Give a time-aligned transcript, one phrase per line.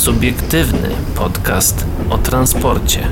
[0.00, 3.08] Subiektywny podcast o transporcie.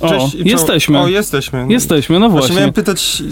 [0.00, 0.98] O, Cześć, i jesteśmy.
[1.00, 1.66] O, jesteśmy.
[1.68, 2.56] Jesteśmy, no Właśnie właśnie.
[2.56, 3.22] miałem pytać,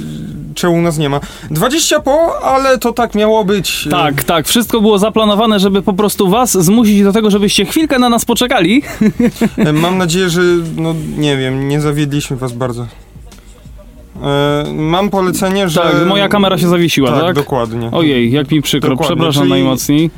[0.57, 1.21] czemu nas nie ma.
[1.51, 3.89] 20 po, ale to tak miało być.
[3.91, 8.09] Tak, tak, wszystko było zaplanowane, żeby po prostu was zmusić do tego, żebyście chwilkę na
[8.09, 8.83] nas poczekali.
[9.59, 10.41] E, Mam nadzieję, że,
[10.77, 12.87] no nie wiem, nie zawiedliśmy was bardzo.
[14.23, 15.81] E, mam polecenie, że...
[15.81, 17.21] Tak, moja kamera się zawiesiła, tak?
[17.21, 17.91] Tak, dokładnie.
[17.93, 20.11] Ojej, jak mi przykro, Dokładnie, przepraszam czyli- najmocniej.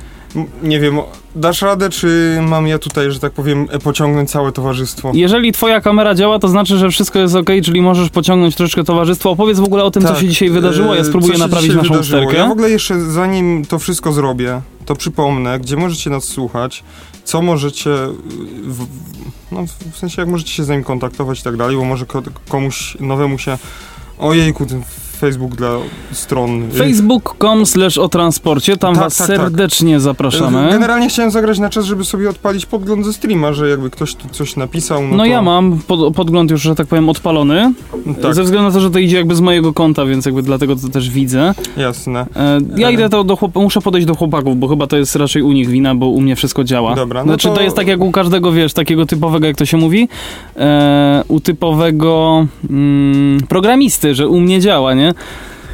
[0.63, 0.99] Nie wiem,
[1.37, 5.11] dasz radę, czy mam ja tutaj, że tak powiem, e, pociągnąć całe towarzystwo?
[5.15, 9.31] Jeżeli twoja kamera działa, to znaczy, że wszystko jest ok, czyli możesz pociągnąć troszeczkę towarzystwo.
[9.31, 10.95] Opowiedz w ogóle o tym, co Tak, się dzisiaj wydarzyło.
[10.95, 12.21] Ja e, spróbuję co naprawić naszą wydarzyło?
[12.23, 12.43] usterkę.
[12.43, 16.85] Ja w ogóle jeszcze zanim to wszystko zrobię, to przypomnę, gdzie możecie nas słuchać,
[17.25, 18.09] co możecie, y,
[18.65, 18.87] w,
[19.53, 22.23] no w sensie jak możecie się z nami kontaktować i tak dalej, bo może ko-
[22.49, 23.59] komuś nowemu się,
[24.19, 24.67] ojejku,
[25.19, 25.71] Facebook dla
[26.13, 26.63] stron.
[26.63, 29.37] y, Facebook.com slash o transporcie, tam Tak, was tak, tak.
[29.37, 30.69] serdecznie zapraszamy.
[30.71, 34.29] Generalnie chciałem zagrać na czas, żeby sobie odpalić podgląd ze streama, że jakby ktoś tu
[34.29, 37.73] coś napisał, no, No to, ja mam pod, podgląd już, że tak powiem, odpalony.
[38.23, 40.77] Tak, Ze względu na to, że to idzie jakby z mojego konta, więc jakby dlatego
[40.77, 41.55] to też widzę.
[41.77, 42.27] jasne.
[42.37, 42.93] E, ja E.
[42.93, 45.69] idę to do chłop- muszę podejść do chłopaków, bo chyba to jest raczej u nich
[45.69, 46.95] wina, bo u mnie wszystko działa.
[46.95, 47.55] Dobra, no znaczy to...
[47.55, 50.09] to- jest tak jak u każdego, wiesz, takiego typowego, jak to się mówi,
[50.57, 55.08] e, u typowego mm, programisty, że u mnie działa, nie?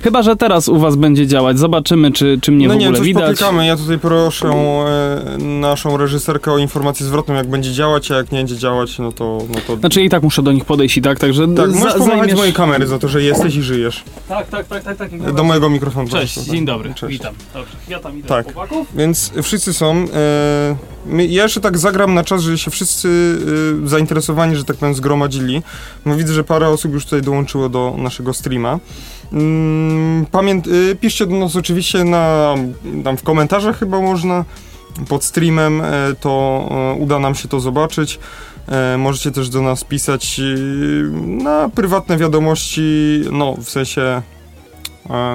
[0.02, 1.58] Chyba, że teraz u was będzie działać.
[1.58, 3.38] Zobaczymy, czy, czy mnie no w nie ogóle wiem, coś widać.
[3.38, 3.66] popykamy.
[3.66, 8.38] Ja tutaj proszę e, naszą reżyserkę o informację zwrotną, jak będzie działać, a jak nie
[8.38, 9.38] będzie działać, no to...
[9.55, 9.77] No to...
[9.77, 12.36] Znaczy i tak muszę do nich podejść i tak, także tak, za- możesz pomagać zajmiesz...
[12.36, 14.05] mojej kamery za to, że jesteś i żyjesz.
[14.28, 15.32] Tak, tak, tak, tak, tak.
[15.32, 16.08] Do mojego mikrofonu.
[16.08, 16.50] Cześć, proszę.
[16.50, 17.12] dzień dobry, Cześć.
[17.12, 17.34] witam.
[17.55, 18.44] Dobrze, ja tam idę Tak.
[18.44, 18.86] chłopaków.
[18.94, 20.06] Więc wszyscy są.
[21.12, 23.38] E, ja jeszcze tak zagram na czas, że się wszyscy
[23.84, 25.62] e, zainteresowani, że tak powiem, zgromadzili.
[26.06, 28.78] No widzę, że parę osób już tutaj dołączyło do naszego streama.
[29.33, 32.55] Mm, pamięt, e, piszcie do nas oczywiście na,
[33.05, 34.45] tam w komentarzach chyba można.
[35.08, 38.18] Pod streamem e, to e, uda nam się to zobaczyć.
[38.68, 40.42] E, możecie też do nas pisać e,
[41.42, 44.23] na prywatne wiadomości, no w sensie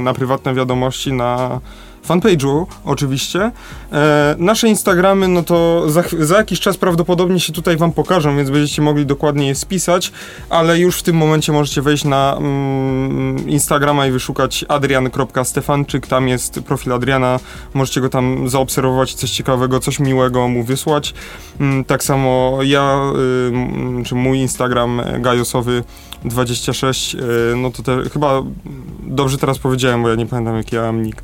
[0.01, 1.59] na prywatne wiadomości na
[2.09, 3.51] fanpage'u oczywiście.
[3.91, 8.49] E, nasze Instagramy, no to za, za jakiś czas prawdopodobnie się tutaj wam pokażą, więc
[8.49, 10.11] będziecie mogli dokładnie je spisać,
[10.49, 16.59] ale już w tym momencie możecie wejść na mm, Instagrama i wyszukać adrian.stefanczyk, tam jest
[16.59, 17.39] profil Adriana,
[17.73, 21.13] możecie go tam zaobserwować, coś ciekawego, coś miłego mu wysłać.
[21.59, 22.99] Mm, tak samo ja,
[23.99, 25.83] y, czy mój Instagram gajosowy
[26.25, 27.19] 26, y,
[27.57, 28.43] no to te, chyba
[29.03, 31.23] dobrze teraz powiedziałem, bo ja nie pamiętam jaki ja mam nick.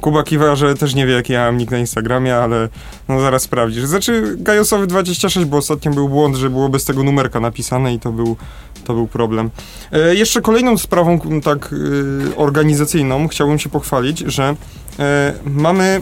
[0.00, 2.68] Kuba kiwa, że też nie wie jaki ja mam nick na Instagramie, ale
[3.08, 3.84] no zaraz sprawdzisz.
[3.84, 8.12] Znaczy gajosowy 26, bo ostatnio był błąd, że było bez tego numerka napisane i to
[8.12, 8.36] był,
[8.84, 9.50] to był problem.
[9.92, 14.56] E, jeszcze kolejną sprawą tak y, organizacyjną chciałbym się pochwalić, że
[14.98, 16.00] e, mamy,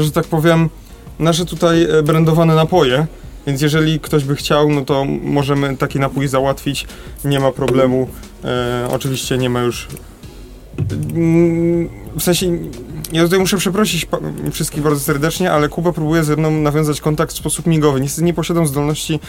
[0.00, 0.68] że tak powiem,
[1.18, 3.06] nasze tutaj e, brandowane napoje.
[3.46, 6.86] Więc jeżeli ktoś by chciał, no to możemy taki napój załatwić.
[7.24, 8.08] Nie ma problemu.
[8.44, 9.88] E, oczywiście nie ma już.
[12.16, 12.46] W sensie,
[13.12, 14.06] ja tutaj muszę przeprosić
[14.52, 18.00] wszystkich bardzo serdecznie, ale Kuba próbuje ze mną nawiązać kontakt w sposób migowy.
[18.00, 19.20] Niestety nie posiadam zdolności.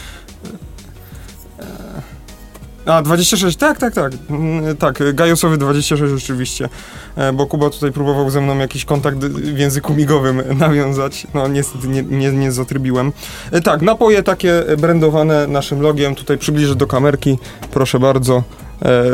[2.86, 4.12] e, A, 26, tak, tak, tak.
[4.30, 6.68] Mm, Tak, gajosowy 26 rzeczywiście.
[7.16, 11.26] E, Bo Kuba tutaj próbował ze mną jakiś kontakt w języku migowym nawiązać.
[11.34, 13.12] No niestety nie, nie, nie zatrybiłem.
[13.52, 16.14] E, Tak, napoje takie brandowane naszym logiem.
[16.14, 17.38] Tutaj przybliżę do kamerki.
[17.70, 18.42] Proszę bardzo.
[18.82, 19.04] E,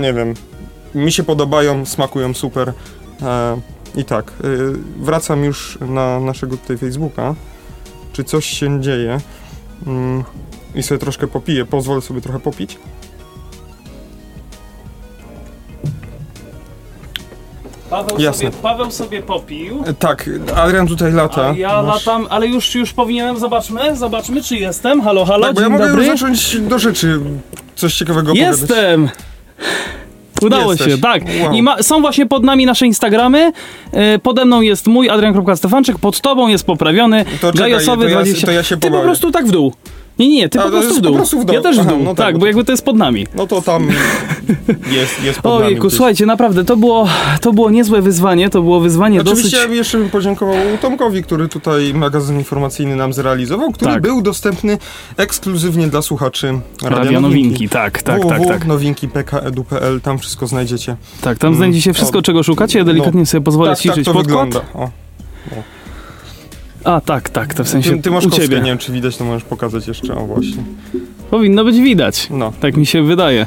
[0.00, 0.34] nie wiem.
[0.94, 2.72] Mi się podobają, smakują super.
[3.22, 3.60] E,
[3.96, 4.46] I tak, e,
[4.96, 7.34] wracam już na naszego tutaj Facebooka.
[8.12, 9.18] Czy coś się dzieje?
[9.86, 10.24] Mm,
[10.74, 11.64] I sobie troszkę popiję.
[11.66, 12.78] Pozwolę sobie trochę popić.
[17.90, 18.50] Paweł Jasne.
[18.50, 19.82] sobie, Paweł sobie popił.
[19.86, 21.48] E, Tak, Adrian tutaj lata.
[21.50, 25.00] A ja Masz- latam, ale już, już powinienem, zobaczmy, zobaczmy czy jestem.
[25.02, 26.06] Halo, halo, Tak, bo ja mogę dobry.
[26.06, 27.20] już zacząć do rzeczy
[27.76, 28.32] coś ciekawego.
[28.32, 29.08] Jestem!
[30.42, 30.92] Udało Jesteś.
[30.92, 31.22] się, tak.
[31.42, 31.52] Wow.
[31.52, 33.52] I ma, są właśnie pod nami nasze Instagramy.
[33.92, 38.14] E, pode mną jest mój Adrian.Stefanczyk, pod tobą jest poprawiony To czekaj, Gajosowy to ja-
[38.16, 38.46] 20.
[38.46, 39.04] to ja się Ty po pobawię.
[39.04, 39.72] prostu tak w dół.
[40.20, 41.12] Nie, nie, ty A, po prostu w dół.
[41.12, 41.54] po prostu w dół.
[41.56, 43.26] Ja też w Aha, dół, no tak, tak, bo bo jakby to jest pod nami.
[43.34, 43.88] No to tam
[44.90, 45.96] jest, jest pod nami Ojejku, gdzieś.
[45.96, 47.08] słuchajcie, naprawdę, to było,
[47.40, 49.76] to było niezłe wyzwanie, to było wyzwanie Oczywiście dosyć...
[49.76, 54.02] jeszcze bym podziękował Tomkowi, który tutaj magazyn informacyjny nam zrealizował, który Tak.
[54.02, 54.78] był dostępny
[55.16, 58.66] ekskluzywnie dla słuchaczy Radia, Radia Nowinki, tak, tak, tak, tak.
[60.02, 60.96] tam wszystko znajdziecie.
[61.20, 62.78] Tak, tam Mm, znajdzie się wszystko, o, czego szukacie.
[62.78, 64.46] Ja delikatnie sobie pozwolę tak, tak ściszyć to podkład.
[64.46, 64.60] wygląda.
[64.74, 64.90] O.
[66.84, 68.60] A, tak, tak, to w sensie Ty, ty masz u kostkę, ciebie.
[68.60, 70.62] nie wiem czy widać, to możesz pokazać jeszcze, o właśnie.
[71.30, 72.26] Powinno być widać.
[72.30, 72.52] No.
[72.60, 73.46] Tak mi się wydaje.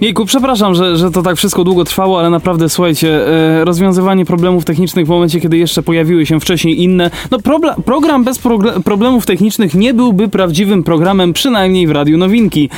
[0.00, 3.28] Jejku, przepraszam, że, że to tak wszystko długo trwało, ale naprawdę słuchajcie,
[3.60, 7.10] e, rozwiązywanie problemów technicznych w momencie, kiedy jeszcze pojawiły się wcześniej inne.
[7.30, 12.70] No, proble- program bez progle- problemów technicznych nie byłby prawdziwym programem, przynajmniej w Radiu Nowinki.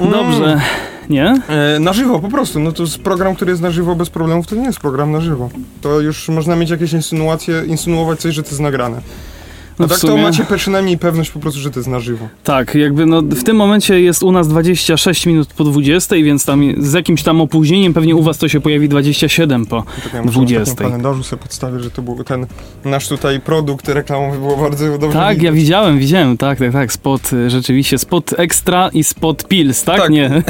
[0.00, 0.60] Dobrze.
[1.10, 1.34] Nie?
[1.48, 4.46] E, na żywo po prostu, no to jest program, który jest na żywo bez problemów,
[4.46, 5.50] to nie jest program na żywo.
[5.80, 9.00] To już można mieć jakieś insynuacje, insynuować coś, że to jest nagrane.
[9.78, 12.28] A No tak to sumie- macie przynajmniej pewność po prostu, że to jest na żywo.
[12.44, 16.62] Tak, jakby no w tym momencie jest u nas 26 minut po 20, więc tam
[16.78, 19.82] z jakimś tam opóźnieniem pewnie u was to się pojawi 27 po.
[20.04, 20.74] Tak ja muszę na 20.
[20.74, 22.46] takim kalendarzu sobie podstawię, że to był ten
[22.84, 25.44] nasz tutaj produkt reklamowy, było bardzo dobrze Tak, widać.
[25.44, 30.00] ja widziałem, widziałem, tak, tak, tak, spot, y, rzeczywiście, spot ekstra i spot pills, tak?
[30.00, 30.10] Tak.
[30.10, 30.30] Nie.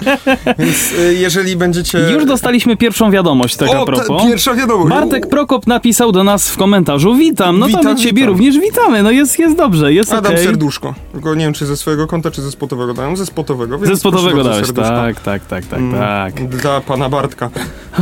[0.58, 1.98] Więc y, jeżeli będziecie...
[1.98, 4.22] Już dostaliśmy pierwszą wiadomość, tak a o, propos.
[4.22, 4.90] ta, pierwsza wiadomość.
[4.90, 9.02] Bartek Prokop napisał do nas w komentarzu, witam, no to Witam, my ciebie również witamy,
[9.02, 10.44] no jest, jest dobrze, jest Adam okej.
[10.44, 10.94] serduszko.
[11.12, 13.16] Tylko nie wiem, czy ze swojego konta, czy ze spotowego dałem.
[13.16, 16.48] Ze spotowego, więc Ze spotowego dałeś, tak, tak, tak, tak, Mm, tak.
[16.48, 17.50] Dla pana Bartka.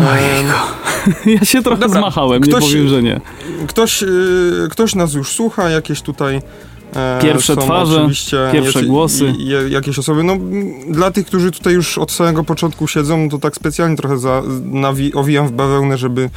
[1.26, 3.20] Ja się trochę Dobra, zmachałem, ktoś- nie powiem, że nie.
[3.66, 6.40] Ktoś, y, ktoś nas już słucha, jakieś tutaj.
[6.96, 8.08] E, Pierwsze twarze,
[8.52, 9.32] pierwsze głosy.
[9.38, 10.24] i- i- jakieś osoby.
[10.24, 10.36] No,
[10.90, 15.14] dla tych, którzy tutaj już od samego początku siedzą, to tak specjalnie trochę za, nawi,
[15.14, 16.30] owijam w bawełnę, żeby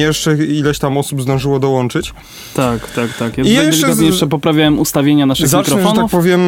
[0.00, 2.14] jeszcze ileś tam osób zdążyło dołączyć.
[2.54, 3.38] Tak, tak, tak.
[3.38, 6.10] Ja I jeszcze z- jeszcze poprawiałem ustawienia naszych Zacznę, że tak mikrofonów.
[6.10, 6.40] powiem,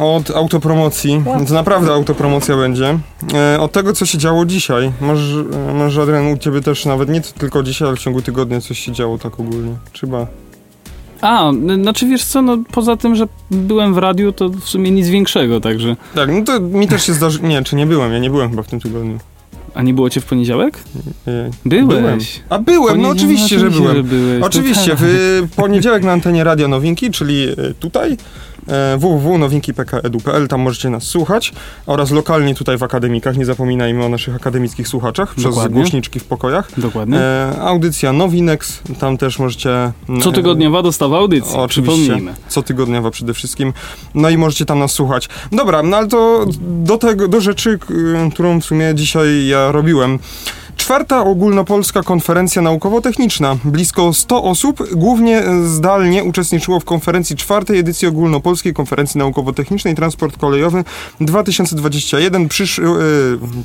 [0.00, 1.22] od autopromocji.
[1.48, 2.98] To naprawdę autopromocja będzie.
[3.34, 4.92] E, od tego, co się działo dzisiaj.
[5.00, 5.44] Może,
[5.74, 8.92] może Adrian, u ciebie też nawet nie tylko dzisiaj, ale w ciągu tygodnia coś się
[8.92, 9.72] działo tak ogólnie.
[10.00, 10.26] Chyba.
[11.20, 11.50] A,
[11.82, 15.60] znaczy wiesz co, no poza tym, że byłem w radiu, to w sumie nic większego,
[15.60, 15.96] także...
[16.14, 17.38] Tak, no to mi też się zdarzy...
[17.42, 18.12] Nie, czy nie byłem?
[18.12, 19.18] Ja nie byłem chyba w tym tygodniu.
[19.74, 20.78] A nie było cię w poniedziałek?
[21.26, 21.86] E, Byłeś.
[21.86, 22.18] Byłem.
[22.48, 24.02] A byłem, no oczywiście, że byłem.
[24.02, 24.40] byłeś.
[24.40, 24.98] to Oczywiście, tak.
[25.00, 28.16] w poniedziałek na antenie Radio Nowinki, czyli e, tutaj,
[28.98, 31.52] www.nowinki.pk.edu.pl, tam możecie nas słuchać
[31.86, 35.80] oraz lokalnie tutaj w akademikach, nie zapominajmy o naszych akademickich słuchaczach przez Dokładnie.
[35.80, 36.68] głośniczki w pokojach.
[36.76, 37.18] Dokładnie.
[37.18, 39.92] E, audycja Nowinex, tam też możecie...
[40.08, 42.18] m, Cotygodniowa dostawa audycji, Oczywiście.
[42.48, 43.72] cotygodniowa przede wszystkim.
[44.14, 45.28] No i możecie tam nas słuchać.
[45.52, 47.78] Dobra, no ale to do tego, do rzeczy,
[48.32, 50.18] którą w sumie dzisiaj ja robiłem.
[50.80, 53.56] Czwarta ogólnopolska konferencja naukowo-techniczna.
[53.64, 60.84] Blisko 100 osób, głównie zdalnie, uczestniczyło w konferencji czwartej edycji ogólnopolskiej konferencji naukowo-technicznej Transport Kolejowy
[61.20, 62.48] 2021.
[62.48, 62.82] Przysz, e,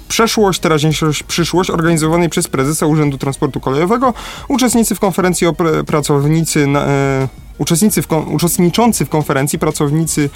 [0.08, 4.14] przeszłość, teraźniejszość, przyszłość organizowanej przez prezesa Urzędu Transportu Kolejowego.
[4.48, 5.48] Uczestnicy w konferencji
[5.86, 10.30] pracownicy na, e, Uczestnicy w uczestniczący w konferencji, pracownicy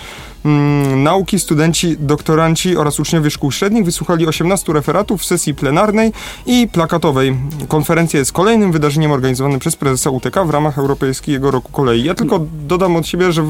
[0.45, 6.11] mm, nauki, studenci, doktoranci oraz uczniowie szkół średnich wysłuchali 18 referatów w sesji plenarnej
[6.45, 7.37] i plakatowej.
[7.67, 12.03] Konferencja jest kolejnym wydarzeniem organizowanym przez prezesa UTK w ramach Europejskiego Roku Kolei.
[12.03, 13.45] Ja tylko dodam od siebie, że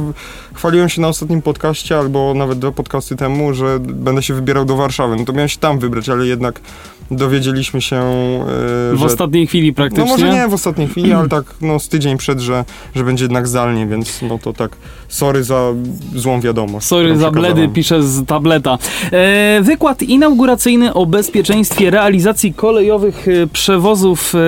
[0.54, 4.76] chwaliłem się na ostatnim podcaście, albo nawet dwa podcasty temu, że będę się wybierał do
[4.76, 5.16] Warszawy.
[5.16, 6.62] No to miałem się tam wybrać, ale jednak
[7.12, 8.46] dowiedzieliśmy się, e,
[8.94, 10.06] W że ostatniej chwili praktycznie.
[10.06, 12.66] no może nie w ostatniej chwili, ale tak no z tydzień przed, że,
[12.96, 14.72] że będzie jednak zdalnie, więc no to tak
[15.08, 15.74] sorry za
[16.16, 16.88] złą wiadomość.
[16.88, 18.78] Sorry za bledy, piszę z tableta.
[19.12, 24.40] E, wykład inauguracyjny o bezpieczeństwie realizacji kolejowych e, przewozów, e,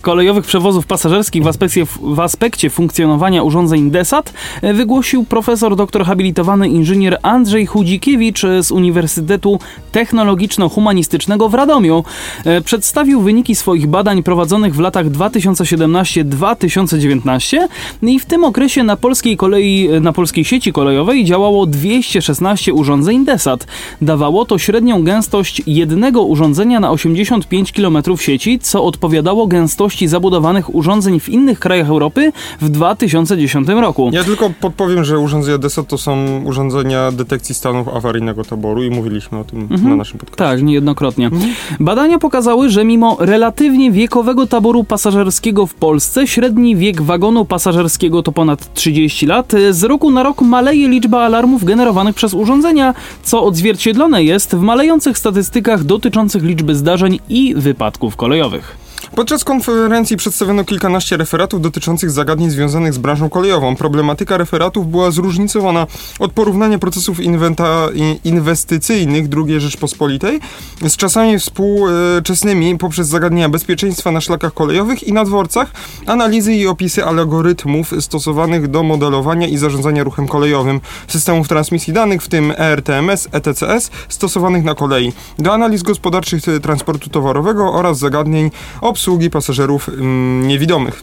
[0.00, 4.32] kolejowych przewozów pasażerskich w aspekcie, w aspekcie funkcjonowania urządzeń DESAT
[4.74, 9.58] wygłosił profesor doktor habilitowany inżynier Andrzej Chudzikiewicz z Uniwersytetu
[9.92, 12.04] Technologiczno-Humanistycznego w Radomiu.
[12.44, 17.56] E, przedstawił wyniki swoich badań prowadzonych w latach 2017-2019
[18.02, 23.66] i w tym okresie na polskiej kolei, na polskiej sieci kolejowej działało 216 urządzeń DESAT.
[24.02, 31.20] Dawało to średnią gęstość jednego urządzenia na 85 km sieci, co odpowiadało gęstości zabudowanych urządzeń
[31.20, 34.10] w innych krajach Europy w 2010 roku.
[34.12, 39.38] Ja tylko podpowiem, że urządzenia DESAT to są urządzenia detekcji stanów awaryjnego taboru i mówiliśmy
[39.38, 39.90] o tym Mhm.
[39.90, 40.44] na naszym podcaście.
[40.44, 41.26] Tak, niejednokrotnie.
[41.26, 41.52] Mhm.
[41.98, 48.32] Badania pokazały, że mimo relatywnie wiekowego taboru pasażerskiego w Polsce, średni wiek wagonu pasażerskiego to
[48.32, 54.24] ponad 30 lat, z roku na rok maleje liczba alarmów generowanych przez urządzenia, co odzwierciedlone
[54.24, 58.87] jest w malejących statystykach dotyczących liczby zdarzeń i wypadków kolejowych.
[59.14, 63.76] Podczas konferencji przedstawiono kilkanaście referatów dotyczących zagadnień związanych z branżą kolejową.
[63.76, 65.86] Problematyka referatów była zróżnicowana
[66.18, 67.88] od porównania procesów inwenta-
[68.24, 70.40] inwestycyjnych II Rzeczpospolitej
[70.88, 75.72] z czasami współczesnymi poprzez zagadnienia bezpieczeństwa na szlakach kolejowych i na dworcach,
[76.06, 82.28] analizy i opisy algorytmów stosowanych do modelowania i zarządzania ruchem kolejowym, systemów transmisji danych, w
[82.28, 88.50] tym ERTMS, ETCS, stosowanych na kolei, do analiz gospodarczych e, transportu towarowego oraz zagadnień
[88.88, 91.02] obsługi pasażerów mm, niewidomych.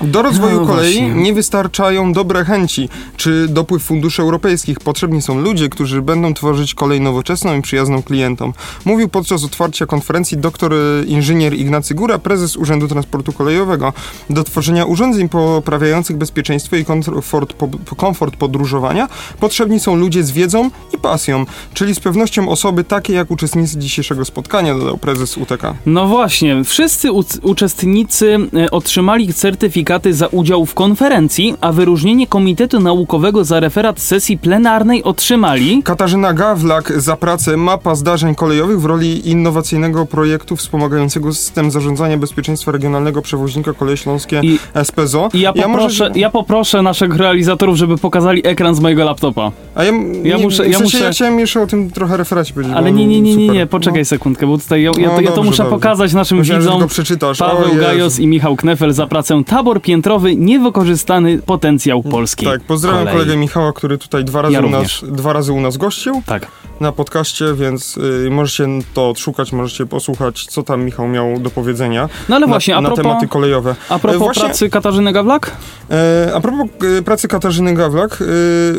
[0.00, 1.14] Do rozwoju No kolei właśnie.
[1.22, 4.78] nie wystarczają dobre chęci czy dopływ funduszy europejskich.
[4.80, 8.52] Potrzebni są ludzie, którzy będą tworzyć kolej nowoczesną i przyjazną klientom.
[8.84, 10.72] Mówił podczas otwarcia konferencji dr
[11.06, 13.92] inżynier Ignacy Góra, prezes Urzędu Transportu Kolejowego.
[14.30, 19.08] Do tworzenia urządzeń poprawiających bezpieczeństwo i komfort, po- komfort podróżowania
[19.40, 24.24] potrzebni są ludzie z wiedzą i pasją, czyli z pewnością osoby takie jak uczestnicy dzisiejszego
[24.24, 25.74] spotkania, dodał prezes UTK.
[25.86, 27.08] No właśnie, wszyscy
[27.42, 29.26] uczestnicy e, otrzymali
[29.88, 36.32] certyfikaty za udział w konferencji, a wyróżnienie Komitetu Naukowego za referat sesji plenarnej otrzymali Katarzyna
[36.34, 43.22] Gawlak za pracę Mapa Zdarzeń Kolejowych w roli innowacyjnego projektu wspomagającego system zarządzania bezpieczeństwa regionalnego
[43.22, 45.28] przewoźnika Koleje Śląskie I- SPZO.
[45.34, 49.52] I ja poproszę, może- ja poproszę naszych realizatorów, żeby pokazali ekran z mojego laptopa.
[49.74, 49.92] A ja,
[50.22, 52.74] ja nie, muszę- w ja sensie muszę- ja chciałem jeszcze o tym trochę referacie powiedzieć.
[52.76, 55.28] Ale nie, nie, nie, nie, nie, poczekaj sekundkę, bo tutaj ja, ja, No to, ja
[55.30, 55.76] to dobrze, muszę dobrze.
[55.76, 56.88] pokazać naszym Myślałem, widzom.
[57.38, 57.76] Paweł.
[57.80, 63.14] Gajos i Michał Knefel za pracę Tabor Piętrowy, niewykorzystany potencjał polskiej Tak, pozdrawiam kolei.
[63.14, 66.46] kolegę Michała, który tutaj dwa razy, Ja u nas, dwa razy u nas gościł Tak.
[66.80, 72.08] na podcaście, więc y, możecie to odszukać, możecie posłuchać, co tam Michał miał do powiedzenia
[72.28, 73.74] No ale na, właśnie, na propos, tematy kolejowe.
[73.88, 75.50] a propos E, właśnie- pracy Katarzyny Gawlak?
[75.90, 76.66] E, a propos
[76.98, 78.24] e, pracy Katarzyny Gawlak, e,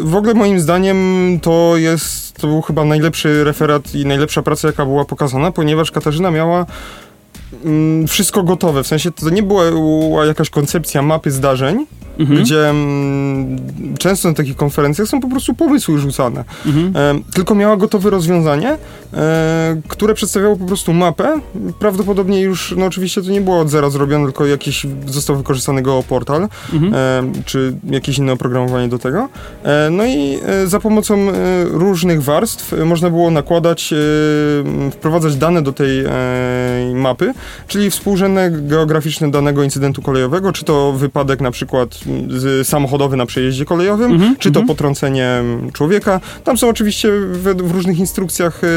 [0.03, 0.97] w ogóle moim zdaniem
[1.41, 6.31] to jest, to był chyba najlepszy referat i najlepsza praca, jaka była pokazana, ponieważ Katarzyna
[6.31, 6.65] miała
[8.07, 11.85] wszystko gotowe, w sensie to nie była, była jakaś koncepcja mapy zdarzeń,
[12.19, 12.39] Mhm.
[12.43, 13.57] gdzie mm,
[13.97, 16.43] często na takich konferencjach są po prostu pomysły rzucane.
[16.65, 16.93] Mhm.
[16.95, 18.77] E, tylko miała gotowe rozwiązanie,
[19.13, 21.39] e, które przedstawiało po prostu mapę.
[21.79, 26.47] Prawdopodobnie już, no oczywiście to nie było od zera zrobione, tylko jakiś został wykorzystany geoportal,
[26.73, 26.93] Mhm.
[26.93, 29.29] e, czy jakieś inne oprogramowanie do tego.
[29.63, 31.31] E, no i e, za pomocą e,
[31.65, 33.93] różnych warstw można było nakładać,
[34.65, 36.03] m, wprowadzać dane do tej
[36.95, 37.33] mapy,
[37.67, 42.08] czyli współrzędne geograficzne danego incydentu kolejowego, czy to wypadek na przykład m,
[42.63, 44.67] samochodowy na przejeździe kolejowym, Mhm, czy to mhm.
[44.67, 46.21] potrącenie m, człowieka.
[46.43, 48.67] Tam są oczywiście w, w różnych instrukcjach e,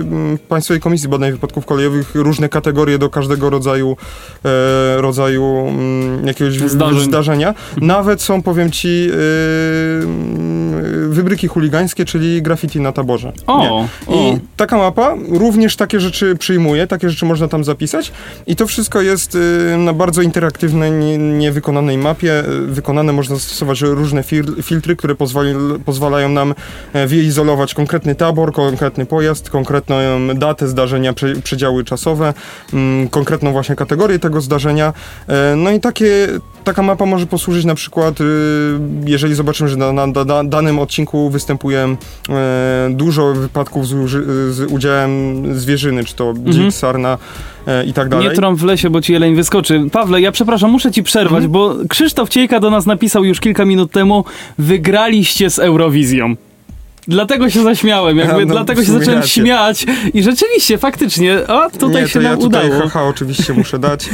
[0.00, 3.96] m, Państwowej Komisji Badań Wypadków Kolejowych różne kategorie do każdego rodzaju,
[4.44, 7.00] e, rodzaju m, jakiegoś Zdarzeń.
[7.00, 7.54] zdarzenia.
[7.80, 13.32] Nawet są, powiem ci, e, m, wybryki chuligańskie, czyli graffiti na taborze.
[13.46, 13.86] O.
[14.08, 18.12] I taka mapa również takie rzeczy przyjmuje, takie rzeczy można tam zapisać
[18.46, 22.44] i to wszystko jest y, na bardzo interaktywnej, nie- niewykonanej mapie.
[22.66, 25.54] Wykonane można stosować różne fil- filtry, które pozwoli,
[25.84, 26.54] pozwalają nam
[26.92, 29.96] e, wyizolować konkretny tabor, konkretny pojazd, konkretną
[30.34, 32.34] datę zdarzenia, prze, przedziały czasowe,
[32.72, 34.92] mm, konkretną właśnie kategorię tego zdarzenia.
[35.28, 36.28] E, No i takie,
[36.66, 38.24] taka mapa może posłużyć na przykład, y,
[39.06, 41.96] jeżeli zobaczymy, że na, na, na danym odcinku występuje
[42.28, 43.90] e, dużo wypadków z,
[44.54, 46.72] z udziałem zwierzyny, czy to dzik, Mhm.
[46.72, 47.18] sarna
[47.66, 48.36] e, i tak Nie dalej.
[48.36, 49.80] trąb w lesie, bo ci jeleń wyskoczy.
[49.92, 51.52] Pawle, ja przepraszam, muszę ci przerwać, Mhm.
[51.52, 54.24] bo Krzysztof Ciejka do nas napisał już kilka minut temu,
[54.58, 56.34] wygraliście z Eurowizją.
[57.08, 59.28] Dlatego się zaśmiałem, jakby, Ja, no, dlatego się zacząłem racja.
[59.44, 62.82] śmiać i rzeczywiście, faktycznie, o, tutaj nie, się to ja nam tutaj udało.
[62.88, 64.08] haha oczywiście muszę dać.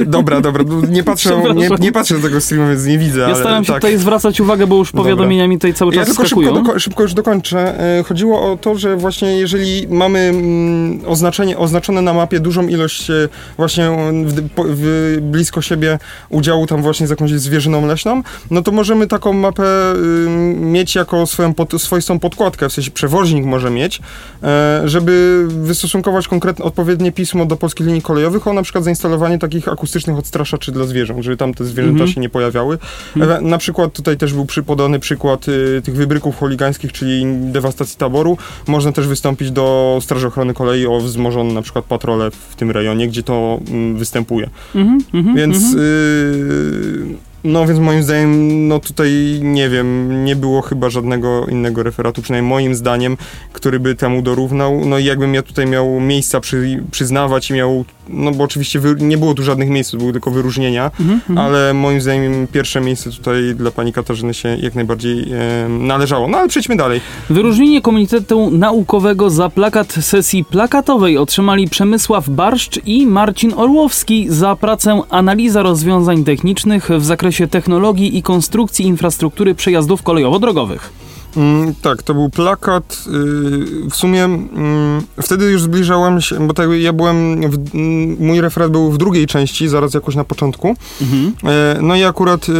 [0.00, 3.20] E, dobra, dobra, no, nie patrzę, nie, nie patrzę do tego streama, więc nie widzę,
[3.20, 3.82] Ja staram się tak.
[3.82, 7.02] tutaj zwracać uwagę, bo już powiadomienia mi tutaj cały Ja czas tylko szybko, doko- szybko
[7.02, 7.80] już dokończę.
[7.98, 13.10] E, Chodziło o to, że właśnie jeżeli mamy mm, oznaczenie, oznaczone na mapie dużą ilość
[13.10, 13.90] e, właśnie
[14.24, 19.32] w, w, blisko siebie udziału tam właśnie z jakąś zwierzyną leśną, no to możemy taką
[19.32, 20.28] mapę y,
[20.60, 24.00] mieć jako swoją pod, swoistą podkładkę, w sensie przewoźnik może mieć,
[24.42, 29.68] e, żeby wystosunkować konkretne, odpowiednie pismo do polskich linii kolejowych o na przykład zainstalowanie takich
[29.68, 32.10] akustycznych odstraszaczy dla zwierząt, żeby tam te zwierzęta Mhm.
[32.10, 32.78] się nie pojawiały.
[33.16, 38.36] Ewe- Na przykład tutaj też był podany przykład y, tych wybryków chuligańskich, czyli dewastacji taboru.
[38.66, 43.08] Można też wystąpić do Straży Ochrony Kolei o wzmożone na przykład patrole w tym rejonie,
[43.08, 44.50] gdzie to mm, występuje.
[44.74, 45.80] Mhm, mhm, Więc mhm.
[45.80, 52.22] y, no więc moim zdaniem no tutaj nie wiem, nie było chyba żadnego innego referatu,
[52.22, 53.16] przynajmniej moim zdaniem,
[53.52, 54.84] który by temu dorównał.
[54.84, 59.18] No i jakbym ja tutaj miał miejsca przy, przyznawać i miał, no bo oczywiście nie
[59.18, 61.38] było tu żadnych miejsc, to były tylko wyróżnienia, Mhm, mhm.
[61.38, 66.28] ale moim zdaniem pierwsze miejsce tutaj dla pani Katarzyny się jak najbardziej e, należało.
[66.28, 67.00] No ale przejdźmy dalej.
[67.30, 75.00] Wyróżnienie Komitetu Naukowego za plakat sesji plakatowej otrzymali Przemysław Barszcz i Marcin Orłowski za pracę
[75.10, 81.03] Analiza rozwiązań technicznych w zakresie technologii i konstrukcji infrastruktury przejazdów kolejowo-drogowych.
[81.36, 83.04] Mm, tak, to był plakat.
[83.06, 88.40] y, w sumie mm, wtedy już zbliżałem się, bo tak, ja byłem, w, mm, mój
[88.40, 90.76] referat był w drugiej części, zaraz jakoś na początku.
[91.02, 91.32] Mhm.
[91.44, 92.54] E, no i akurat y,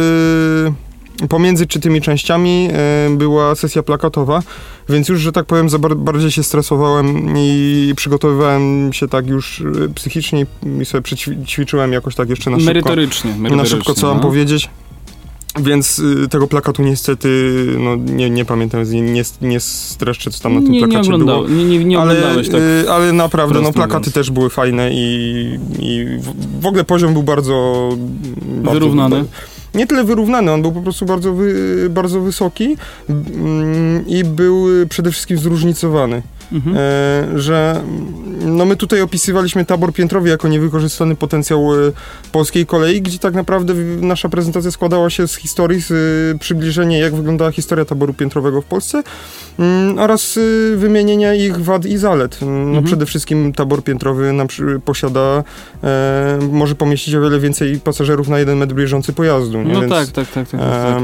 [1.29, 4.43] pomiędzy czy tymi częściami e, była sesja plakatowa,
[4.89, 10.45] więc już, że tak powiem, bardziej się stresowałem i przygotowywałem się tak już e, psychicznie
[10.81, 12.69] i sobie przećwiczyłem jakoś tak jeszcze na szybko.
[12.69, 14.23] Merytorycznie, merytorycznie Na szybko, co mam no.
[14.23, 14.69] powiedzieć.
[15.59, 17.27] Więc y, tego plakatu niestety,
[17.79, 21.13] no nie, nie pamiętam, nie, nie, nie streszczę, co tam na tym nie, nie, plakacie
[21.13, 21.57] oglądał, było.
[21.57, 22.61] nie, nie, nie ale, oglądałeś tak.
[22.61, 24.13] y, ale naprawdę, no plakaty mówiąc.
[24.13, 27.89] też były fajne i, i w, w ogóle poziom był bardzo...
[28.41, 29.25] bardzo Wyrównany.
[29.75, 32.77] nie tyle wyrównany, on był po prostu bardzo, wy, bardzo wysoki
[33.09, 36.21] mm, i był przede wszystkim zróżnicowany.
[36.51, 36.75] Mhm.
[36.77, 37.81] E, że
[38.45, 41.91] no my tutaj opisywaliśmy tabor piętrowy jako niewykorzystany potencjał e,
[42.31, 45.91] polskiej kolei, gdzie tak naprawdę nasza prezentacja składała się z historii, z
[46.35, 49.03] e, przybliżenia jak wyglądała historia taboru piętrowego w Polsce
[49.59, 50.39] mm, oraz
[50.75, 52.39] wymienienia ich wad i zalet.
[52.41, 52.83] Mm, No Mhm.
[52.85, 54.47] przede wszystkim tabor piętrowy nam
[54.85, 55.43] posiada,
[55.83, 59.61] e, może pomieścić o wiele więcej pasażerów na jeden metr bieżący pojazdu.
[59.61, 59.73] Nie?
[59.73, 60.49] No Więc, tak, tak, tak.
[60.49, 61.03] tak, tak, tak.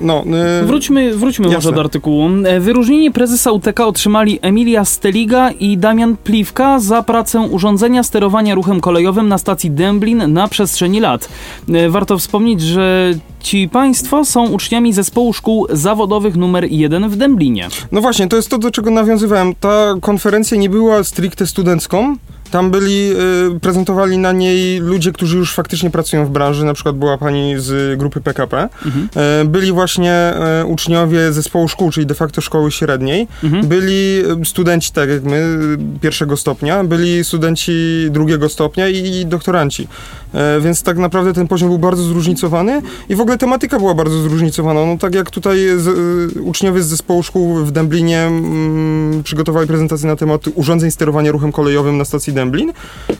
[0.00, 0.24] no,
[0.60, 2.28] e, Wróćmy, wróćmy może do artykułu.
[2.60, 9.28] Wyróżnienie prezesa UTK otrzymali Emilia Steliga i Damian Pliwka za pracę urządzenia sterowania ruchem kolejowym
[9.28, 11.28] na stacji Dęblin na przestrzeni lat.
[11.68, 17.68] E, Warto wspomnieć, że ci państwo są uczniami zespołu szkół zawodowych numer 1 w Dęblinie.
[17.92, 19.54] No właśnie, to jest to, do czego nawiązywałem.
[19.60, 22.16] Ta konferencja nie była stricte studencką.
[22.50, 23.12] Tam byli,
[23.56, 27.54] y, prezentowali na niej ludzie, którzy już faktycznie pracują w branży, na przykład była pani
[27.58, 28.68] z grupy PKP.
[28.86, 29.08] Mhm.
[29.16, 33.28] E, Byli właśnie e, uczniowie zespołu szkół, czyli de facto szkoły średniej.
[33.44, 33.66] Mhm.
[33.66, 35.58] Byli e, studenci, tak jak my,
[36.00, 39.88] pierwszego stopnia, byli studenci drugiego stopnia i, i doktoranci.
[40.34, 44.22] E, Więc tak naprawdę ten poziom był bardzo zróżnicowany i w ogóle tematyka była bardzo
[44.22, 44.86] zróżnicowana.
[44.86, 45.88] No tak jak tutaj z,
[46.36, 51.52] e, uczniowie z zespołu szkół w Dęblinie mm, przygotowali prezentację na temat urządzeń sterowania ruchem
[51.52, 52.72] kolejowym na stacji Dęblin.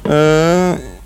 [0.09, 1.00] E,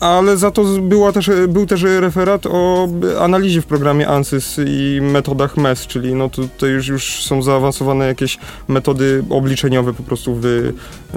[0.00, 2.88] ale za to była też, był też referat o
[3.20, 8.38] analizie w programie ANSYS i metodach MES, czyli no tutaj już, już są zaawansowane jakieś
[8.68, 10.72] metody obliczeniowe po prostu w,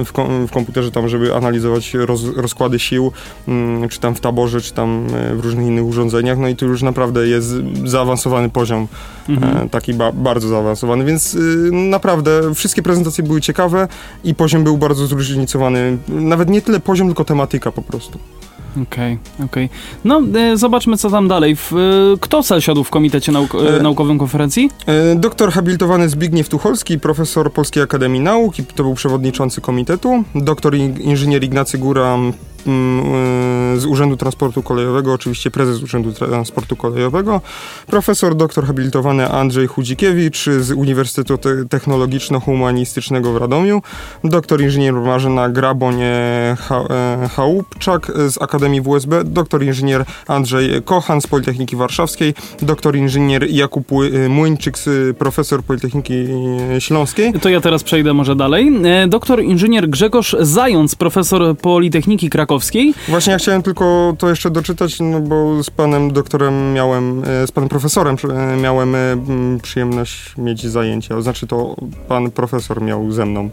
[0.06, 3.12] w, kom, w komputerze tam, żeby analizować roz, rozkłady sił,
[3.48, 6.66] mm, czy tam w taborze, czy tam e, w różnych innych urządzeniach, no i tu
[6.66, 7.54] już naprawdę jest
[7.86, 8.88] zaawansowany poziom,
[9.30, 9.58] Mhm.
[9.58, 13.88] e, taki ba, bardzo zaawansowany, więc y, naprawdę wszystkie prezentacje były ciekawe
[14.24, 18.20] i poziom był bardzo zróżnicowany, nawet nie tyle poziom, tylko tematyka po prostu.
[18.82, 19.70] Okej, okej.
[20.06, 21.56] No, e, zobaczmy co tam dalej.
[21.56, 21.78] W, e,
[22.20, 24.70] kto zasiadł w komitecie nauk e, E, naukowym konferencji?
[24.88, 30.24] E, Doktor habilitowany Zbigniew Tucholski, profesor Polskiej Akademii Nauk i to był przewodniczący komitetu.
[30.36, 32.18] Doktor in- inżynier Ignacy Góra
[33.78, 37.42] z Urzędu Transportu Kolejowego, oczywiście prezes Urzędu Transportu Kolejowego.
[37.88, 43.82] Profesor doktor habilitowany Andrzej Chudzikiewicz z Uniwersytetu Te- Technologiczno-Humanistycznego w Radomiu.
[44.24, 47.30] Doktor inżynier Marzena Graboń e, e,
[48.30, 49.24] z Akademii WSB.
[49.24, 52.34] Doktor inżynier Andrzej Kochan z Politechniki Warszawskiej.
[52.62, 54.78] Doktor inżynier Jakub Ły- Młyńczyk,
[55.18, 56.14] profesor Politechniki
[56.76, 57.34] e, Śląskiej.
[57.34, 58.72] To ja teraz przejdę może dalej.
[58.84, 62.53] E, Doktor inżynier Grzegorz Zając, profesor Politechniki Krakowskiej.
[63.08, 67.52] Właśnie ja chciałem tylko to jeszcze doczytać, no bo z panem doktorem miałem, e, z
[67.52, 69.00] panem profesorem e, miałem e,
[69.62, 71.22] przyjemność mieć zajęcia.
[71.22, 71.76] Znaczy to
[72.08, 73.50] pan profesor miał ze mną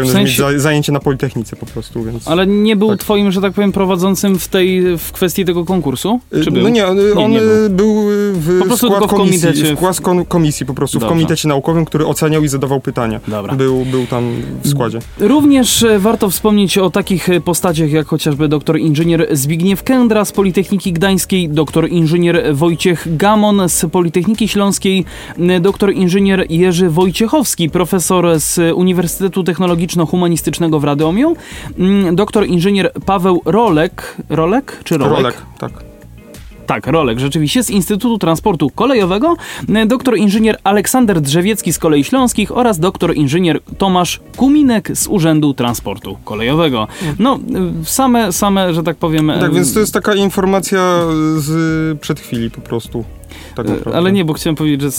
[0.00, 2.28] e, przyjemność W sensie- mieć za, zajęcie na Politechnice po prostu, więc...
[2.28, 2.98] Ale nie był Tak.
[3.00, 6.20] twoim, że tak powiem, prowadzącym w tej, w kwestii tego konkursu?
[6.32, 6.62] E, Czy był?
[6.62, 7.94] No nie, on, on nie e, był
[8.32, 9.74] w Po prostu skład w komisji, komitecie.
[9.74, 11.06] w skład komisji po prostu, Dobrze.
[11.14, 13.20] w komitecie naukowym, który oceniał i zadawał pytania.
[13.28, 13.54] Dobra.
[13.54, 14.30] Był, był tam
[14.64, 14.98] w składzie.
[15.20, 20.32] Również e, warto wspomnieć o takich e, postaciach jak chociażby doktor inżynier Zbigniew Kędra z
[20.32, 25.04] Politechniki Gdańskiej, doktor inżynier Wojciech Gamon z Politechniki Śląskiej,
[25.60, 29.44] doktor inżynier Jerzy Wojciechowski, profesor z Uniwersytetu
[29.82, 31.36] Technologiczno-Humanistycznego w Radomiu,
[31.78, 35.16] m, doktor inżynier Paweł Rolek, Rolek czy Rolek?
[35.16, 35.72] Rolek, tak.
[36.66, 39.36] Tak, Rolek, rzeczywiście, z Instytutu Transportu Kolejowego,
[39.68, 45.54] m, doktor inżynier Aleksander Drzewiecki z Kolei Śląskich oraz doktor inżynier Tomasz Kuminek z Urzędu
[45.54, 46.88] Transportu Kolejowego.
[47.18, 47.38] No,
[47.82, 49.32] y, same, same, że tak powiem...
[49.40, 51.00] Tak, więc to jest taka informacja
[51.36, 53.04] z przed chwili po prostu.
[53.54, 53.66] Tak.
[53.94, 54.90] Ale nie, bo chciałem powiedzieć, że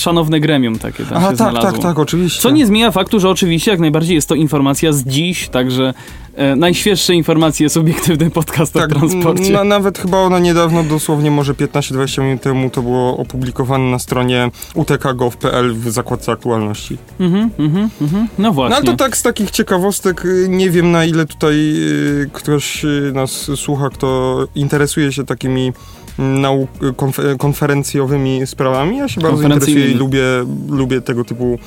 [0.00, 1.72] szanowne gremium takie tam Aha, się tak, znalazło.
[1.72, 2.40] tak, tak, oczywiście.
[2.40, 5.94] Co nie zmienia faktu, że oczywiście jak najbardziej jest to informacja z dziś, także
[6.34, 9.52] e, najświeższe informacje, subiektywny podcast Tak, o transporcie.
[9.52, 14.50] na, nawet chyba ona niedawno, dosłownie może 15-20 minut temu, to było opublikowane na stronie
[14.74, 16.98] utk.gov.pl w zakładce aktualności.
[17.20, 18.28] Mhm, mhm, mhm.
[18.38, 18.70] No właśnie.
[18.70, 22.84] No ale to tak z takich ciekawostek, y, nie wiem na ile tutaj y, ktoś
[22.84, 25.72] y, nas słucha, kto interesuje się takimi
[26.18, 28.96] nauk, konf- konferencjowymi sprawami.
[28.98, 30.22] Ja się bardzo interesuję i lubię,
[30.68, 31.58] lubię tego typu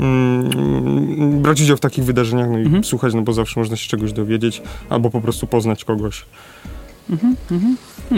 [0.00, 2.84] mm, brać udział w takich wydarzeniach no i Mhm.
[2.84, 6.24] słuchać, no bo zawsze można się czegoś dowiedzieć albo po prostu poznać kogoś.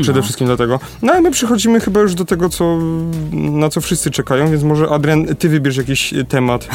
[0.03, 0.23] Przede No.
[0.23, 0.81] wszystkim dlatego.
[1.03, 2.79] No ale my przychodzimy chyba już do tego, co,
[3.33, 6.69] na co wszyscy czekają, więc może Adrian, ty wybierz jakiś temat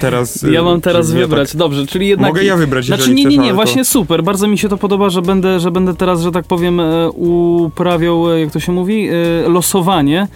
[0.00, 0.42] teraz.
[0.42, 1.56] Ja y, mam teraz żebym ja wybrać.
[1.56, 2.28] Dobrze, czyli jednak...
[2.30, 4.22] Mogę ja wybrać, Znaczy jeżeli nie, chcesz, nie, nie, to- właśnie super.
[4.22, 8.32] Bardzo mi się to podoba, że będę, że będę teraz, że tak powiem, e, uprawiał,
[8.32, 10.28] e, jak to się mówi, e, losowanie,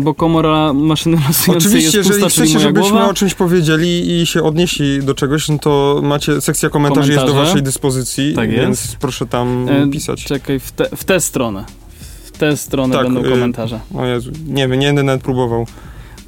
[0.00, 3.08] bo komora maszyny losującej Oczywiście, jest jeżeli pusta, czyli chcecie, żebyśmy głowa.
[3.08, 7.26] o czymś powiedzieli i się odnieśli do czegoś, no to macie, sekcja komentarzy jest do
[7.26, 7.48] Komentarze.
[7.48, 8.96] waszej dyspozycji, Tak więc jest.
[8.96, 10.24] proszę tam pisać.
[10.24, 11.64] Czekaj, w, te, w tę stronę.
[12.24, 13.80] W tę stronę Tak, będą y- komentarze.
[13.94, 15.66] O Jezu, nie wiem, nie będę nawet próbował.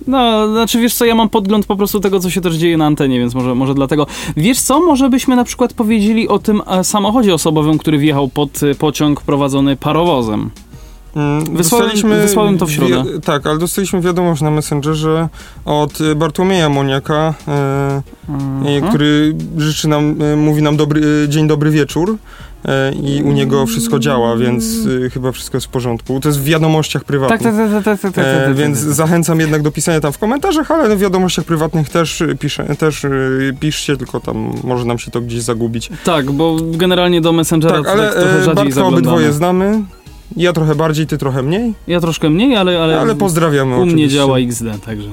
[0.06, 2.86] No, znaczy wiesz co, ja mam podgląd po prostu tego, co się też dzieje na
[2.86, 4.06] antenie, więc może, może dlatego.
[4.36, 8.62] Wiesz co, może byśmy na przykład powiedzieli o tym e, samochodzie osobowym, który wjechał pod
[8.62, 10.50] e, pociąg prowadzony parowozem.
[11.16, 13.04] Mm, Wysłałem- wysłałem to w środę.
[13.14, 15.28] Wi- tak, ale dostaliśmy wiadomość na Messengerze
[15.64, 17.34] od y, Bartłomieja Moniaka,
[18.28, 18.88] y, Mhm.
[18.88, 22.16] który życzy nam, mówi nam dobry, dzień dobry wieczór.
[23.02, 26.20] I u niego wszystko działa, więc y, chyba wszystko jest w porządku.
[26.20, 27.42] To jest w wiadomościach prywatnych.
[27.42, 28.94] Tak, tak, tak, tak, tak, E, tak, więc tak, tak.
[28.94, 33.04] zachęcam jednak do pisania tam w komentarzach, ale w wiadomościach prywatnych też, y, pisze, też
[33.04, 35.90] y, piszcie, tylko tam może nam się to gdzieś zagubić.
[36.04, 39.82] Tak, bo generalnie do Messengera tak, ale trochę e, rzadziej Bartka obydwoje znamy.
[40.36, 43.92] Ja trochę bardziej, ty trochę mniej, Ja troszkę mniej, ale, ale, ale pozdrawiamy u mnie
[43.94, 44.16] oczywiście.
[44.16, 45.08] działa XD, także.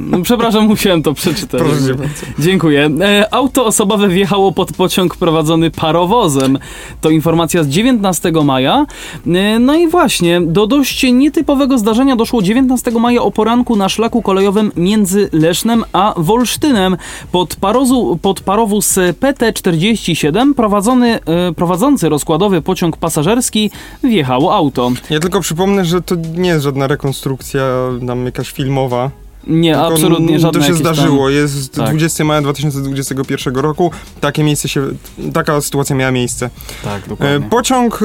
[0.00, 1.60] No, przepraszam, musiałem to przeczytać.
[1.60, 2.26] Proszę bardzo.
[2.38, 2.90] Dziękuję.
[3.00, 6.58] E, auto osobowe wjechało pod pociąg prowadzony parowozem.
[7.00, 8.86] To informacja z 19 maja.
[9.26, 14.22] E, no i właśnie, do dość nietypowego zdarzenia doszło 19 maja o poranku na szlaku
[14.22, 16.96] kolejowym między Lesznem a Wolsztynem.
[17.32, 23.70] Pod, parozu, pod parowóz PT-47 prowadzony, e, prowadzący rozkładowy pociąg pasażerski
[24.04, 24.90] wjechało auto.
[25.10, 27.62] Ja tylko przypomnę, że to nie jest żadna rekonstrukcja
[28.00, 29.10] nam jakaś filmowa.
[29.46, 31.30] Nie, tylko absolutnie żadne To się jakieś tam- zdarzyło.
[31.30, 31.88] Jest Tak.
[31.88, 33.90] 20 maja 2021 roku.
[34.20, 34.86] Takie miejsce się,
[35.32, 36.50] taka sytuacja miała miejsce.
[36.84, 37.48] Tak, E, dokładnie.
[37.50, 38.00] Pociąg,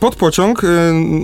[0.00, 0.62] podpociąg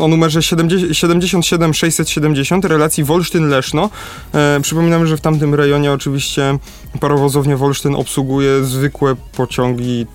[0.01, 3.89] o numerze 70 77670 relacji Wolsztyn-Leszno.
[4.35, 6.59] E, Przypominamy, że w tamtym rejonie oczywiście
[7.01, 10.07] parowozownia Wolsztyn obsługuje zwykłe pociągi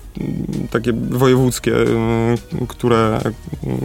[0.70, 3.20] takie wojewódzkie, ym, które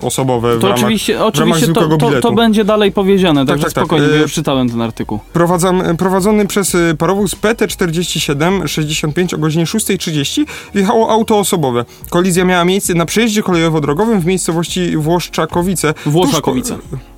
[0.02, 2.36] osobowe w To ramach oczywiście, oczywiście to, zwykłego to, to biletu.
[2.36, 3.84] będzie dalej powiedziane, także tak, tak.
[3.84, 5.20] spokojnie, bo E, ja już czytałem ten artykuł.
[5.34, 11.86] Prowadzam, prowadzony przez y, parowóz PT4765 o godzinie 6.30 wjechało auto osobowe.
[12.10, 15.94] Kolizja miała miejsce na przejeździe kolejowo-drogowym w miejscowości Włoszczakowice.
[15.94, 16.10] Tuż po,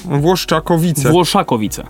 [0.03, 1.11] Włoszczakowice.
[1.11, 1.83] Włoszakowice.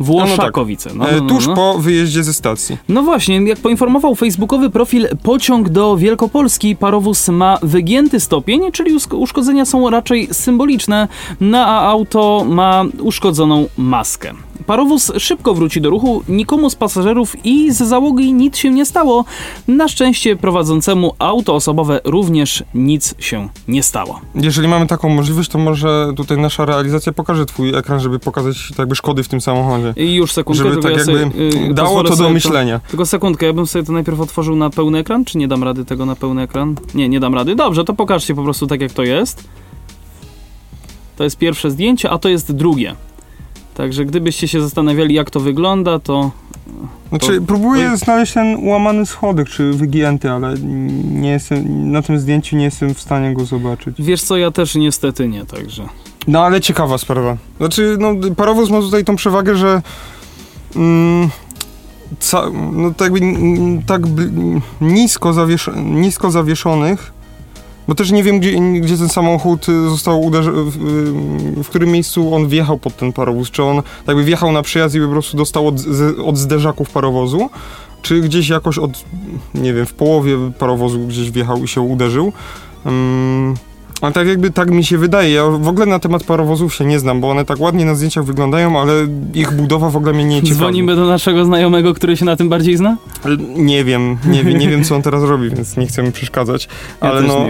[0.00, 0.90] Włoszakowice.
[0.94, 1.54] No, E, no, no, tuż no.
[1.54, 2.78] po wyjeździe ze stacji.
[2.88, 9.64] no właśnie, jak poinformował facebookowy profil Pociąg do Wielkopolski, parowóz ma wygięty stopień, czyli uszkodzenia
[9.64, 11.08] są raczej symboliczne,
[11.40, 14.32] no a auto ma uszkodzoną maskę.
[14.66, 19.24] Parowóz szybko wróci do ruchu, nikomu z pasażerów i z załogi nic się nie stało.
[19.68, 24.20] Na szczęście prowadzącemu auto osobowe również nic się nie stało.
[24.34, 28.78] Jeżeli mamy taką możliwość, to może tutaj nasza realizacja pokaże twój ekran, żeby pokazać tak
[28.78, 29.94] jakby szkody w tym samochodzie.
[29.96, 32.80] I już sekundkę, Żeby tak ja jakby y, dało to do myślenia.
[32.88, 35.84] Tylko sekundkę, ja bym sobie to najpierw otworzył na pełny ekran, czy nie dam rady
[35.84, 36.74] tego na pełny ekran?
[36.94, 37.54] Nie, nie dam rady.
[37.54, 39.44] Dobrze, to pokażcie po prostu tak jak to jest.
[41.16, 42.94] To jest pierwsze zdjęcie, a to jest drugie.
[43.80, 46.30] Także gdybyście się zastanawiali jak to wygląda, to
[47.08, 50.54] Znaczy, próbuję znaleźć ten łamany schodek, czy wygięty, ale
[51.04, 53.96] nie jestem, na tym zdjęciu nie jestem w stanie go zobaczyć.
[53.98, 55.86] wiesz co, ja też niestety nie, także...
[56.26, 57.36] No ale ciekawa sprawa.
[57.58, 59.82] Znaczy, no, parowóz ma tutaj tą przewagę, że
[60.76, 61.28] mm,
[62.18, 63.12] ca, no, tak,
[63.86, 64.02] tak
[64.80, 67.12] nisko, zawiesz, nisko zawieszonych,
[67.90, 70.76] bo też nie wiem, gdzie, gdzie ten samochód y, został uderzony, w,
[71.58, 73.50] y, w którym miejscu on wjechał pod ten parowóz.
[73.50, 75.74] Czy on jakby wjechał na przejazd i po prostu dostał od,
[76.24, 77.50] od zderzaków parowozu,
[78.02, 79.04] czy gdzieś jakoś od,
[79.54, 82.32] nie wiem, w połowie parowozu gdzieś wjechał i się uderzył.
[82.86, 83.54] Mm,
[84.00, 85.30] ale tak jakby tak mi się wydaje.
[85.30, 88.24] Ja w ogóle na temat parowozów się nie znam, bo one tak ładnie na zdjęciach
[88.24, 88.92] wyglądają, ale
[89.34, 90.54] ich budowa w ogóle mnie nie ciekawi.
[90.56, 92.96] Dzwonimy do naszego znajomego, który się na tym bardziej zna?
[93.56, 96.68] Nie wiem, nie, wiem- nie wiem co on teraz robi, więc nie chcę mu przeszkadzać.
[97.02, 97.46] Ja Ale też no,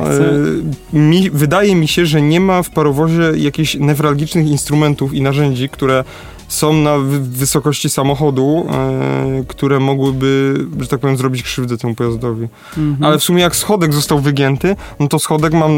[0.94, 5.68] e, mi, wydaje mi się, że nie ma w parowozie jakichś newralgicznych instrumentów i narzędzi,
[5.68, 6.04] które
[6.50, 12.48] są na wy- wysokości samochodu, e, które mogłyby, że tak powiem, zrobić krzywdę temu pojazdowi.
[12.78, 13.04] Mhm.
[13.04, 15.72] Ale w sumie jak schodek został wygięty, no to schodek mam,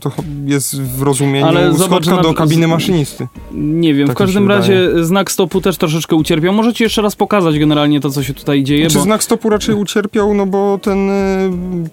[0.00, 0.10] to
[0.44, 3.28] jest w rozumieniu Ale zobacz, na- do kabiny maszynisty.
[3.52, 6.52] Nie wiem, w Tak mi każdym razie znak stopu też troszeczkę ucierpiał.
[6.52, 9.02] Możecie jeszcze raz pokazać generalnie to, co się tutaj dzieje, Czy bo...
[9.04, 11.10] znak stopu raczej ucierpiał, no bo ten,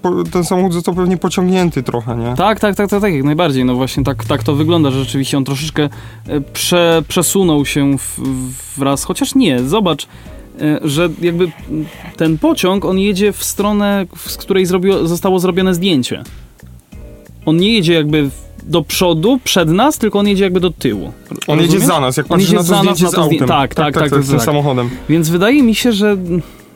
[0.02, 2.34] po, ten samochód został pewnie pociągnięty trochę, nie?
[2.38, 3.66] Tak, tak, tak, tak, tak, jak najbardziej.
[3.66, 5.90] No właśnie tak, tak to wygląda, że rzeczywiście on troszeczkę
[6.28, 8.20] e, prze, przesunął się w,
[8.78, 10.08] wraz, chociaż nie, zobacz,
[10.62, 11.52] e, że jakby
[12.18, 16.24] ten pociąg, on jedzie w stronę, z której zrobiło, zostało zrobione zdjęcie.
[17.46, 18.30] On nie jedzie jakby
[18.64, 21.12] do przodu, przed nas, tylko on jedzie jakby do tyłu.
[21.48, 23.48] On jedzie za nas, jak On patrzysz jedzie na to za nas, na zdję- autem.
[23.48, 24.42] tak, tak, tak, tak, tak, tak.
[24.42, 24.90] samochodem.
[25.10, 26.18] Więc wydaje mi się, że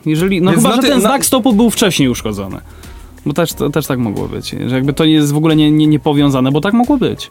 [0.06, 0.42] jeżeli.
[0.42, 2.56] No Więc chyba, na że ty- ten na- znak stopu był wcześniej uszkodzony.
[3.26, 4.54] Bo też, to, też tak mogło być.
[4.66, 7.30] Że jakby to jest w ogóle nie, nie, nie powiązane, bo tak mogło być.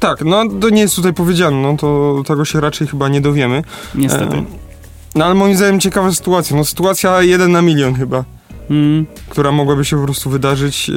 [0.00, 3.62] Tak, no to nie jest tutaj powiedziane, no to tego się raczej chyba nie dowiemy.
[3.94, 4.36] Niestety.
[4.36, 4.44] E,
[5.14, 8.24] No ale moim zdaniem ciekawa sytuacja, no sytuacja jeden na milion chyba.
[8.70, 9.06] Mm.
[9.28, 10.92] która mogłaby się po prostu wydarzyć, e,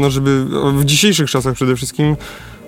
[0.00, 2.16] no żeby w dzisiejszych czasach przede wszystkim,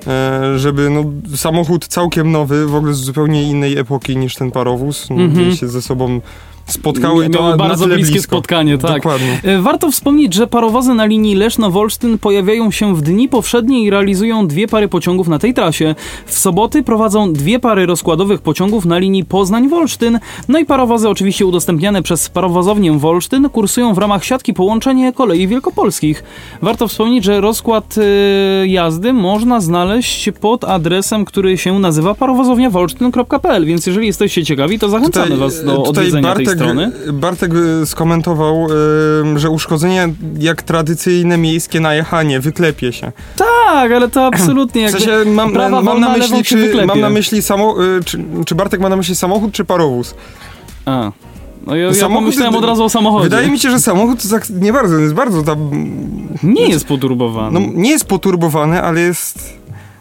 [0.06, 1.04] e, żeby no,
[1.36, 5.48] samochód całkiem nowy, w ogóle z zupełnie innej epoki niż ten parowóz, no, Mhm.
[5.48, 6.20] gdzie się ze sobą
[6.66, 8.36] spotkały, to na bardzo tyle bliskie blisko.
[8.36, 8.94] spotkanie, tak.
[8.94, 9.40] Dokładnie.
[9.42, 14.46] E, Warto wspomnieć, że parowozy na linii Leszno-Wolsztyn pojawiają się w dni powszednie i realizują
[14.46, 15.94] dwie pary pociągów na tej trasie.
[16.26, 22.02] W soboty prowadzą dwie pary rozkładowych pociągów na linii Poznań-Wolsztyn, no i parowozy oczywiście udostępniane
[22.02, 26.24] przez parowozownię Wolsztyn kursują w ramach siatki połączenie kolei wielkopolskich.
[26.62, 33.86] Warto wspomnieć, że rozkład e, jazdy można znaleźć pod adresem, który się nazywa parowozowniawolsztyn.pl, więc
[33.86, 36.92] jeżeli jesteście ciekawi, to zachęcamy was do odwiedzenia tej strony.
[37.12, 38.66] Bartek y, skomentował,
[39.34, 43.12] y, że uszkodzenie jak tradycyjne miejskie najechanie, wyklepie się.
[43.36, 47.42] Tak, ale to absolutnie W sensie mam, prawa mam na myśli, czy, mam na myśli
[47.42, 50.14] samo, y, czy, czy Bartek ma na myśli samochód, czy parowóz?
[50.86, 51.12] A.
[51.66, 53.24] No ja, ja Samochód- pomyślałem od razu o samochodzie.
[53.24, 55.70] Wydaje mi się, że samochód to tak nie bardzo, jest bardzo tam
[56.42, 57.60] Nie jest poturbowany.
[57.60, 59.56] No, nie jest poturbowany, ale jest.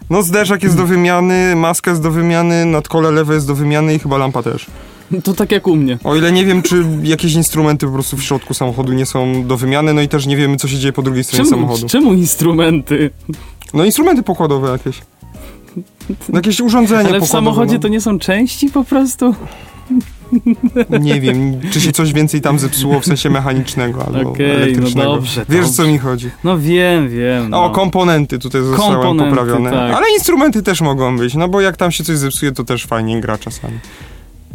[0.10, 4.00] No, zderzak jest do wymiany, maska jest do wymiany, nadkole lewe jest do wymiany i
[4.00, 4.66] chyba lampa też.
[5.24, 5.98] To tak jak u mnie.
[6.04, 9.58] O ile nie wiem, czy jakieś instrumenty po prostu w środku samochodu nie są do
[9.58, 11.88] wymiany, no i też nie wiemy, co się dzieje po drugiej stronie Czemu, samochodu.
[11.90, 13.10] czemu instrumenty?
[13.74, 15.02] No, instrumenty pokładowe jakieś.
[16.10, 17.32] No, jakieś urządzenia Ale w pokładowe.
[17.32, 17.80] samochodzie no.
[17.80, 19.36] to nie są części po prostu?
[21.00, 25.16] Nie wiem, czy się coś więcej tam zepsuło w sensie mechanicznego albo Okej, no elektrycznego.
[25.16, 25.74] dobrze, Wiesz, dobrze.
[25.74, 26.30] co mi chodzi.
[26.44, 27.50] No wiem, wiem.
[27.50, 27.64] No.
[27.66, 29.72] O, komponenty tutaj zostały Komponenty, poprawione.
[29.72, 29.96] tak.
[29.96, 33.22] Ale instrumenty też mogą być, no bo jak tam się coś zepsuje, to też fajnie
[33.22, 33.80] gra czasami.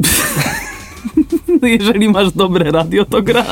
[1.61, 3.45] No Jeżeli masz dobre radio, to gra.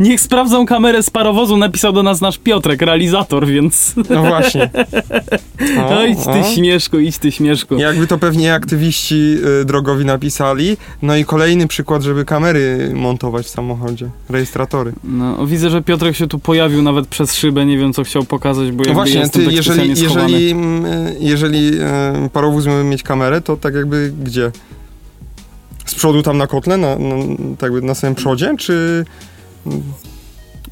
[0.00, 3.94] Niech sprawdzą kamerę z parowozu, napisał do nas nasz Piotrek, realizator, więc...
[4.10, 4.70] No właśnie.
[5.78, 6.44] O, No idź ty o.
[6.54, 7.74] śmieszku, idź ty śmieszku.
[7.74, 10.76] Jakby to pewnie aktywiści y, drogowi napisali.
[11.02, 14.08] No i kolejny przykład, żeby kamery montować w samochodzie.
[14.30, 14.92] Rejestratory.
[15.04, 18.64] No, widzę, że Piotrek się tu pojawił nawet przez szybę, nie wiem co chciał pokazać,
[18.64, 21.70] bo jakby No właśnie, jestem ty, tak jeżeli, jeżeli, mm, y, jeżeli
[22.26, 24.50] y, parowóz miałby mieć kamerę, to tak jakby gdzie?
[25.86, 27.14] Z przodu tam na kotle, na, na,
[27.58, 29.04] tak na samym przodzie, czy...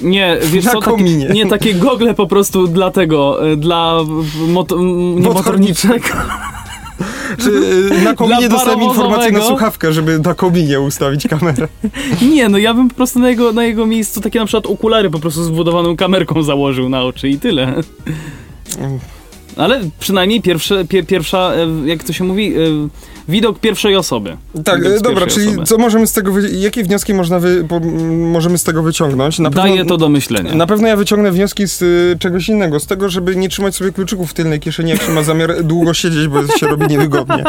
[0.01, 1.27] Nie, wiesz Na co, kominie.
[1.27, 4.01] takie, nie, takie gogle po prostu dla tego, y, dla
[4.49, 6.09] moto, m, nie motorniczego.
[7.39, 11.69] czy y, na kominie dostałem informację na słuchawkę, żeby na kominie ustawić kamerę.
[12.33, 15.11] Nie, no ja bym po prostu na jego, na jego miejscu takie na przykład okulary
[15.11, 17.75] po prostu z wbudowaną kamerką założył na oczy i tyle.
[19.57, 22.59] Ale przynajmniej pierwsze, pie, pierwsza, e, jak to się mówi, e,
[23.31, 24.37] widok pierwszej osoby.
[24.65, 25.67] Tak, Widok dobra, czyli osoby.
[25.67, 27.65] co możemy z tego, jakie wnioski można wy...
[27.65, 27.81] po...
[28.33, 29.39] możemy z tego wyciągnąć?
[29.39, 30.55] Na Daje to do myślenia.
[30.55, 33.93] Na pewno ja wyciągnę wnioski z y, czegoś innego, z tego, żeby nie trzymać sobie
[33.93, 37.45] kluczyków w tylnej kieszeni, jak się ma zamiar długo siedzieć, bo się robi niewygodnie.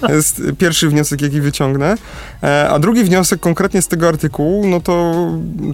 [0.00, 1.94] To jest pierwszy wniosek, jaki wyciągnę.
[2.42, 5.14] E, a drugi wniosek konkretnie z tego artykułu, no to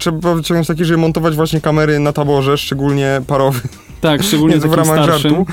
[0.00, 3.61] trzeba wyciągnąć taki, żeby montować właśnie kamery na taborze, szczególnie parowy,
[4.00, 5.30] Tak, szczególnie w ramach starszym.
[5.30, 5.46] żartu.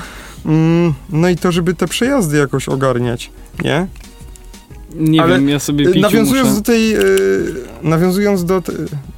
[0.46, 3.30] Mm, no i to, żeby te przejazdy jakoś ogarniać,
[3.64, 3.86] nie?
[4.94, 6.60] Nie Ale, wiem, ja sobie Y, piciu Nawiązując muszę.
[6.60, 6.96] do tej.
[6.96, 8.60] y, nawiązując do.
[8.62, 8.72] Te,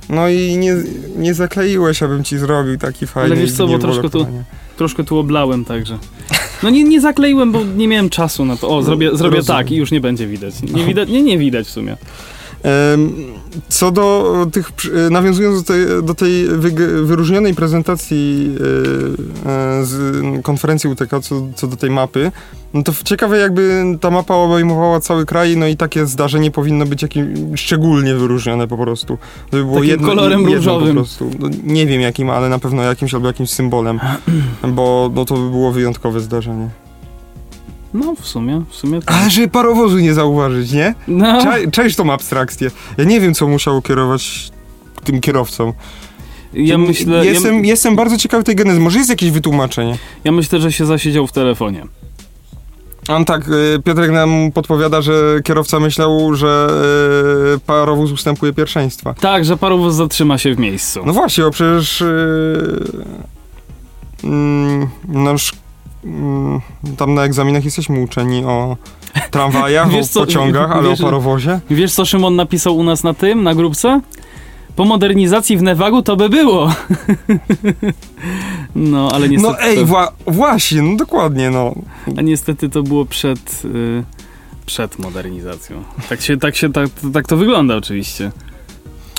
[0.08, 0.76] no i nie,
[1.16, 3.36] nie zakleiłeś, abym ci zrobił taki fajny.
[3.36, 4.26] wiesz co, bo troszkę tu-
[4.76, 5.98] Troszkę tu oblałem także.
[6.62, 8.68] No nie, nie zakleiłem, bo nie miałem czasu na to.
[8.68, 10.54] O, zrobię, zrobię tak i już nie będzie widać.
[10.62, 11.96] Nie widać, nie, nie widać w sumie.
[13.68, 14.72] Co do tych,
[15.10, 16.44] nawiązując do tej, do tej
[17.04, 18.56] wyróżnionej prezentacji
[19.46, 22.32] e, e, z konferencji UTK, co, co do tej mapy,
[22.74, 27.02] no to ciekawe jakby ta mapa obejmowała cały kraj, no i takie zdarzenie powinno być
[27.02, 29.18] jakim, szczególnie wyróżnione po prostu.
[29.52, 30.88] Żeby było Takim jedno, kolorem jedno różowym.
[30.88, 31.30] Po prostu.
[31.38, 34.00] No, nie wiem jakim, ale na pewno jakimś albo jakimś symbolem,
[34.68, 36.68] bo no, to by było wyjątkowe zdarzenie.
[37.94, 39.16] No, w sumie, w sumie tak.
[39.16, 40.94] Ale żeby parowozu nie zauważyć, nie?
[41.08, 42.70] No, Cze- Cześć tą abstrakcję.
[42.98, 44.50] Ja nie wiem, co musiało kierować
[45.04, 45.72] tym kierowcą.
[46.54, 48.80] ja myślę, ja, jestem, jestem bardzo ciekawy tej genezy.
[48.80, 49.98] Może jest jakieś wytłumaczenie?
[50.24, 51.86] ja myślę, że się zasiedział w telefonie.
[53.08, 56.68] On tak, y, Piotrek nam podpowiada, że kierowca myślał, że
[57.56, 59.14] y, parowóz ustępuje pierwszeństwa.
[59.20, 61.00] Tak, że parowóz zatrzyma się w miejscu.
[61.06, 62.84] No właśnie, bo przecież y,
[64.24, 65.59] mm, no, sz- mm,
[66.96, 68.76] tam na egzaminach jesteśmy uczeni o
[69.30, 71.60] tramwajach, Wiesz o pociągach, ale wiesz, o parowozie.
[71.70, 74.00] Wiesz, co Szymon napisał u nas na tym, na grupce?
[74.76, 76.72] Po modernizacji w Newagu to by było.
[78.74, 79.52] No, ale niestety...
[79.52, 81.74] No ej, to, wła- właśnie, no dokładnie, no.
[82.16, 83.62] A niestety to było przed...
[83.64, 84.04] Y,
[84.66, 85.84] przed modernizacją.
[86.08, 88.32] Tak się, tak się, tak, tak to wygląda oczywiście.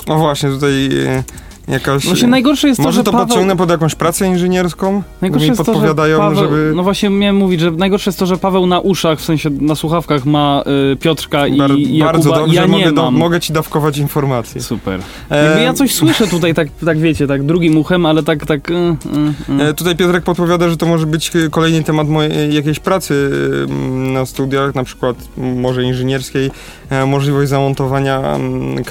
[0.06, 1.24] No właśnie, tutaj e,
[1.68, 2.04] jakaś...
[2.06, 3.26] Właśnie najgorsze jest to, Może że to Paweł...
[3.26, 5.02] podciągnę pod jakąś pracę inżynierską?
[5.20, 6.72] Najgorsze Mi jest to, że podpowiadają, Paweł, żeby...
[6.76, 9.74] No właśnie miałem mówić, że najgorsze jest to, że Paweł na uszach, w sensie na
[9.74, 13.40] słuchawkach ma y, Piotrka i, Bar- i Jakuba, bardzo dobrze, ja nie mogę, do, mogę
[13.40, 14.60] ci dawkować informacje.
[14.60, 15.00] Super.
[15.30, 18.70] E, Jakby ja coś słyszę tutaj, tak, tak wiecie, tak drugim uchem, ale tak, tak...
[18.70, 19.68] Y, y, y.
[19.68, 23.30] E, Tutaj Piotrek podpowiada, że to może być e, kolejny temat mojej jakiejś pracy
[23.68, 23.72] e,
[24.12, 26.50] na studiach, na przykład może inżynierskiej,
[26.90, 28.84] e, możliwość zamontowania m,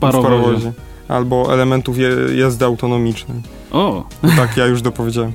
[0.00, 0.72] kamery e, w parowozie.
[1.08, 3.42] albo elementów je, jazdy autonomicznej.
[3.72, 4.04] O,
[4.36, 5.32] Tak, ja już dopowiedziałem.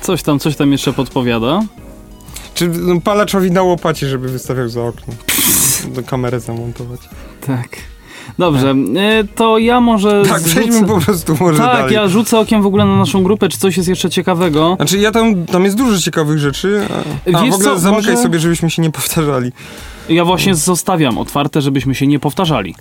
[0.00, 1.60] coś tam, coś tam jeszcze podpowiada.
[2.54, 5.14] Czy no, palaczowi na łopacie, żeby wystawiał za okno?
[5.94, 7.00] Do kamerę zamontować.
[7.46, 7.68] Tak.
[8.38, 8.70] Dobrze,
[9.20, 10.86] y, to ja może Tak, przejdźmy zrzucę...
[10.94, 11.94] po prostu może Tak, dalej.
[11.94, 14.74] ja rzucę okiem w ogóle na naszą grupę, czy coś jest jeszcze ciekawego.
[14.76, 16.86] Znaczy ja tam, tam jest dużo ciekawych rzeczy,
[17.34, 19.52] a, a w ogóle co, zamykaj może- sobie, żebyśmy się nie powtarzali.
[20.08, 22.74] Ja właśnie zostawiam otwarte, żebyśmy się nie powtarzali.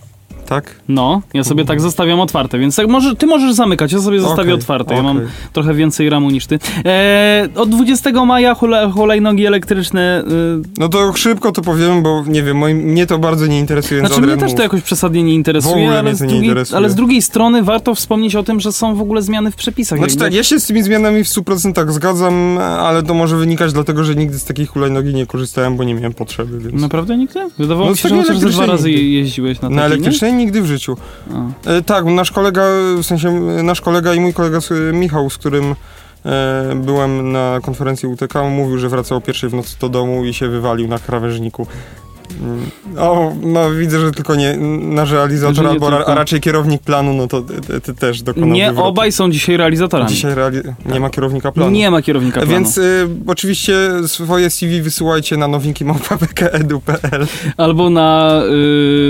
[0.52, 0.76] Tak?
[0.88, 4.42] No, ja sobie tak zostawiam otwarte, więc tak może, ty możesz zamykać, ja sobie zostawię
[4.42, 4.96] Okej, otwarte.
[4.96, 5.22] Ja mam
[5.54, 6.60] trochę więcej ramu niż ty.
[6.86, 10.24] E, od 20 maja hula, hulajnogi elektryczne.
[10.28, 14.00] Y, No to szybko to powiem, bo nie wiem, moim, mnie to bardzo nie interesuje.
[14.00, 16.78] znaczy mnie też to jakoś przesadnie nie interesuje, ale z, nie drugiej, interesuje.
[16.78, 20.00] ale z drugiej strony warto wspomnieć o tym, że są w ogóle zmiany w przepisach.
[20.00, 20.26] Znaczy jakby.
[20.26, 24.16] tak, ja się z tymi zmianami w 100% zgadzam, ale to może wynikać dlatego, że
[24.16, 26.82] nigdy z takiej hulajnogi nie korzystałem, bo nie miałem potrzeby, więc...
[26.82, 27.40] Naprawdę nigdy?
[27.58, 29.96] Wydawało No mi się, że ze dwa elektrycznej razy jeździłeś na Na nie?
[30.46, 30.98] Nigdy w życiu.
[31.66, 32.62] E, tak, nasz kolega,
[32.98, 35.76] w sensie e, nasz kolega i mój kolega s- Michał, z którym
[36.26, 40.34] e, byłem na konferencji UTK, mówił, że wracał o pierwszej w nocy do domu i
[40.34, 41.68] się wywalił na krawężniku.
[42.98, 47.14] O, no widzę, że tylko nie nasz realizator, Że albo ra, a raczej kierownik planu,
[47.14, 48.88] no to ty, ty też dokonał Nie wywrotu.
[48.90, 50.10] obaj są dzisiaj realizatorami.
[50.10, 51.72] Dzisiaj reali- nie ma kierownika planu.
[51.72, 52.52] Nie ma kierownika planu.
[52.52, 53.74] Więc y, oczywiście
[54.08, 58.42] swoje CV wysyłajcie na nowinki małpa.edu.pl Albo na,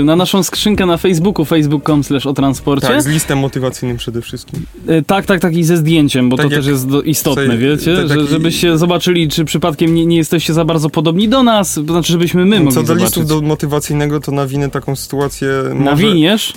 [0.00, 2.86] y, na naszą skrzynkę na Facebooku, facebook.com slash o transporcie.
[2.88, 4.66] Tak, z listem motywacyjnym przede wszystkim.
[4.90, 7.96] Y, tak, tak, tak i ze zdjęciem, bo Tak to też jest istotne, sobie- wiecie?
[7.96, 11.74] tak że, taki- żebyście zobaczyli, czy przypadkiem nie, nie jesteście za bardzo podobni do nas,
[11.74, 13.11] to znaczy, żebyśmy my mogli zobaczyć.
[13.20, 15.48] Listów do motywacyjnego, to nawinę taką sytuację.
[15.74, 16.06] Na może,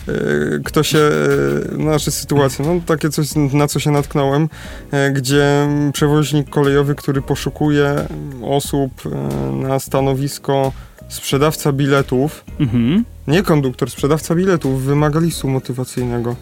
[0.09, 5.67] y, Kto się, y, nasze sytuacje, no takie coś, na co się natknąłem, y, gdzie
[5.93, 7.95] przewoźnik kolejowy, który poszukuje
[8.43, 9.09] osób y,
[9.55, 10.71] na stanowisko
[11.09, 13.05] sprzedawca biletów, Mhm.
[13.27, 16.35] Nie konduktor, sprzedawca biletów wymaga listu motywacyjnego.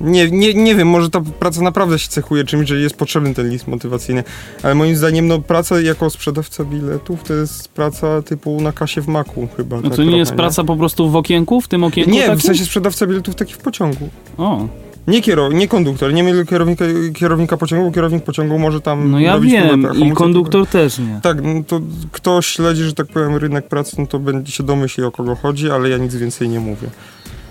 [0.00, 3.50] Nie, nie, nie wiem, może ta praca naprawdę się cechuje czymś, że jest potrzebny ten
[3.50, 4.24] list motywacyjny,
[4.62, 9.08] ale moim zdaniem no, praca jako sprzedawca biletów to jest praca typu na kasie w
[9.08, 9.76] maku chyba.
[9.76, 12.22] No tak to nie trochę, jest praca po prostu w okienku, w tym okienku Nie,
[12.22, 12.40] w takim?
[12.40, 14.08] sensie sprzedawca biletów taki w pociągu.
[14.38, 14.68] O,
[15.06, 16.84] Nie, kierow, nie konduktor, nie mieli kierownika,
[17.14, 21.20] kierownika pociągu, kierownik pociągu może tam no ja robić wiem i konduktor też nie.
[21.22, 21.80] Tak, no to
[22.12, 25.70] kto śledzi, że tak powiem, rynek pracy, no to będzie się domyśli o kogo chodzi,
[25.70, 26.88] ale ja nic więcej nie mówię.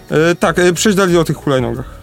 [0.10, 1.99] E, tak, e, przejść dalej o tych hulajnogach.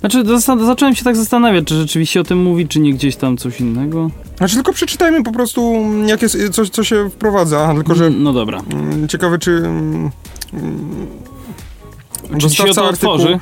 [0.00, 0.24] Znaczy,
[0.66, 4.10] zacząłem się tak zastanawiać, czy rzeczywiście o tym mówi, czy nie gdzieś tam coś innego.
[4.38, 8.32] Znaczy tylko przeczytajmy po prostu, mm, jak jest, co, co się wprowadza, tylko że No
[8.32, 8.62] dobra.
[8.72, 9.50] mm, ciekawe, czy...
[9.50, 10.10] mm,
[10.52, 11.06] mm,
[12.40, 13.40] Czy się to otworzy?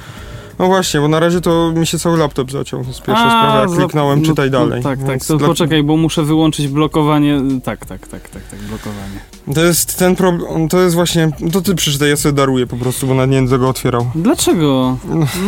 [0.58, 2.80] No właśnie, bo na razie to mi się cały laptop zaciął.
[2.82, 4.82] To jest pierwsza A, sprawa, jak kliknąłem, no, czytaj no, dalej.
[4.82, 7.40] tak, tak, Więc to dla- poczekaj, bo muszę wyłączyć blokowanie.
[7.64, 9.20] Tak, tak, tak, tak, tak, blokowanie.
[9.54, 13.06] To jest ten problem, to jest właśnie, to ty przeczytaj, ja sobie daruję po prostu,
[13.06, 14.06] bo nawet nie będę go otwierał.
[14.14, 14.96] Dlaczego?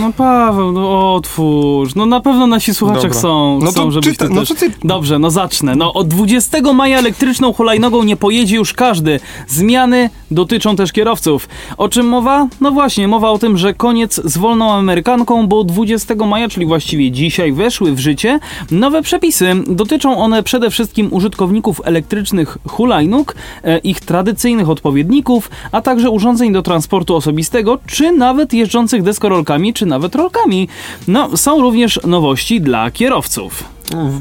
[0.00, 1.94] No Paweł, no otwórz.
[1.94, 3.18] No na pewno nasi słuchacze Dobra.
[3.18, 4.58] chcą, No chcą to żebyś czytaj, ty no też...
[4.58, 4.72] ty...
[4.84, 5.76] Dobrze, no zacznę.
[5.76, 9.20] No od 20 maja elektryczną hulajnogą nie pojedzie już każdy.
[9.48, 11.48] Zmiany dotyczą też kierowców.
[11.76, 12.48] O czym mowa?
[12.60, 17.10] No właśnie, mowa o tym, że koniec z wolną amerykanką, bo 20 maja, czyli właściwie
[17.10, 18.38] dzisiaj, weszły w życie
[18.70, 19.54] nowe przepisy.
[19.66, 26.62] Dotyczą one przede wszystkim użytkowników elektrycznych hulajnóg, e, ich tradycyjnych odpowiedników, a także urządzeń do
[26.62, 30.68] transportu osobistego, czy nawet jeżdżących deskorolkami, czy nawet rolkami.
[31.08, 33.64] No, są również nowości dla kierowców.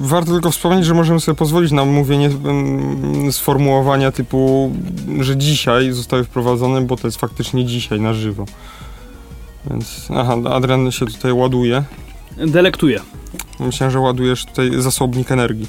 [0.02, 4.72] Warto tylko wspomnieć, że możemy sobie pozwolić na mówienie mm, sformułowania typu,
[5.20, 8.46] że dzisiaj zostały wprowadzone, bo to jest faktycznie dzisiaj na żywo.
[9.70, 11.84] Więc, aha, Adrian się tutaj ładuje.
[12.38, 13.02] Delektuję.
[13.60, 15.68] Myślałem, że ładujesz tutaj zasobnik energii.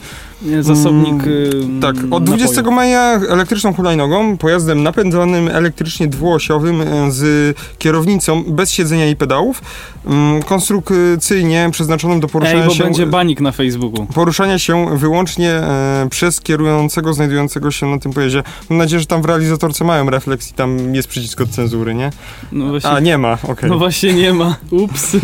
[0.60, 1.22] Zasobnik.
[1.22, 2.76] Mm, y, Tak, od 20 napojów.
[2.76, 9.62] maja elektryczną hulajnogą, pojazdem napędzanym elektrycznie dwuosiowym e, z kierownicą bez siedzenia i pedałów,
[10.06, 14.06] mm, konstrukcyjnie przeznaczonym do poruszania Ej, bo się będzie banik na Facebooku.
[14.06, 18.42] poruszania się wyłącznie e, przez kierującego znajdującego się na tym pojeździe.
[18.70, 22.10] Mam nadzieję, że tam w realizatorce mają refleks i tam jest przycisk od cenzury, nie?
[22.52, 23.70] No właśnie, A, nie ma, okej.
[23.70, 24.56] no właśnie nie ma.
[24.70, 25.16] Ups.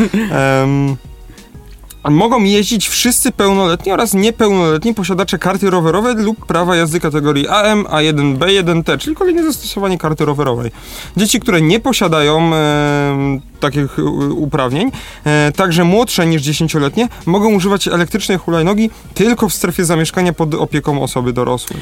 [2.11, 8.39] Mogą jeździć wszyscy pełnoletni oraz niepełnoletni posiadacze karty rowerowej lub prawa jazdy kategorii AM, A1,
[8.39, 10.71] B1T, czyli kolejne zastosowanie karty rowerowej.
[11.17, 13.97] Dzieci, które nie posiadają em, takich
[14.31, 14.91] uprawnień,
[15.25, 21.03] e, także młodsze niż 10-letnie, mogą używać elektrycznej hulajnogi tylko w strefie zamieszkania pod opieką
[21.03, 21.81] osoby dorosłej.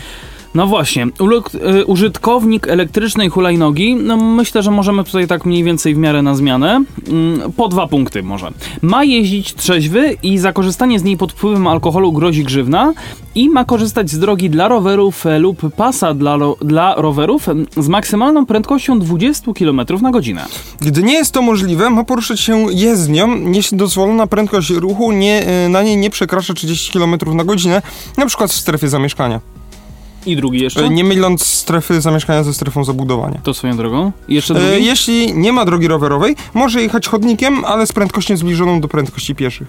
[0.54, 1.06] No właśnie,
[1.78, 6.34] y, użytkownik elektrycznej hulajnogi, no myślę, że możemy tutaj tak mniej więcej w miarę na
[6.34, 6.84] zmianę.
[7.08, 8.50] Mm, Po dwa punkty może.
[8.82, 12.92] Ma jeździć trzeźwy i za korzystanie z niej pod wpływem alkoholu grozi grzywna
[13.34, 17.46] i ma korzystać z drogi dla rowerów e, lub pasa dla, dla rowerów
[17.76, 20.44] z maksymalną prędkością 20 km na godzinę.
[20.80, 25.68] Gdy nie jest to możliwe, ma poruszać się jezdnią, jeśli dozwolona prędkość ruchu nie, e,
[25.68, 27.82] na niej nie przekracza 30 km na godzinę,
[28.16, 29.40] na przykład w strefie zamieszkania.
[30.26, 30.84] I drugi jeszcze?
[30.84, 33.40] E, Nie myląc strefy zamieszkania ze strefą zabudowania.
[33.42, 34.12] To swoją drogą.
[34.28, 34.86] I jeszcze E, drugi?
[34.86, 39.68] Jeśli nie ma drogi rowerowej, może jechać chodnikiem, ale z prędkością zbliżoną do prędkości pieszych.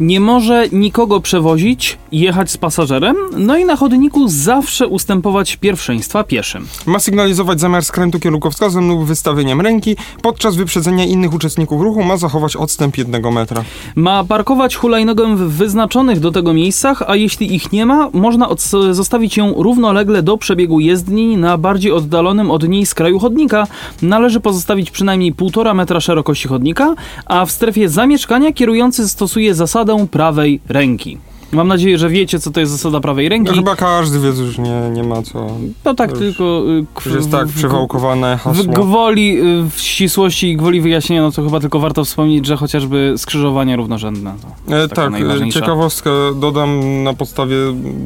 [0.00, 6.66] Nie może nikogo przewozić, jechać z pasażerem, no i na chodniku zawsze ustępować pierwszeństwa pieszym.
[6.86, 9.96] Ma sygnalizować zamiar skrętu kierunkowskazem lub wystawieniem ręki.
[10.22, 13.64] Podczas wyprzedzenia innych uczestników ruchu ma zachować odstęp jednego metra.
[13.94, 18.48] Ma parkować hulajnogę w wyznaczonych do tego miejscach, a jeśli ich nie ma, można
[18.90, 23.66] zostawić ją równolegle do przebiegu jezdni na bardziej oddalonym od niej skraju chodnika.
[24.02, 26.94] Należy pozostawić przynajmniej 1,5 metra szerokości chodnika,
[27.26, 29.54] a w strefie zamieszkania kierujący stosuje
[29.86, 31.18] zasadę prawej ręki.
[31.52, 33.50] Mam nadzieję, że wiecie, co to jest zasada prawej ręki.
[33.50, 35.46] No, chyba każdy wie, już nie, nie ma co.
[35.84, 36.62] No tak, Już- tylko...
[36.68, 38.64] y, Już jest tak w- w- przewałkowane W hasło.
[38.72, 43.14] gwoli, y, w ścisłości i gwoli wyjaśnienia, no to chyba tylko warto wspomnieć, że chociażby
[43.16, 44.34] skrzyżowanie równorzędne
[44.70, 46.10] E, tak, e, ciekawostkę
[46.40, 47.56] dodam na podstawie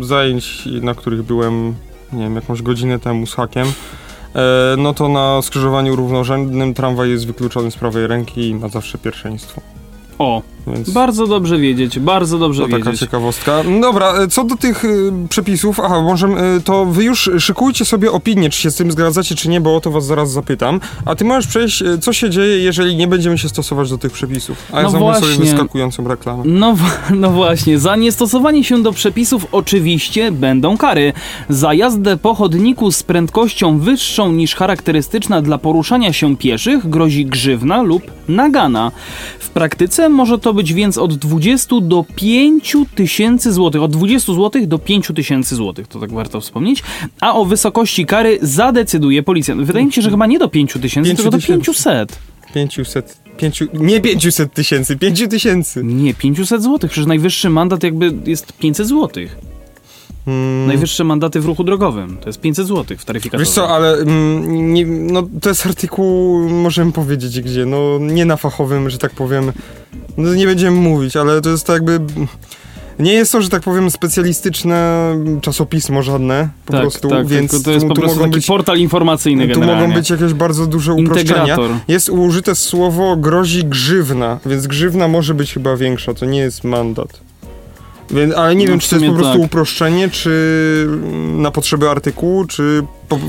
[0.01, 1.75] zajęć, na których byłem,
[2.13, 3.67] nie wiem, jakąś godzinę temu z hakiem.
[4.35, 4.41] E,
[4.79, 9.61] no to na skrzyżowaniu równorzędnym tramwaj jest wykluczony z prawej ręki i ma zawsze pierwszeństwo.
[10.19, 13.01] O, Więc bardzo dobrze wiedzieć, bardzo dobrze to taka wiedzieć.
[13.01, 13.63] ciekawostka.
[13.81, 18.13] Dobra, e, co do tych y, przepisów, aha, może y, to wy już szykujcie sobie
[18.13, 20.81] opinię, czy się z tym zgadzacie, czy nie, bo o to was zaraz zapytam.
[21.05, 24.13] A ty możesz przejść, y, co się dzieje, jeżeli nie będziemy się stosować do tych
[24.13, 24.59] przepisów.
[24.73, 26.43] A ja No zamówię sobie wyskakującą reklamę.
[26.47, 26.77] No,
[27.15, 31.13] no właśnie, za niestosowanie się do przepisów oczywiście będą kary.
[31.49, 37.83] Za jazdę po chodniku z prędkością wyższą niż charakterystyczna dla poruszania się pieszych grozi grzywna
[37.83, 38.93] lub nagana.
[39.39, 43.83] W praktyce może to być więc od 20 do 5 tysięcy złotych.
[43.83, 46.83] Od 20 złotych do 5 tysięcy złotych, to tak warto wspomnieć.
[47.21, 49.63] A o wysokości kary zadecyduje policjant.
[49.63, 51.67] Wydaje mi się, że chyba nie do 5 tysięcy, 5 tylko do tysięcy.
[51.67, 52.19] 500.
[52.55, 55.85] 500, 5, nie 500 tysięcy, 5 tysięcy.
[55.85, 56.91] Nie, 500 złotych.
[56.91, 59.50] Przecież najwyższy mandat jakby jest 500 złotych.
[60.27, 63.45] Mm, Najwyższe mandaty w ruchu drogowym to jest 500 zł w taryfikatorze.
[63.45, 68.37] Wiesz co, ale mm, nie, no, to jest artykuł, możemy powiedzieć gdzie, no nie na
[68.37, 69.53] fachowym, że tak powiem,
[70.17, 72.01] no nie będziemy mówić, ale to jest tak jakby,
[72.99, 75.11] nie jest to, że tak powiem, specjalistyczne
[75.41, 78.47] czasopismo żadne, po tak, prostu, tak, więc to jest tu, po tu prostu mogą być,
[78.47, 79.83] portal informacyjny tu generalnie.
[79.83, 81.41] mogą być jakieś bardzo duże uproszczenia.
[81.41, 81.71] Integrator.
[81.89, 87.30] Jest użyte słowo grozi grzywna, więc grzywna może być chyba większa, to nie jest mandat.
[88.11, 89.43] Więc, ale nie No, wiem, czy to jest po prostu tak.
[89.43, 90.87] uproszczenie, czy
[91.37, 92.83] na potrzeby artykułu, czy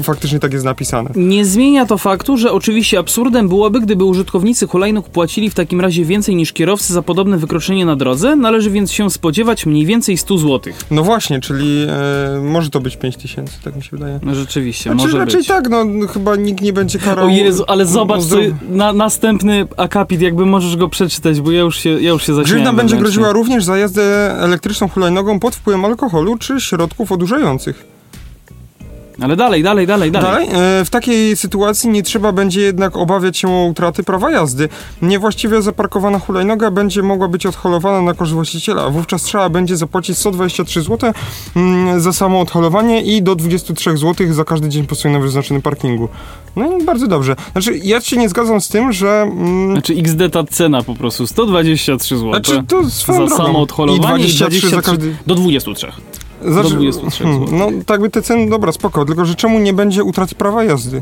[0.04, 1.10] faktycznie tak jest napisane.
[1.16, 6.06] Nie zmienia to faktu, że oczywiście absurdem byłoby, gdyby użytkownicy hulajnóg płacili w takim razie
[6.06, 10.38] więcej niż kierowcy za podobne wykroczenie na drodze, należy więc się spodziewać mniej więcej 100
[10.38, 10.74] zł.
[10.92, 14.20] No właśnie, czyli e, może to być 5000, tak mi się wydaje.
[14.24, 15.48] No rzeczywiście, Znaczy, może raczej być.
[15.48, 17.26] tak, no chyba nikt nie będzie karał.
[17.26, 21.52] O Jezu, ale zobacz, o co, zdrow- na, następny akapit, jakby możesz go przeczytać, bo
[21.52, 22.44] ja już się, ja już się zaśmiałem.
[22.64, 24.02] Grzywna będzie groziła również za jazdę
[24.40, 28.01] elektryczną hulajnogą pod wpływem alkoholu czy środków odurzających.
[29.22, 30.48] Ale dalej, dalej, dalej, dalej.
[30.48, 34.70] Dalej, e, w takiej sytuacji nie trzeba będzie jednak obawiać się o utraty prawa jazdy.
[35.02, 40.18] Niewłaściwie zaparkowana hulajnoga będzie mogła być odholowana na koszt właściciela, a wówczas trzeba będzie zapłacić
[40.18, 41.14] 123 zł
[41.56, 46.10] mm, za samo odholowanie i do 23 zł za każdy dzień postój na wyznaczonym parkingu.
[46.56, 47.36] No i bardzo dobrze.
[47.52, 49.22] Znaczy, ja się nie zgadzam z tym, że...
[49.22, 52.30] Mm, Znaczy XD ta cena po prostu 123 zł.
[52.32, 53.38] znaczy, to za drogą.
[53.38, 55.16] samo odholowanie I 23 za każdy...
[55.28, 55.88] do 23.
[56.46, 57.60] Znaczy, 23 hmm, zł.
[57.60, 61.02] No, tak by te ceny, dobra, spoko, tylko że czemu nie będzie utraty prawa jazdy?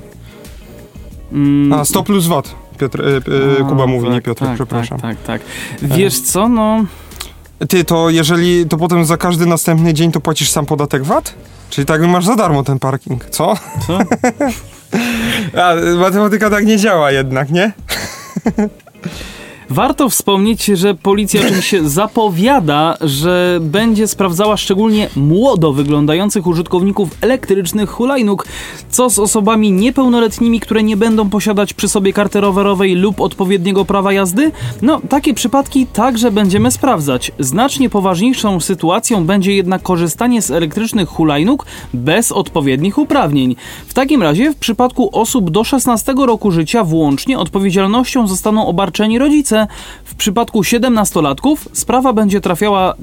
[1.31, 3.17] Mm, A, 100 plus VAT, Piotr, e,
[3.61, 4.99] e, Kuba mówi, nie tak, Piotr, tak, przepraszam.
[4.99, 5.41] Tak, tak,
[5.81, 5.89] tak.
[5.97, 6.85] Wiesz co, no...
[7.69, 11.33] Ty, to jeżeli, to potem za każdy następny dzień to płacisz sam podatek VAT?
[11.69, 13.53] Czyli tak masz za darmo ten parking, co?
[13.87, 13.99] Co?
[15.61, 17.71] A, matematyka tak nie działa jednak, nie?
[19.72, 28.45] Warto wspomnieć, że policja oczywiście zapowiada, że będzie sprawdzała szczególnie młodo wyglądających użytkowników elektrycznych hulajnóg.
[28.89, 34.13] Co z osobami niepełnoletnimi, które nie będą posiadać przy sobie karty rowerowej lub odpowiedniego prawa
[34.13, 34.51] jazdy?
[34.82, 37.32] No, takie przypadki także będziemy sprawdzać.
[37.39, 43.55] Znacznie poważniejszą sytuacją będzie jednak korzystanie z elektrycznych hulajnóg bez odpowiednich uprawnień.
[43.88, 49.59] W takim razie w przypadku osób do 16 roku życia włącznie odpowiedzialnością zostaną obarczeni rodzice.
[50.03, 52.93] W przypadku 17-latków sprawa będzie trafiała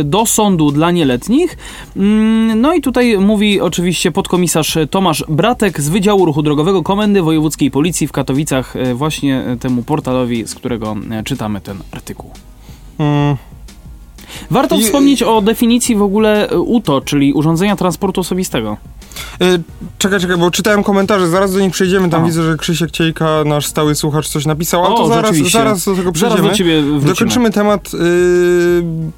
[0.00, 1.56] y, do sądu dla nieletnich.
[1.96, 7.70] Mm, No i tutaj mówi oczywiście podkomisarz Tomasz Bratek z Wydziału Ruchu Drogowego Komendy Wojewódzkiej
[7.70, 12.30] Policji w Katowicach, y, właśnie temu portalowi, z którego y, czytamy ten artykuł.
[12.98, 13.36] Mm,
[14.50, 18.76] Warto I- wspomnieć o definicji w ogóle y, UTO, czyli urządzenia transportu osobistego.
[19.42, 19.62] y,
[19.98, 23.66] czekaj, czekaj, bo czytałem komentarze, zaraz do nich przejdziemy, tam widzę, że Krzysiek Ciejka, nasz
[23.66, 26.48] stały słuchacz, coś napisał, ale O, to zaraz, zaraz do tego Zaraz przejdziemy.
[26.48, 27.08] do ciebie wrócimy.
[27.14, 27.98] Dokończymy temat y,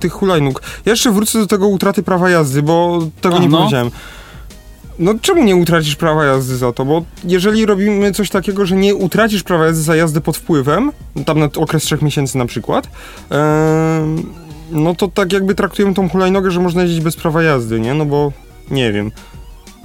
[0.00, 0.62] tych hulajnóg.
[0.86, 3.58] Ja jeszcze wrócę do tego utraty prawa jazdy, bo tego A, nie no.
[3.58, 3.90] powiedziałem.
[4.98, 6.84] No czemu nie utracisz prawa jazdy za to?
[6.84, 10.92] Bo jeżeli robimy coś takiego, że nie utracisz prawa jazdy za jazdę pod wpływem,
[11.26, 12.88] tam na okres trzech miesięcy na przykład,
[13.30, 14.22] em,
[14.70, 17.94] no to tak jakby traktujemy tą hulajnogę, że można jeździć bez prawa jazdy, nie?
[17.94, 18.32] No bo
[18.70, 19.10] nie wiem.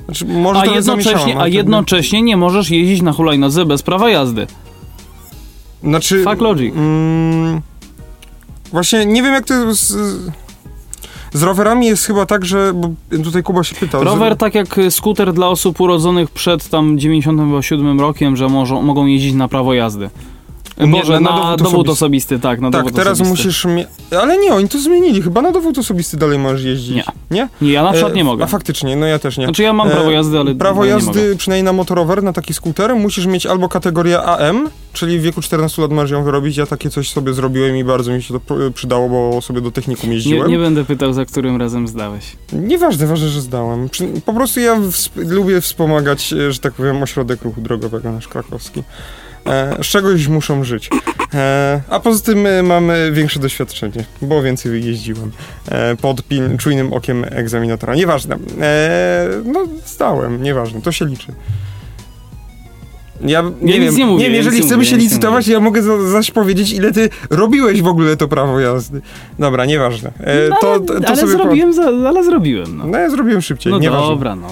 [0.05, 4.47] Znaczy, może A jednocześnie, a jednocześnie nie możesz jeździć na hulajnodze bez prawa jazdy.
[5.83, 6.23] Znaczy...
[6.23, 6.75] Fuck logic.
[6.75, 7.61] Mm,
[8.71, 9.95] właśnie nie wiem jak to z,
[11.33, 12.89] z rowerami jest chyba tak, że bo
[13.23, 14.03] tutaj Kuba się pytał.
[14.03, 19.33] Rower tak jak skuter dla osób urodzonych przed tam 97 rokiem, że może, mogą jeździć
[19.33, 20.09] na prawo jazdy.
[20.77, 22.39] Nie, Boże, na na, dowód dowód, osobisty.
[22.39, 23.47] tak, na Tak, dowód teraz osobisty.
[23.47, 23.85] musisz mie-
[24.21, 25.21] Ale nie, oni to zmienili.
[25.21, 26.95] Chyba na dowód osobisty dalej możesz jeździć.
[26.95, 27.03] Nie.
[27.31, 27.47] Nie?
[27.61, 28.43] Nie, ja na przykład E, nie mogę.
[28.43, 29.45] A faktycznie, no ja też nie.
[29.45, 32.53] Znaczy ja mam E, prawo jazdy, ale Prawo nie jazdy, przynajmniej na motorower, na taki
[32.53, 36.57] skuter, musisz mieć albo kategorię AM, czyli w wieku 14 lat możesz ją wyrobić.
[36.57, 39.71] Ja takie coś sobie zrobiłem i bardzo mi się to pr- przydało, bo sobie do
[39.71, 40.51] technikum Nie, jeździłem.
[40.51, 42.23] nie będę pytał, za którym razem zdałeś.
[42.53, 43.89] Nieważne, ważne, że zdałem.
[44.25, 48.83] Po prostu ja wsp- lubię wspomagać, e, że tak powiem, ośrodek ruchu drogowego nasz krakowski.
[49.45, 50.89] E, z czegoś muszą żyć.
[51.33, 55.31] E, a poza tym e, mamy większe doświadczenie, bo więcej jeździłem
[56.01, 57.95] pod pil- czujnym okiem egzaminatora.
[57.95, 58.37] Nieważne.
[59.45, 61.33] No, zdałem, nieważne, to się liczy.
[63.21, 65.03] Ja nie Ja wiem, nie mówię, wiem, ja jeżeli nie chcemy mówię, się ja nie
[65.03, 69.01] licytować, ja mogę za, zaś powiedzieć, ile ty robiłeś w ogóle to prawo jazdy.
[69.39, 70.11] Dobra, nieważne.
[70.19, 72.77] E, No, to, ale, to, to ale zrobiłem, za, ale zrobiłem.
[72.77, 74.07] No, no ja zrobiłem szybciej, no nieważne.
[74.07, 74.47] dobra, no.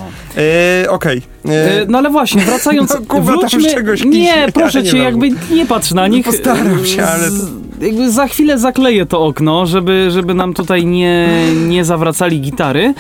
[0.84, 1.22] E, Okej.
[1.46, 3.74] E, E, No ale właśnie, wracając, No, tam wróćmy...
[3.74, 5.28] czegoś nie, pisze, proszę ale cię, nieważne.
[5.28, 6.26] jakby nie patrz na nich.
[6.26, 7.50] postaram się, ale Z-
[7.82, 11.28] Jakby za chwilę zakleję to okno, żeby, żeby nam tutaj nie,
[11.68, 12.94] nie zawracali gitary.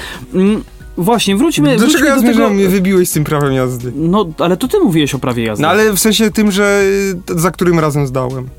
[0.97, 2.49] Właśnie, wróćmy, do wróćmy ja do tego...
[2.49, 3.91] Mnie wybiłeś z tym prawem jazdy.
[3.95, 5.61] No, ale to ty mówiłeś o prawie jazdy.
[5.61, 6.83] No ale w sensie tym, że
[7.29, 8.49] y, za którym razem zdałem.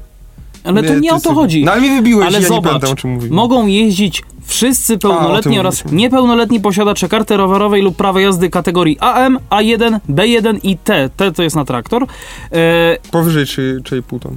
[0.64, 1.64] ale to nie o to chodzi.
[1.64, 3.34] No ale mnie wybiłeś Ale ja zobacz, nie pamiętam o czym mówiłem.
[3.34, 5.98] Mogą jeździć wszyscy pełnoletni tym oraz mówiliśmy.
[5.98, 11.10] niepełnoletni posiadacze karty rowerowej lub prawa jazdy kategorii AM, A1, B1 i T.
[11.16, 12.06] T to jest na traktor.
[12.52, 14.36] E, Powyżej 3,5 ton.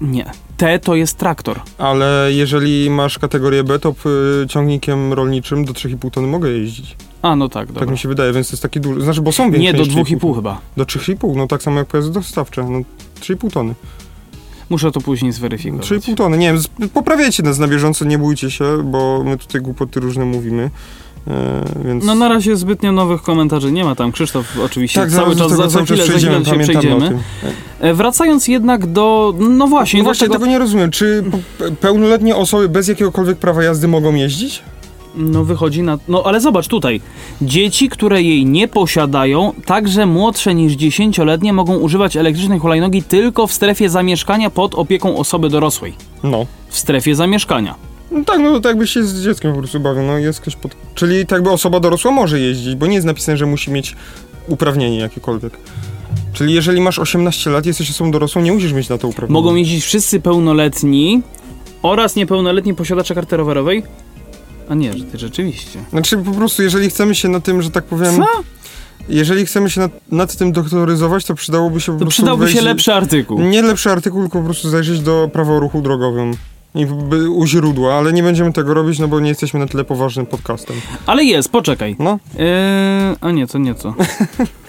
[0.00, 0.24] nie.
[0.56, 1.60] T to jest traktor.
[1.78, 3.94] Ale jeżeli masz kategorię B, to
[4.42, 6.96] y, ciągnikiem rolniczym do 3,5 tony mogę jeździć.
[7.24, 7.90] A, no tak, Tak dobra.
[7.92, 9.00] mi się wydaje, więc to jest taki duży.
[9.00, 10.60] Znaczy, bo są większe Nie, do niż 3,5 2,5 chyba.
[10.76, 12.62] Do 3,5, no tak samo jak pojazdy dostawcze.
[12.70, 12.78] No
[13.20, 13.74] 3,5 tony.
[14.70, 15.90] Muszę to później zweryfikować.
[15.90, 20.00] 3,5 tony, nie wiem, poprawiajcie nas na bieżąco, nie bójcie się, bo my tutaj głupoty
[20.00, 20.70] różne mówimy.
[21.28, 22.04] E, więc...
[22.04, 24.12] No na razie zbytnio nowych komentarzy nie ma tam.
[24.12, 27.18] Krzysztof oczywiście tak, cały czas, za, chwilę, za chwilę się przejdziemy.
[27.80, 30.90] E, Wracając jednak do, no właśnie, No właśnie, tego, tego nie rozumiem.
[30.90, 31.24] Czy
[31.58, 34.62] pe- pełnoletnie osoby bez jakiegokolwiek prawa jazdy mogą jeździć?
[35.16, 35.98] No wychodzi na.
[36.08, 37.00] No ale zobacz tutaj.
[37.42, 43.52] Dzieci, które jej nie posiadają, także młodsze niż 10-letnie, mogą używać elektrycznej hulajnogi tylko w
[43.52, 45.94] strefie zamieszkania pod opieką osoby dorosłej.
[46.22, 46.46] No.
[46.68, 47.74] W strefie zamieszkania.
[48.10, 50.56] No tak, no to tak jakby się z dzieckiem po prostu bawił, no jest ktoś
[50.56, 50.76] pod...
[50.94, 53.96] Czyli tak jakby osoba dorosła może jeździć, bo nie jest napisane, że musi mieć
[54.48, 55.58] uprawnienie jakiekolwiek.
[56.32, 59.40] Czyli jeżeli masz 18 lat, jesteś osobą dorosłą, nie musisz mieć na to uprawnienia.
[59.40, 61.22] Mogą jeździć wszyscy pełnoletni
[61.82, 63.82] oraz niepełnoletni posiadacze karty rowerowej.
[64.68, 65.78] A nie, że ty rzeczywiście.
[65.90, 68.16] Znaczy po prostu, jeżeli chcemy się na tym, że tak powiem...
[68.16, 68.26] Co?
[69.08, 72.52] Jeżeli chcemy się nad, nad tym doktoryzować, to przydałoby się po To prostu przydałby się
[72.54, 73.40] wejść- lepszy artykuł.
[73.40, 76.34] Nie lepszy artykuł, tylko po prostu zajrzeć do prawa o ruchu drogowym.
[76.74, 76.86] I
[77.28, 80.76] u źródła, ale nie będziemy tego robić, no bo nie jesteśmy na tyle poważnym podcastem.
[81.06, 81.96] Ale jest, poczekaj.
[81.98, 83.94] No, Eee, a nie, to nie to.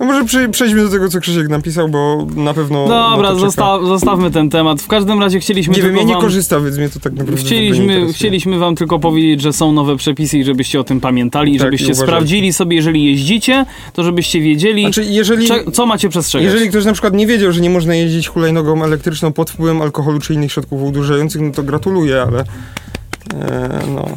[0.00, 2.88] No może prze, przejdźmy do tego, co Krzysiek napisał, bo na pewno...
[2.88, 4.82] Dobra, zosta zostawmy ten temat.
[4.82, 6.22] W każdym razie chcieliśmy Nie wiem, ja nie wam...
[6.22, 10.38] korzystam, więc mnie to tak naprawdę Chcieliśmy, chcieliśmy wam tylko powiedzieć, że są nowe przepisy
[10.38, 15.04] i żebyście o tym pamiętali, Tak, żebyście sprawdzili sobie, jeżeli jeździcie, to żebyście wiedzieli, Znaczy,
[15.04, 15.48] jeżeli...
[15.72, 16.44] co macie przestrzegać.
[16.44, 20.20] Jeżeli ktoś na przykład nie wiedział, że nie można jeździć hulajnogą elektryczną pod wpływem alkoholu
[20.20, 22.44] czy innych środków odurzających, no to gratuluję, ale...
[23.34, 24.08] E, no.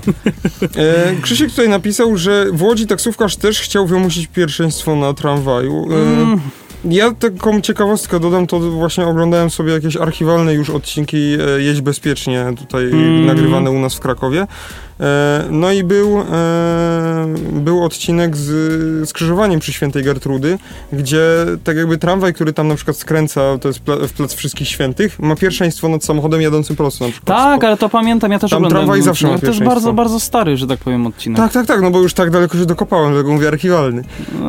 [0.77, 5.87] E, Krzysiek tutaj napisał, że w Łodzi taksówkarz też chciał wymusić pierwszeństwo na tramwaju.
[5.91, 6.39] E, Mm,
[6.85, 12.45] Ja taką ciekawostkę dodam, to właśnie oglądałem sobie jakieś archiwalne już odcinki e, Jeźdź Bezpiecznie,
[12.57, 13.25] tutaj Mm.
[13.25, 14.47] nagrywane u nas w Krakowie.
[15.01, 16.23] E, No i był, e,
[17.51, 20.57] był odcinek z skrzyżowaniem przy Świętej Gertrudy,
[20.93, 21.21] gdzie
[21.63, 25.35] tak jakby tramwaj, który tam na przykład skręca, to jest w Plac Wszystkich Świętych, ma
[25.35, 27.37] pierwszeństwo nad samochodem jadącym prosto na przykład.
[27.37, 28.85] tak, ale to pamiętam, ja też Tam oglądałem.
[28.87, 29.29] tramwaj zawsze ma.
[29.29, 29.75] To jest pierwszeństwo.
[29.75, 31.37] bardzo, bardzo stary, że tak powiem, odcinek.
[31.37, 34.03] Tak, tak, tak, no bo już tak daleko się dokopałem, dlatego mówię archiwalny.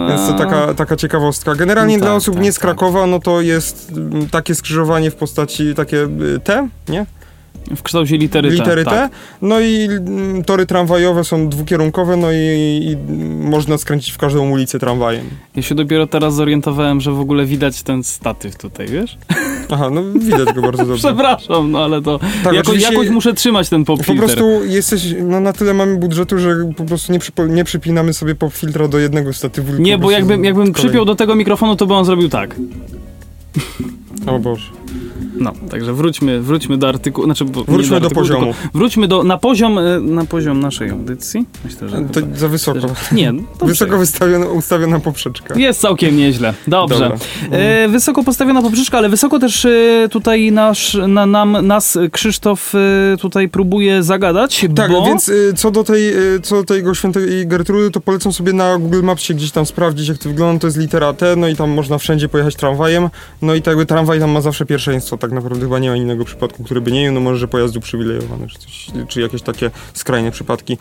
[0.08, 1.54] Więc to taka, taka ciekawostka.
[1.54, 2.62] Generalnie No dla tak, osób tak, nie z tak.
[2.62, 5.96] Krakowa, no to jest mm, takie skrzyżowanie w postaci takie
[6.36, 7.06] y, T, nie?
[7.76, 8.54] W kształcie litery T.
[8.54, 8.90] Litery T.
[8.90, 9.12] tak.
[9.42, 13.12] No i mm, tory tramwajowe są dwukierunkowe, no i, i
[13.44, 15.26] można skręcić w każdą ulicę tramwajem.
[15.56, 19.18] Ja się dopiero teraz zorientowałem, że w ogóle widać ten statyw tutaj, wiesz?
[19.70, 21.08] Aha, no widać go bardzo dobrze.
[21.08, 25.40] Przepraszam, no ale to Tak, jako, jakoś muszę trzymać ten pop Po prostu jesteś, no
[25.40, 28.98] na tyle mamy budżetu, że po prostu nie, przypo, nie przypinamy sobie pop filtra do
[28.98, 29.82] jednego statywu.
[29.82, 32.56] Nie, bo jakbym, jakbym przypiął do tego mikrofonu, to by on zrobił tak.
[34.26, 34.66] O Boże.
[35.38, 38.54] No, także wróćmy, wróćmy do artykułu, znaczy Wróćmy do artykułu, poziomu.
[38.54, 41.46] tylko Wróćmy do, na poziom, e, na poziom naszej audycji.
[41.64, 41.96] Myślę, że...
[41.96, 42.80] To za wysoko.
[42.80, 43.66] że nie, dobrze.
[43.66, 45.58] Wysoko wystawiona, ustawiona poprzeczka.
[45.58, 46.54] Jest całkiem nieźle.
[46.66, 47.10] Dobrze.
[47.50, 53.16] E, wysoko postawiona poprzeczka, ale wysoko też e, tutaj nasz, na, nam, nas Krzysztof e,
[53.16, 55.06] tutaj próbuje zagadać, Tak, bo...
[55.06, 58.78] więc y, co do tej, y, co do tego świętej Gertrudy, to polecam sobie na
[58.78, 60.60] Google Maps się gdzieś tam sprawdzić, jak to wygląda.
[60.60, 63.08] To jest litera T, no i tam można wszędzie pojechać tramwajem.
[63.42, 65.11] No i tak jakby tramwaj tam ma zawsze pierwszeństwo.
[65.16, 67.76] Tak naprawdę chyba nie ma innego przypadku, który by nie miał, no może, że pojazd
[67.76, 70.78] uprzywilejowany, czy, coś, czy jakieś takie skrajne przypadki.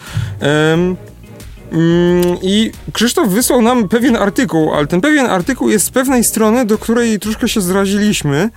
[1.71, 6.65] Mm, I Krzysztof wysłał nam pewien artykuł, ale ten pewien artykuł jest z pewnej strony,
[6.65, 8.49] do której troszkę się zraziliśmy.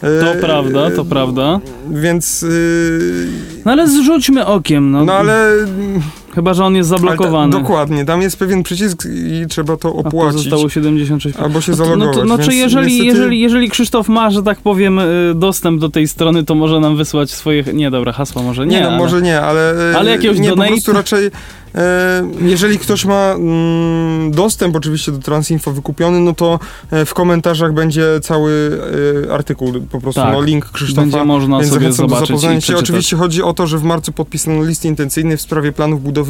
[0.00, 1.60] To E, prawda, to prawda.
[1.90, 2.42] Więc.
[2.42, 3.26] y,
[3.64, 5.04] No ale zrzućmy okiem, no.
[5.04, 5.50] no ale
[6.34, 7.52] Chyba, że on jest zablokowany.
[7.52, 10.40] ta, dokładnie, tam jest pewien przycisk i trzeba to A to opłacić.
[10.42, 11.36] zostało 76.
[11.38, 12.16] Albo się No to- zalogować.
[12.16, 15.80] No, to, no czy jeżeli, niestety- jeżeli, jeżeli Krzysztof ma, że tak powiem, y, dostęp
[15.80, 17.64] do tej strony, to może nam wysłać swoje.
[17.74, 18.76] Nie, dobra, hasła może nie.
[18.76, 18.98] Nie, no ale...
[18.98, 19.90] może nie, ale.
[19.92, 20.68] e, Ale jakiegoś Nie, donate?
[20.68, 21.30] po prostu raczej.
[21.74, 26.58] E, jeżeli ktoś ma mm, dostęp oczywiście do Transinfo wykupiony, no to
[27.06, 28.78] w komentarzach będzie cały
[29.32, 30.32] artykuł, po prostu Tak.
[30.32, 31.00] no, link Krzysztofa.
[31.00, 32.76] Będzie można Więc sobie zobaczyć się.
[32.76, 36.23] Oczywiście chodzi o to, że w marcu podpisano list intencyjny w sprawie planów budowy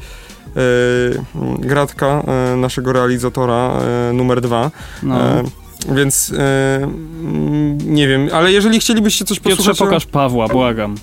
[1.59, 4.71] gratka e, naszego realizatora e, numer dwa.
[5.03, 5.15] No.
[5.93, 9.81] Więc e, mm, nie wiem, ale jeżeli chcielibyście coś Piotrze, posłuchać...
[9.81, 10.95] o- pokaż Pawła, błagam.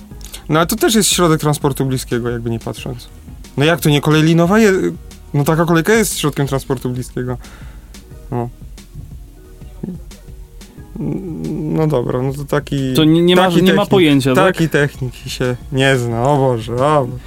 [0.48, 3.08] No ale to też jest środek transportu bliskiego, jakby nie patrząc.
[3.56, 4.58] No jak to nie kolej linowa?
[4.58, 4.72] Je...
[5.34, 7.38] No taka kolejka jest środkiem transportu bliskiego.
[8.30, 8.48] No.
[11.52, 12.94] No dobra, no to taki...
[12.94, 14.54] To nie, nie, ma, taki nie ma technik, pojęcia, tak?
[14.54, 17.18] Taki technik się nie zna, o Boże, o Boże.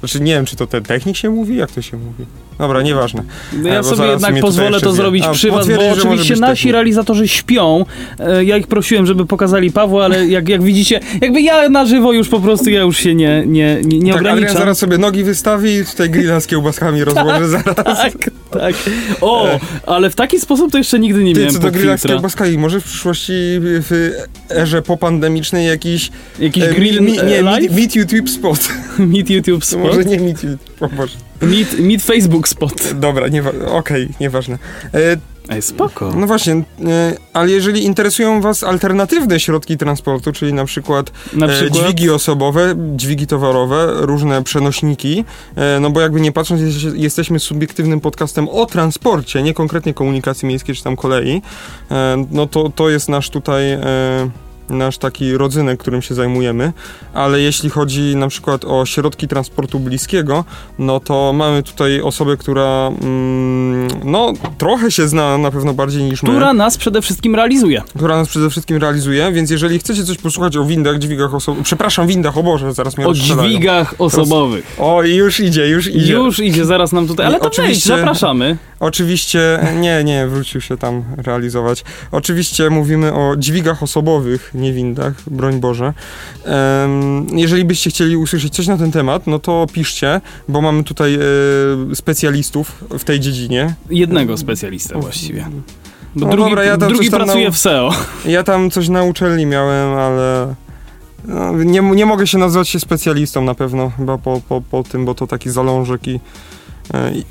[0.00, 2.26] Znaczy nie wiem, czy to ten technik się mówi, jak to się mówi.
[2.58, 3.22] Dobra, nieważne.
[3.52, 6.72] No E, ja bo sobie jednak pozwolę to zrobić A, przy was, bo oczywiście nasi
[6.72, 7.84] realizatorzy śpią.
[8.18, 12.12] E, Ja ich prosiłem, żeby pokazali Pawła, ale jak, jak widzicie, jakby ja na żywo
[12.12, 14.58] już po prostu, ja już się nie, nie, nie, nie tak, Adrian ograniczam.
[14.58, 17.74] zaraz sobie nogi wystawi i tutaj grilla z kiełbaskami rozłoży zaraz.
[17.96, 18.12] Tak,
[18.50, 18.74] tak.
[19.20, 22.02] O, ale w taki sposób to jeszcze nigdy nie Ty, miałem co do grilla z
[22.02, 24.12] kiełbaskami, może w przyszłości w
[24.50, 26.10] erze popandemicznej jakiś...
[26.38, 27.72] Jakiś e, grill mi, nie, live?
[27.72, 28.68] meet, YouTube spot.
[28.98, 29.82] Meet YouTube spot?
[29.82, 31.16] może nie meet YouTube, o Boże.
[31.42, 32.94] Meet, meet Facebook spot.
[32.94, 34.58] Dobra, nie, okej, nieważne.
[34.94, 35.16] E,
[35.48, 36.12] Ej, spoko.
[36.16, 36.62] no właśnie, e,
[37.32, 41.82] ale jeżeli interesują was alternatywne środki transportu, czyli na przykład Na E, przykład...
[41.82, 45.24] Dźwigi osobowe, dźwigi towarowe, różne przenośniki,
[45.56, 50.48] e, no bo jakby nie patrząc, jest, jesteśmy subiektywnym podcastem o transporcie, nie konkretnie komunikacji
[50.48, 51.42] miejskiej czy tam kolei,
[51.90, 53.80] e, no to, to jest nasz tutaj e,
[54.68, 56.72] nasz taki rodzynek, którym się zajmujemy,
[57.14, 60.44] ale jeśli chodzi na przykład o środki transportu bliskiego,
[60.78, 66.22] no to mamy tutaj osobę, która mm, no trochę się zna na pewno bardziej niż
[66.22, 67.82] my, Która nas przede wszystkim realizuje.
[67.96, 72.06] która nas przede wszystkim realizuje, więc jeżeli chcecie coś posłuchać o windach, dźwigach osobowych, przepraszam,
[72.06, 74.76] windach, o Boże, zaraz mnie O dźwigach osobowych.
[74.78, 76.12] O, już idzie, już idzie.
[76.12, 77.26] Już idzie zaraz nam tutaj.
[77.26, 78.56] Ale to Oczywiście- wejdź, zapraszamy.
[78.80, 81.84] Oczywiście, nie, nie, wrócił się tam realizować.
[82.12, 85.92] Oczywiście mówimy o dźwigach osobowych, nie windach, broń Boże.
[87.32, 91.18] Jeżeli byście chcieli usłyszeć coś na ten temat, no to piszcie, bo mamy tutaj e,
[91.94, 93.74] specjalistów w tej dziedzinie.
[93.90, 95.46] Jednego specjalistę właściwie.
[96.14, 97.90] Bo No drugi, dobra, ja tam drugi tam pracuje nau- w SEO.
[98.24, 100.54] Ja tam coś na uczelni miałem, ale
[101.24, 105.04] no, nie, nie mogę się nazwać się specjalistą na pewno, chyba po, po, po tym,
[105.04, 106.20] bo to taki zalążek i,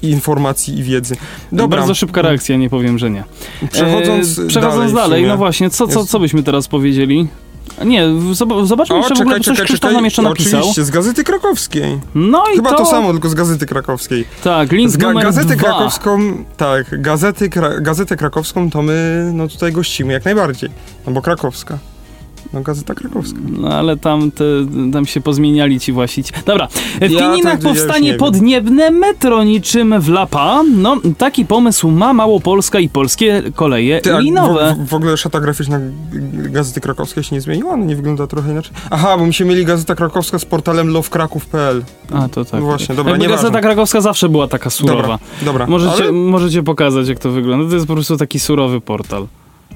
[0.01, 1.15] i informacji i wiedzy.
[1.51, 3.23] Dobra, Bardzo szybka reakcja, nie powiem, że nie.
[3.71, 7.27] przechodząc, E, przechodząc dalej, dalej, no właśnie, co, co, co byśmy teraz powiedzieli?
[7.85, 10.59] Nie, zob- zobaczmy jeszcze w ogóle, bo coś Krzysztof nam jeszcze napisał.
[10.59, 11.99] Oczywiście, z Gazety Krakowskiej.
[12.15, 14.25] No i Chyba to, to, samo, tylko z Gazety Krakowskiej.
[14.43, 15.63] Tak, link Z ga- numer Gazetę dwa.
[15.67, 16.19] Krakowską,
[16.57, 20.69] tak, gazety, kra- Gazetę Krakowską to my no tutaj gościmy jak najbardziej.
[21.07, 21.77] No bo krakowska.
[22.53, 23.39] No Gazeta Krakowska.
[23.59, 24.43] No ale tam, te,
[24.93, 26.41] tam się pozmieniali ci właściciele.
[26.45, 26.67] Dobra,
[27.01, 28.19] w Ja Pieninach ja już powstanie nie wiem.
[28.19, 30.63] podniebne metro niczym w Lapa.
[30.77, 34.75] No, taki pomysł ma Małopolska i polskie koleje Ty, linowe.
[34.79, 35.79] W, w ogóle szata graficzna
[36.33, 37.73] Gazety Krakowskiej się nie zmieniła?
[37.73, 38.73] Ona nie wygląda trochę inaczej?
[38.89, 41.83] Aha, bo mi się mieli Gazeta Krakowska z portalem lovekraków.pl.
[42.13, 42.59] A, to tak.
[42.59, 43.35] No właśnie, dobra, nieważne.
[43.43, 45.01] Gazeta Krakowska zawsze była taka surowa.
[45.01, 45.67] Dobra, dobra.
[45.67, 47.69] Możecie, Ale, możecie pokazać, jak to wygląda.
[47.69, 49.27] To jest po prostu taki surowy portal.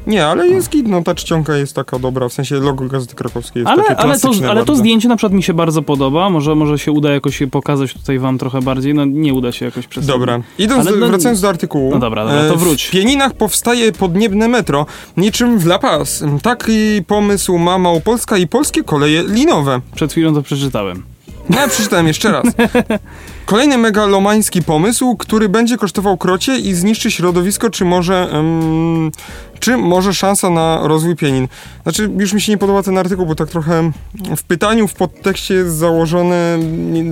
[0.07, 3.59] Nie, ale jest git, no ta czcionka jest taka dobra, w sensie logo Gazety Krakowskiej
[3.61, 6.29] jest Ale, takie ale, to, ale to zdjęcie na przykład mi się bardzo podoba.
[6.29, 8.93] Może, może się uda jakoś pokazać tutaj wam trochę bardziej.
[8.93, 11.91] No nie uda się jakoś przez Dobra, idąc, Ale no- wracając do artykułu.
[11.91, 12.83] No dobra, dobra, to e, wróć.
[12.85, 14.85] W Pieninach powstaje podniebne metro,
[15.17, 16.23] niczym w La Paz.
[16.41, 19.81] Taki pomysł ma Małopolska i polskie koleje linowe.
[19.95, 21.03] Przed chwilą to przeczytałem.
[21.49, 22.43] No, Ja przeczytałem jeszcze raz.
[23.45, 29.11] Kolejny megalomański pomysł, który będzie kosztował krocie i zniszczy środowisko, czy może, em,
[29.59, 31.47] czy może szansa na rozwój pienin.
[31.83, 33.91] Znaczy, już mi się nie podoba ten artykuł, bo tak trochę
[34.37, 36.59] w pytaniu, w podtekście jest założone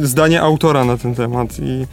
[0.01, 1.85] zdanie autora na ten temat i...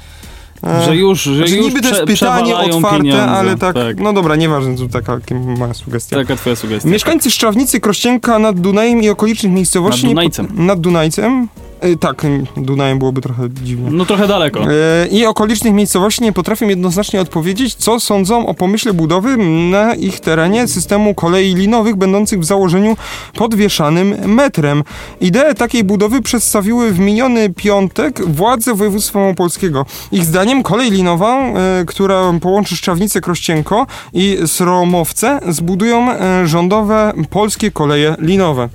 [0.66, 3.22] e, Że już, że znaczy, już niby to jest pytanie otwarte, pieniądze.
[3.26, 3.96] ale tak, tak.
[4.00, 5.18] no dobra, nieważne, to taka
[5.58, 6.16] moja sugestia.
[6.16, 6.88] Taka twoja sugestia.
[6.90, 10.02] Mieszkańcy Szczawnicy, Krościenka nad Dunajem i okolicznych miejscowości...
[10.02, 10.48] Nad nie Dunajcem.
[10.66, 11.48] Nad Dunajcem?
[11.84, 12.26] E, tak,
[12.56, 13.90] Dunajem byłoby trochę dziwnie.
[13.90, 14.60] No trochę daleko.
[14.60, 19.36] E, I okolicznych miejscowości nie potrafią jednoznacznie odpowiedzieć, co sądzą o pomyśle budowy
[19.70, 22.96] na ich terenie systemu kolei linowych będących w założeniu
[23.34, 24.82] podwieszanym metrem.
[25.20, 29.86] Ideę takiej budowy przedstawiły w miniony piątek władze województwa małopolskiego.
[30.12, 36.08] Ich zdaniem kolej linowa, e, która połączy Szczawnicę Krościenko i Sromowce, zbudują
[36.44, 38.68] rządowe polskie koleje linowe.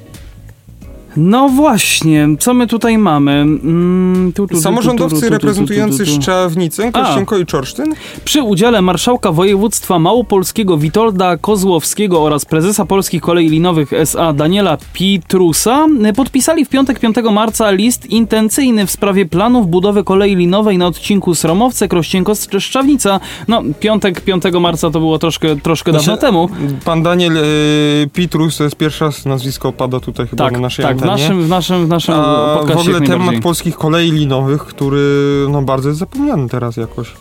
[1.19, 3.31] No właśnie, co my tutaj mamy?
[3.31, 6.21] Mm, tu, tu, tu, Samorządowcy tu, tu, tu, reprezentujący tu, tu.
[6.21, 7.93] Szczawnicę, Krościenko i Czorsztyn
[8.25, 15.87] Przy udziale marszałka województwa małopolskiego Witolda Kozłowskiego oraz prezesa Polskich Kolei Linowych SA Daniela Pitrusa
[16.15, 21.35] podpisali w piątek 5 marca list intencyjny w sprawie planów budowy kolei linowej na odcinku
[21.35, 23.19] Sromowce, Krościenko, Szczawnica.
[23.47, 26.49] No, piątek 5 marca to było troszkę, troszkę dawno Znaczy, temu.
[26.85, 30.83] Pan Daniel y, Pitrus, to jest pierwszy raz nazwisko pada tutaj chyba Tak, na naszej
[30.83, 31.08] tak, antenie.
[31.11, 35.01] Naszym, w naszym, w naszym A w ogóle temat polskich kolei linowych, który
[35.49, 37.11] no bardzo jest zapomniany teraz jakoś.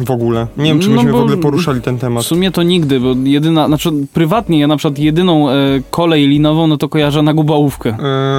[0.00, 0.46] W ogóle.
[0.56, 2.24] Nie wiem, czy No myśmy w bo- ogóle poruszali ten W temat.
[2.24, 5.54] sumie to nigdy, bo jedyna, znaczy prywatnie ja na przykład jedyną e,
[5.90, 7.88] kolej linową, no to kojarzę na Gubałówkę.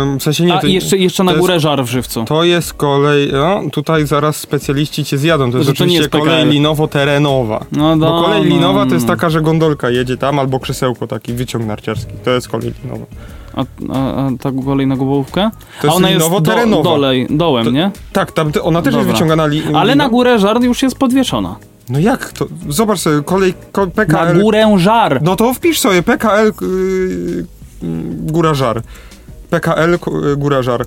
[0.03, 2.25] Ym, w sensie nie, A to, jeszcze, jeszcze na to górę żar w żywcu.
[2.25, 6.09] to jest kolej, no tutaj zaraz specjaliści cię zjadą, to jest to nie oczywiście jest
[6.09, 7.65] kolej linowo-terenowa.
[7.71, 9.13] No, Bo kolej no, linowa to jest no.
[9.15, 12.13] taka, że gondolka jedzie tam, albo krzesełko, taki wyciąg narciarski.
[12.25, 13.05] To jest kolej linowa.
[13.55, 13.61] A,
[13.93, 15.49] a, a ta kolej na Gubałówkę?
[15.81, 17.91] To a jest ona jest do, dolej, dołem, To- nie?
[18.13, 18.99] Tak, tam, ona też Dobra.
[19.07, 21.55] jest wyciągana li, Ale na górę żar już jest podwieszona.
[21.89, 22.45] No jak to?
[22.69, 24.41] Zobacz sobie, kolej ko, Na PKL.
[24.41, 25.19] górę żar!
[25.23, 26.67] No to wpisz sobie PKL yy,
[27.83, 27.87] yy,
[28.31, 28.81] Góra Żar.
[29.49, 30.85] PKL k- Góra Żar.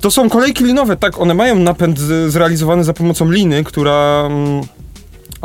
[0.00, 1.98] To są kolejki linowe, tak, one mają napęd
[2.28, 4.60] zrealizowany za pomocą liny, która, mm,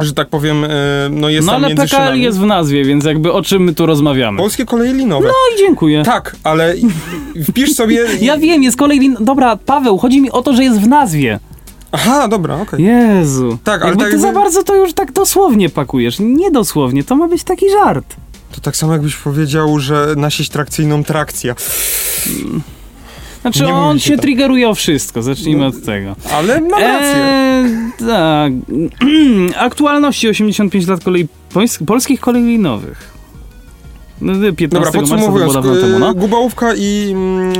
[0.04, 0.68] że tak powiem, yy,
[1.12, 2.22] no jest No tam ale PKL szynami.
[2.22, 4.38] jest w nazwie, więc jakby o czym my tu rozmawiamy?
[4.38, 5.28] Polskie koleje linowe.
[5.28, 6.04] No i dziękuję.
[6.04, 6.74] Tak, ale
[7.50, 8.06] wpisz sobie...
[8.22, 9.18] Ja wiem, jest kolej lin...
[9.20, 11.40] Dobra, Paweł, chodzi mi o to, że jest w nazwie.
[11.92, 12.84] Aha, dobra, okej.
[12.86, 13.58] Jezu.
[13.64, 16.20] Tak, ale jakby tak ty za jakby- bardzo to już tak dosłownie pakujesz.
[16.20, 18.16] Nie dosłownie, to ma być taki żart.
[18.52, 21.56] To tak samo jakbyś powiedział, że na sieć trakcyjną trakcja.
[23.46, 24.22] Znaczy Nie on się tak.
[24.22, 26.16] triggeruje o wszystko, zacznijmy od tego.
[26.34, 27.16] Ale mam rację.
[27.16, 28.54] Eee, tak.
[29.68, 33.16] Aktualności 85 lat kolei, pols- polskich kolei linowych.
[34.22, 36.14] No, 15 Dobra, marca to podsumowując, dawno temu, no.
[36.14, 37.52] Gubałówka i mm,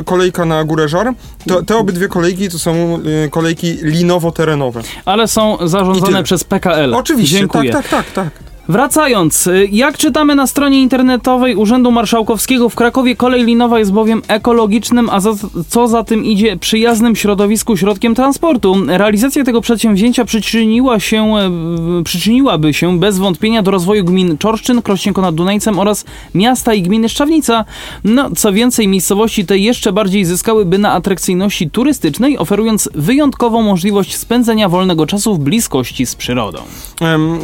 [0.00, 1.12] e, kolejka na Górę Żar,
[1.46, 4.82] to, te obydwie kolejki to są e, kolejki linowo-terenowe.
[5.04, 6.94] Ale są zarządzane przez PKL.
[6.94, 7.72] Oczywiście, Dziękuję.
[7.72, 8.48] tak, tak, tak, tak.
[8.68, 14.22] Wracając, y, jak czytamy na stronie internetowej Urzędu Marszałkowskiego w Krakowie, kolej linowa jest bowiem
[14.28, 15.30] ekologicznym, a za,
[15.68, 18.76] co za tym idzie przyjaznym środowisku środkiem transportu.
[18.86, 21.50] Realizacja tego przedsięwzięcia przyczyniła się, e,
[22.04, 26.04] przyczyniłaby się bez wątpienia do rozwoju gmin Czorszczyn, Krościenko nad Dunajcem oraz
[26.34, 27.64] miasta i gminy Szczawnica.
[28.04, 34.68] No, co więcej, miejscowości te jeszcze bardziej zyskałyby na atrakcyjności turystycznej, oferując wyjątkową możliwość spędzenia
[34.68, 36.58] wolnego czasu w bliskości z przyrodą.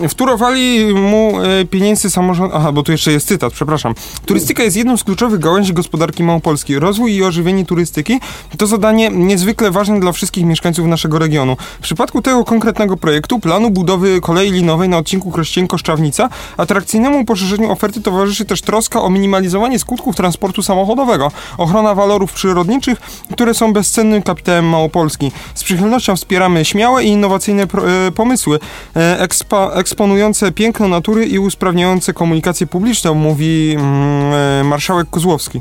[0.08, 2.52] Wtórowali mu e, pieniędzy samorząd...
[2.54, 3.94] Aha, bo tu jeszcze jest cytat, przepraszam.
[4.26, 6.78] Turystyka jest jedną z kluczowych gałęzi gospodarki Małopolski.
[6.78, 8.20] Rozwój i ożywienie turystyki
[8.58, 11.56] to zadanie niezwykle ważne dla wszystkich mieszkańców naszego regionu.
[11.78, 18.00] W przypadku tego konkretnego projektu, planu budowy kolei linowej na odcinku Krościenko-Szczawnica, atrakcyjnemu poszerzeniu oferty
[18.00, 22.98] towarzyszy też troska o minimalizowanie skutków transportu samochodowego, ochrona walorów przyrodniczych,
[23.32, 25.32] które są bezcennym kapitałem Małopolski.
[25.54, 27.66] Z przychylnością wspieramy śmiałe i innowacyjne e,
[28.12, 28.58] pomysły,
[28.96, 29.28] e,
[29.74, 35.60] eksponujące piękno natury i usprawniające komunikację publiczną, mówi mm, e, marszałek Kozłowski.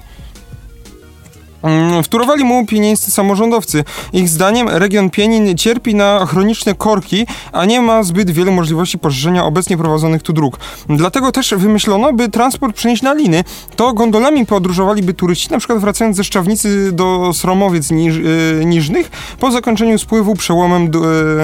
[1.63, 3.83] Mm, Wtórowali mu pienięscy samorządowcy.
[4.13, 9.45] Ich zdaniem region Pienin cierpi na chroniczne korki, a nie ma zbyt wielu możliwości poszerzenia
[9.45, 10.59] obecnie prowadzonych tu dróg.
[10.89, 13.43] Dlatego też wymyślono, by transport przenieść na liny.
[13.75, 19.51] To gondolami podróżowaliby turyści, na przykład wracając ze Szczawnicy do Sromowiec Niż, e, Niżnych po
[19.51, 20.91] zakończeniu spływu przełomem,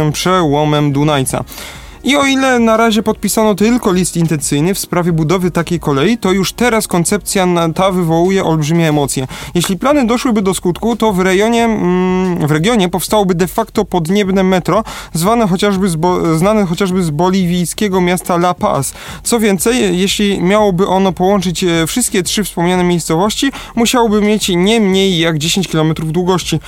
[0.08, 1.43] e, przełomem Dunajca.
[2.04, 6.32] I o ile na razie podpisano tylko list intencyjny w sprawie budowy takiej kolei, to
[6.32, 9.28] już teraz koncepcja ta wywołuje olbrzymie emocje.
[9.56, 14.43] Jeśli plany doszłyby do skutku, to w rejonie, mm, w regionie powstałoby de facto podniebne
[14.43, 14.84] metro,
[15.14, 18.93] zwane chociażby z bo, znane chociażby z boliwijskiego miasta La Paz.
[19.24, 25.20] Co więcej, jeśli miałoby ono połączyć e, wszystkie trzy wspomniane miejscowości, musiałoby mieć nie mniej
[25.20, 26.60] jak 10 km długości.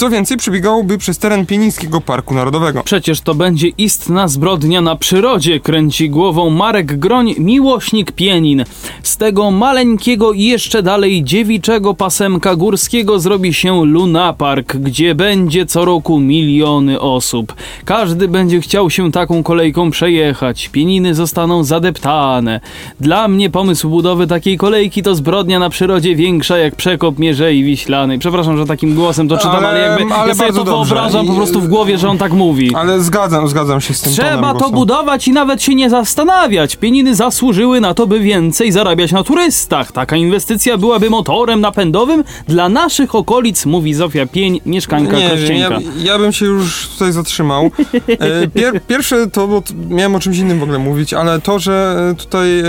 [0.00, 2.82] Co więcej, przebiegałoby przez teren Pienińskiego Parku Narodowego.
[2.84, 8.64] Przecież to będzie istna zbrodnia na przyrodzie, kręci głową Marek Groń, miłośnik pienin.
[9.02, 15.84] Z tego maleńkiego i jeszcze dalej dziewiczego pasemka górskiego zrobi się lunapark, gdzie będzie co
[15.84, 17.54] roku miliony osób.
[17.84, 20.68] Każdy będzie chciał się taką kolejką przejechać.
[20.68, 22.60] Pieniny zostaną zadeptane.
[23.00, 28.18] Dla mnie pomysł budowy takiej kolejki to zbrodnia na przyrodzie większa jak przekop Mierzei Wiślanej.
[28.18, 30.94] Przepraszam, że takim głosem to czytam, ale, Ale- jakby ale ja sobie bardzo to dobrze.
[30.94, 32.74] wyobrażam po I- prostu w głowie, że on tak mówi.
[32.74, 36.76] Ale zgadzam, zgadzam się z tym Trzeba tonem to budować i nawet się nie zastanawiać.
[36.76, 39.92] Pieniny zasłużyły na to, by więcej zarabiać na turystach.
[39.92, 45.74] Taka inwestycja byłaby motorem napędowym dla naszych okolic, mówi Zofia Pień, mieszkanka Nie, Krościenka.
[45.74, 45.80] ja,
[46.12, 47.70] ja bym się już tutaj zatrzymał.
[48.08, 51.96] E, pier, pierwsze to, bo miałem o czymś innym w ogóle mówić, ale to, że
[52.18, 52.64] tutaj e,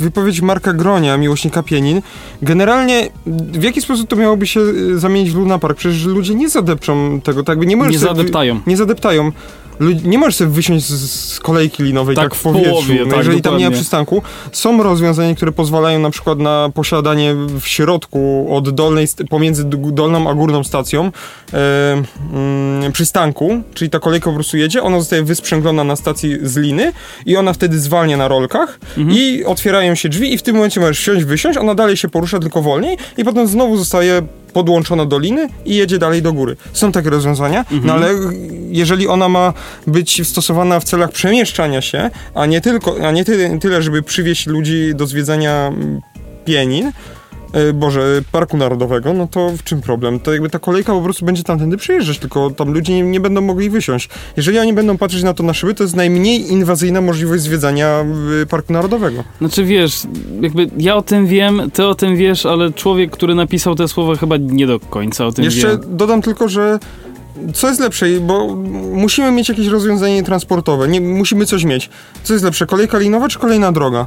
[0.00, 2.02] wypowiedź Marka Gronia, miłośnika Pienin,
[2.42, 3.08] generalnie
[3.52, 5.78] w jaki sposób to miałoby się e, zamienić w Luna Park?
[5.78, 8.60] Przecież ludzie nie zadepczą tego, tak by nie możesz Nie sobie zadeptają.
[8.66, 9.32] Nie zadeptają.
[9.80, 13.06] Lud- Nie możesz sobie wysiąść z, z kolejki linowej Tak, tak, w powietrzu, połowie, no,
[13.10, 13.76] tak, jeżeli tam nie ma dokładnie.
[13.76, 14.22] przystanku.
[14.52, 20.34] Są rozwiązania, które pozwalają na przykład na posiadanie w środku od dolnej, pomiędzy dolną a
[20.34, 21.12] górną stacją
[21.52, 26.56] e, mm, przystanku, czyli ta kolejka po prostu jedzie, ona zostaje wysprzęglona na stacji z
[26.56, 26.92] liny
[27.26, 29.16] i ona wtedy zwalnia na rolkach Mhm.
[29.18, 32.38] i otwierają się drzwi i w tym momencie możesz wsiąść, wysiąść, ona dalej się porusza
[32.38, 34.22] tylko wolniej i potem znowu zostaje
[34.56, 36.56] podłączona do liny i jedzie dalej do góry.
[36.72, 37.86] Są takie rozwiązania, Mhm.
[37.86, 38.08] no ale
[38.70, 39.52] jeżeli ona ma
[39.86, 44.46] być stosowana w celach przemieszczania się, a nie tylko, a nie tyle, tyle żeby przywieźć
[44.46, 46.00] ludzi do zwiedzania mm,
[46.44, 46.92] Pienin,
[47.74, 50.20] Boże, Parku Narodowego, no to w czym problem?
[50.20, 53.40] To jakby ta kolejka po prostu będzie tamtędy przyjeżdżać, tylko tam ludzie nie, nie będą
[53.40, 54.08] mogli wysiąść.
[54.36, 58.04] Jeżeli oni będą patrzeć na to na szyby, to jest najmniej inwazyjna możliwość zwiedzania
[58.42, 59.24] y, Parku Narodowego.
[59.38, 60.02] Znaczy wiesz,
[60.40, 64.16] jakby ja o tym wiem, ty o tym wiesz, ale człowiek, który napisał te słowa
[64.16, 65.78] chyba nie do końca o tym Jeszcze wie.
[65.88, 66.78] dodam tylko, że
[67.54, 68.56] co jest lepsze, bo
[68.92, 71.90] musimy mieć jakieś rozwiązanie transportowe, nie, musimy coś mieć.
[72.22, 74.06] Co jest lepsze, kolejka linowa czy kolejna droga?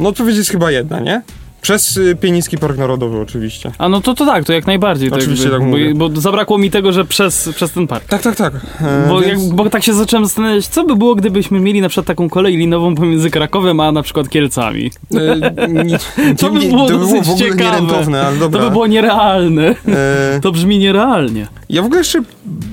[0.00, 1.22] No odpowiedź jest chyba jedna, nie?
[1.62, 3.72] Przez y, Pieniński Park Narodowy oczywiście.
[3.78, 5.10] A no to to tak, to jak najbardziej.
[5.10, 5.94] to Oczywiście jakby, tak mówię.
[5.94, 8.04] bo, bo zabrakło mi tego, że przez, przez ten park.
[8.04, 8.54] Tak, tak, tak.
[8.80, 11.88] E, Bo, więc- jak, bo tak się zacząłem zastanawiać, co by było, gdybyśmy mieli na
[11.88, 14.90] przykład taką kolej linową pomiędzy Krakowem, a na przykład Kielcami.
[15.56, 15.98] e, nie,
[16.40, 17.62] To by było to by było w ogóle ciekawe.
[17.64, 18.60] nierentowne, ale dobra.
[18.60, 19.74] To by było nierealne.
[19.88, 21.46] E, To brzmi nierealnie.
[21.68, 22.22] Ja w ogóle jeszcze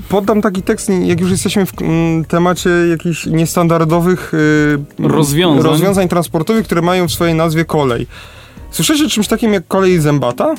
[0.08, 5.62] poddam taki tekst, jak już jesteśmy w mm, temacie jakichś niestandardowych y, Rozwiązań.
[5.62, 8.06] rozwiązań transportowych, które mają w swojej nazwie kolej.
[8.74, 10.54] Słyszycie o czymś takim jak kolej zębata?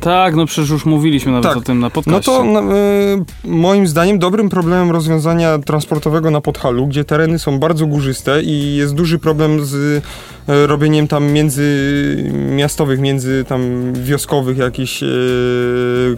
[0.00, 1.56] Tak, no przecież już mówiliśmy nawet Tak.
[1.56, 2.20] o tym na No podcaście.
[2.32, 7.86] to no, y, moim zdaniem dobrym problemem rozwiązania transportowego na Podhalu, gdzie tereny są bardzo
[7.86, 10.02] górzyste i jest duży problem z y,
[10.66, 15.06] robieniem tam międzymiastowych, między tam wioskowych jakichś y,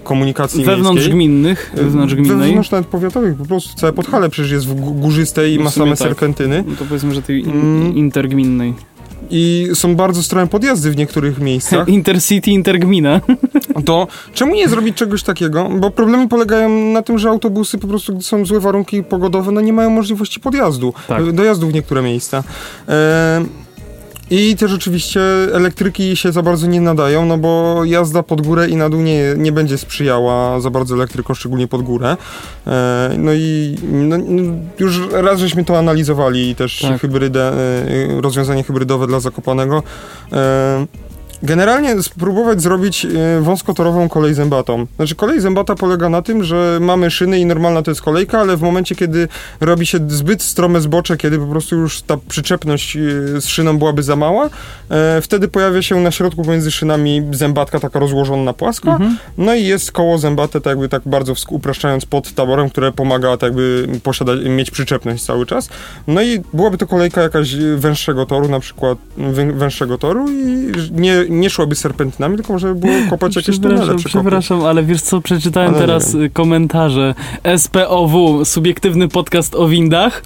[0.05, 1.15] komunikacji Wewnątrz miejskiej.
[1.15, 2.39] gminnych, wewnątrz gminnej.
[2.39, 5.99] Wewnątrz nawet powiatowych, po prostu całe Podhale przecież jest górzyste i No ma same tak.
[5.99, 6.65] serpentyny.
[6.69, 7.97] No to powiedzmy, że tej in, Mm.
[7.97, 8.75] intergminnej.
[9.31, 11.89] I są bardzo strome podjazdy w niektórych miejscach.
[11.99, 13.21] Intercity, intergmina.
[13.85, 15.69] to czemu nie zrobić czegoś takiego?
[15.81, 19.61] Bo problemy polegają na tym, że autobusy po prostu, gdy są złe warunki pogodowe, no
[19.61, 21.33] nie mają możliwości podjazdu, Tak.
[21.33, 22.45] dojazdu w niektóre miejsca.
[22.89, 23.45] E,
[24.31, 25.21] I też oczywiście
[25.55, 29.35] elektryki się za bardzo nie nadają, no bo jazda pod górę i na dół nie,
[29.37, 32.17] nie będzie sprzyjała za bardzo elektrykom, szczególnie pod górę.
[32.67, 37.01] E, no i no, no, już raz żeśmy to analizowali i też Tak.
[37.01, 39.83] hybrydę, e, rozwiązanie hybrydowe dla Zakopanego.
[40.33, 40.87] E,
[41.43, 44.87] Generalnie spróbować zrobić e, wąskotorową kolej zębatą.
[44.97, 48.57] Znaczy kolej zębata polega na tym, że mamy szyny i normalna to jest kolejka, ale
[48.57, 49.29] w momencie, kiedy
[49.61, 53.01] robi się zbyt strome zbocze, kiedy po prostu już ta przyczepność e,
[53.41, 54.51] z szyną byłaby za mała,
[54.91, 59.17] e, wtedy pojawia się na środku pomiędzy szynami zębatka taka rozłożona płasko, Mhm.
[59.39, 63.43] no i jest koło zębate, tak jakby tak bardzo upraszczając pod taborem, które pomaga tak
[63.43, 65.69] jakby posiadać, mieć przyczepność cały czas.
[66.07, 71.28] No i byłaby to kolejka jakaś węższego toru, na przykład wę- węższego toru i nie,
[71.29, 75.81] nie szłaby serpentynami, tylko żeby było kopać jakieś tunele Przepraszam, ale wiesz co, przeczytałem Ale
[75.81, 77.15] teraz komentarze
[77.57, 80.23] SPOW, subiektywny podcast o windach.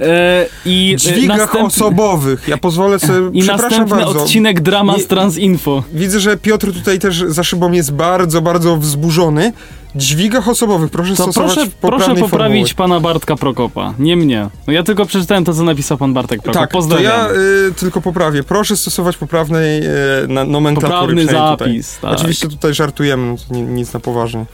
[0.00, 2.48] E, I y, Dźwigach następny, osobowych.
[2.48, 4.22] Ja pozwolę sobie, I następny bardzo.
[4.22, 5.82] odcinek drama z Transinfo.
[5.92, 9.52] Widzę, że Piotr tutaj też za szybą jest bardzo, bardzo wzburzony.
[9.94, 12.74] Dźwigach osobowych, proszę To stosować proszę, proszę poprawić formuły.
[12.74, 14.48] pana Bartka Prokopa, nie mnie.
[14.66, 16.60] No ja tylko przeczytałem to, co napisał pan Bartek Prokop.
[16.62, 17.12] Tak, to Pozdrawiam.
[17.12, 17.28] ja
[17.68, 18.42] y, tylko poprawię.
[18.42, 19.88] Proszę stosować poprawnej y,
[20.28, 21.14] na, nomenklatury.
[21.26, 22.12] Poprawny zapis, tak.
[22.12, 24.44] Oczywiście tutaj żartujemy, no to ni- nic na poważnie.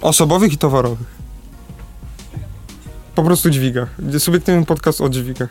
[0.00, 1.20] Osobowych i towarowych.
[3.14, 3.88] Po prostu dźwigach.
[4.18, 5.48] Subiektywny podcast o dźwigach.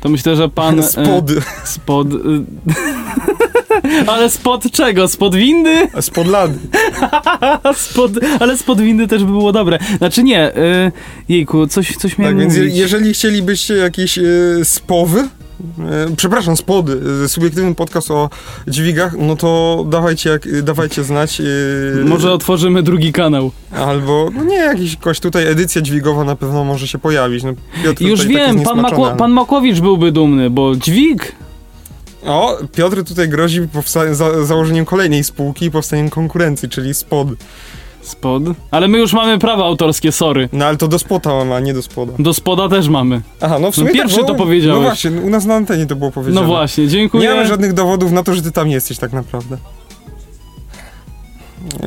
[0.00, 0.82] To myślę, że pan...
[0.92, 1.30] Spod,
[1.64, 2.12] Spod...
[2.12, 2.18] y,
[4.12, 5.08] ale spod czego?
[5.08, 5.88] Spod windy?
[6.00, 6.58] spod lady.
[7.74, 8.10] spod,
[8.40, 9.78] ale spod windy też by było dobre.
[9.98, 10.92] Znaczy nie, y,
[11.28, 12.76] jejku, coś, coś miałem Tak, więc mówić.
[12.76, 18.30] jeżeli chcielibyście jakieś y, spowy, y, przepraszam, spody, subiektywny podcast o
[18.68, 21.42] dźwigach, no to dawajcie, jak, dawajcie znać.
[22.04, 23.50] Może otworzymy drugi kanał.
[23.72, 27.44] Albo, no nie, jakiś tutaj edycja dźwigowa na pewno może się pojawić.
[27.44, 27.52] No,
[27.84, 31.32] Piotr Już wiem, pan, Makło, pan Makłowicz byłby dumny, bo dźwig
[32.26, 37.28] O, Piotr tutaj grozi powsta- za- założeniem kolejnej spółki i powstaniem konkurencji, czyli spod.
[38.02, 38.42] spod.
[38.70, 40.48] Ale my już mamy prawa autorskie, sorry.
[40.52, 42.12] No ale to do spota mam, a nie do spoda.
[42.18, 43.20] Do spoda też mamy.
[43.40, 44.76] Aha, no w sumie No pierwszy tak, bo, to powiedziałeś.
[44.76, 46.40] No właśnie, u nas na antenie to było powiedziane.
[46.46, 47.22] No właśnie, dziękuję.
[47.28, 49.56] Nie mamy żadnych dowodów na to, że ty tam jesteś tak naprawdę.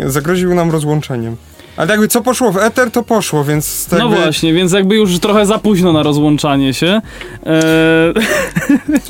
[0.06, 1.36] Zagroził nam rozłączeniem.
[1.78, 4.22] Ale jakby co poszło w eter, to poszło, więc tak No jakby...
[4.24, 7.02] właśnie, więc jakby już trochę za późno na rozłączanie się.
[7.46, 8.14] Eee,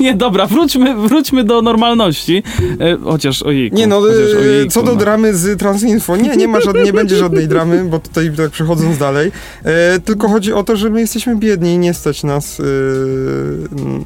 [0.00, 2.42] nie, dobra, wróćmy, wróćmy do normalności.
[2.80, 3.76] E, chociaż ojejku.
[3.76, 4.98] Nie no, chociaż, y, ojejku, co do no.
[4.98, 8.98] dramy z Transinfo, nie, nie ma żadnej, nie będzie żadnej dramy, bo tutaj tak przechodząc
[8.98, 9.32] dalej,
[9.64, 12.64] e, tylko chodzi o to, że my jesteśmy biedni i nie stać nas y,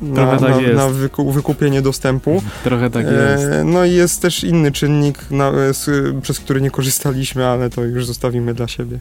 [0.02, 0.76] na, Trochę tak na, jest.
[0.76, 2.42] na wyku, wykupienie dostępu.
[2.64, 3.44] Trochę tak jest.
[3.44, 5.90] E, no i jest też inny czynnik, na, e, z,
[6.22, 9.00] przez który nie korzystaliśmy, ale to już zostawimy dla siebie.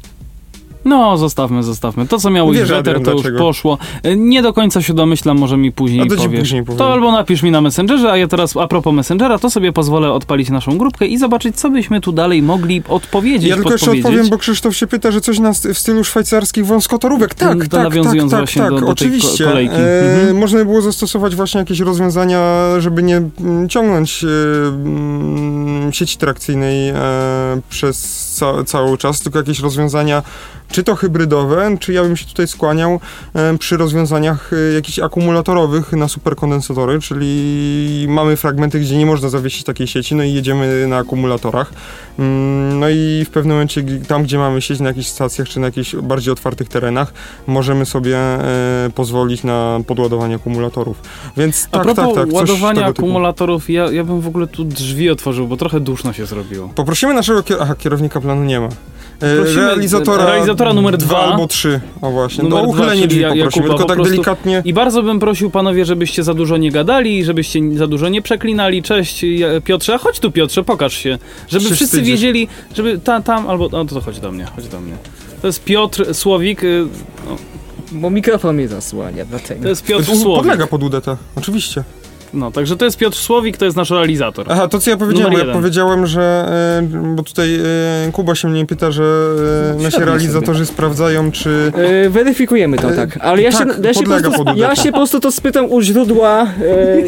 [0.85, 2.07] No, zostawmy, zostawmy.
[2.07, 3.39] To, co miało Wiesz, iść w eter, Adrian, to już dlaczego?
[3.39, 3.77] poszło.
[4.03, 6.39] E, Nie do końca się domyślam, może mi później A to powiesz.
[6.39, 6.77] później powiem.
[6.77, 10.11] To albo napisz mi na Messengerze, a ja teraz a propos Messengera, to sobie pozwolę
[10.11, 14.29] odpalić naszą grupkę i zobaczyć, co byśmy tu dalej mogli odpowiedzieć, Ja tylko jeszcze odpowiem,
[14.29, 17.33] bo Krzysztof się pyta, że coś na, w stylu szwajcarskich wąskotorówek.
[17.33, 19.43] To- Tak, to tak, tak, nawiązując tak, właśnie tak, do- do tej oczywiście.
[19.43, 19.75] ko- kolejki.
[19.75, 20.37] E, Mhm.
[20.37, 22.41] Można by było zastosować właśnie jakieś rozwiązania,
[22.79, 24.27] żeby nie mm, ciągnąć e,
[24.67, 26.95] mm, sieci trakcyjnej e,
[27.69, 30.23] przez ca- cały czas, tylko jakieś rozwiązania,
[30.71, 32.99] czy to hybrydowe, czy ja bym się tutaj skłaniał
[33.59, 39.87] przy rozwiązaniach e, jakichś akumulatorowych na superkondensatory, czyli mamy fragmenty, gdzie nie można zawiesić takiej
[39.87, 41.73] sieci, no i jedziemy na akumulatorach.
[42.19, 45.65] Mm, No i w pewnym momencie, tam gdzie mamy sieć na jakichś stacjach, czy na
[45.65, 47.13] jakichś bardziej otwartych terenach,
[47.47, 51.01] możemy sobie e, pozwolić na podładowanie akumulatorów.
[51.37, 52.33] Więc A tak, propos tak, tak.
[52.33, 56.69] ładowania akumulatorów, ja, ja bym w ogóle tu drzwi otworzył, bo trochę duszno się zrobiło.
[56.75, 58.69] Poprosimy naszego kier- Aha, kierownika planu nie ma.
[59.21, 61.17] E, Prosimy realizatora, realizatora numer dwa.
[61.17, 61.79] albo trzy.
[62.01, 62.43] O właśnie.
[62.43, 64.61] Numer No, dwa, uchylenie drzwi Ja- poprosimy, Jakuba tylko po tak delikatnie.
[64.65, 68.83] I bardzo bym prosił panowie, żebyście za dużo nie gadali, żebyście za dużo nie przeklinali.
[68.83, 69.25] Cześć
[69.63, 71.17] Piotrze, a chodź tu Piotrze, pokaż się.
[71.47, 72.07] Żeby wszyscy wstydzisz.
[72.07, 73.69] wiedzieli, żeby tam, tam albo...
[73.71, 74.93] No to chodź do mnie, chodź do mnie.
[75.41, 76.61] To jest Piotr Słowik,
[77.29, 77.35] no,
[77.91, 79.63] Bo mikrofon mnie zasłania, dlatego.
[79.63, 80.35] to jest Piotr Słowik.
[80.43, 81.05] Podlega pod UDT,
[81.35, 81.83] oczywiście.
[82.33, 84.45] No, także to jest Piotr Słowik, to jest nasz realizator.
[84.49, 86.45] Aha, to co ja powiedziałem, ja powiedziałem, że,
[86.79, 87.55] e, bo tutaj
[88.07, 89.03] e, Kuba się mnie pyta, że
[89.79, 91.71] e, nasi realizatorzy sprawdzają, czy...
[92.05, 93.17] E, weryfikujemy to, tak.
[93.21, 96.47] Ale ja, tak, się, ja, się prostu, ja się po prostu to spytam u źródła.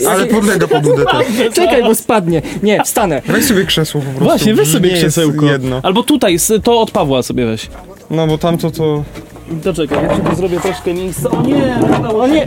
[0.03, 1.11] E, Ale podlega pod UDT.
[1.55, 2.41] Czekaj, bo spadnie.
[2.63, 3.21] Nie, wstanę.
[3.25, 4.23] Weź sobie krzesło po prostu.
[4.25, 5.45] Właśnie, weź sobie nie krzesełko.
[5.45, 5.79] jedno.
[5.83, 7.69] Albo tutaj, to od Pawła sobie weź.
[8.09, 9.03] No bo tamto to...
[9.63, 11.29] To czekaj, ja ci tu zrobię troszkę miejsca.
[11.31, 11.79] O nie,
[12.15, 12.45] O nie!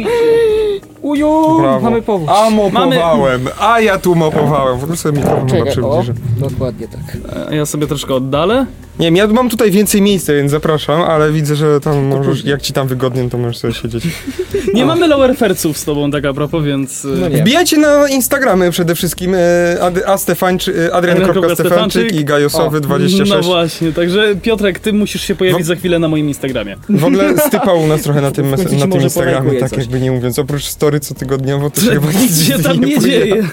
[1.02, 1.80] Uju, Brawo.
[1.80, 2.28] mamy powód.
[2.28, 4.78] A mopowałem, a ja tu mopowałem.
[4.78, 6.12] W ogóle sobie mikrofon chyba Czekaj, o, przybliżę.
[6.50, 7.16] dokładnie tak.
[7.50, 8.66] A Ja sobie troszkę oddalę.
[9.00, 12.62] Nie wiem, ja mam tutaj więcej miejsca, więc zapraszam, ale widzę, że tam możesz, jak
[12.62, 14.04] ci tam wygodnie, to możesz sobie siedzieć.
[14.74, 17.06] Nie mamy lower fairców z tobą tak a propos, więc...
[17.20, 17.36] No nie.
[17.42, 19.38] Wbijajcie na Instagramy przede wszystkim e,
[19.82, 22.12] Ad, e, Adrian.Stefanczyk Stefanczyk.
[22.14, 23.28] i Gajosowy26.
[23.28, 25.66] No właśnie, także Piotrek, ty musisz się pojawić No.
[25.66, 26.76] za chwilę na moim Instagramie.
[26.88, 29.78] W ogóle stypał u nas trochę na tym, W na tym Instagramie, tak coś.
[29.78, 30.38] jakby nie mówiąc.
[30.38, 33.00] Oprócz story cotygodniowo, to się chyba Nic nic się tam nie pojawia.
[33.26, 33.48] dzieje.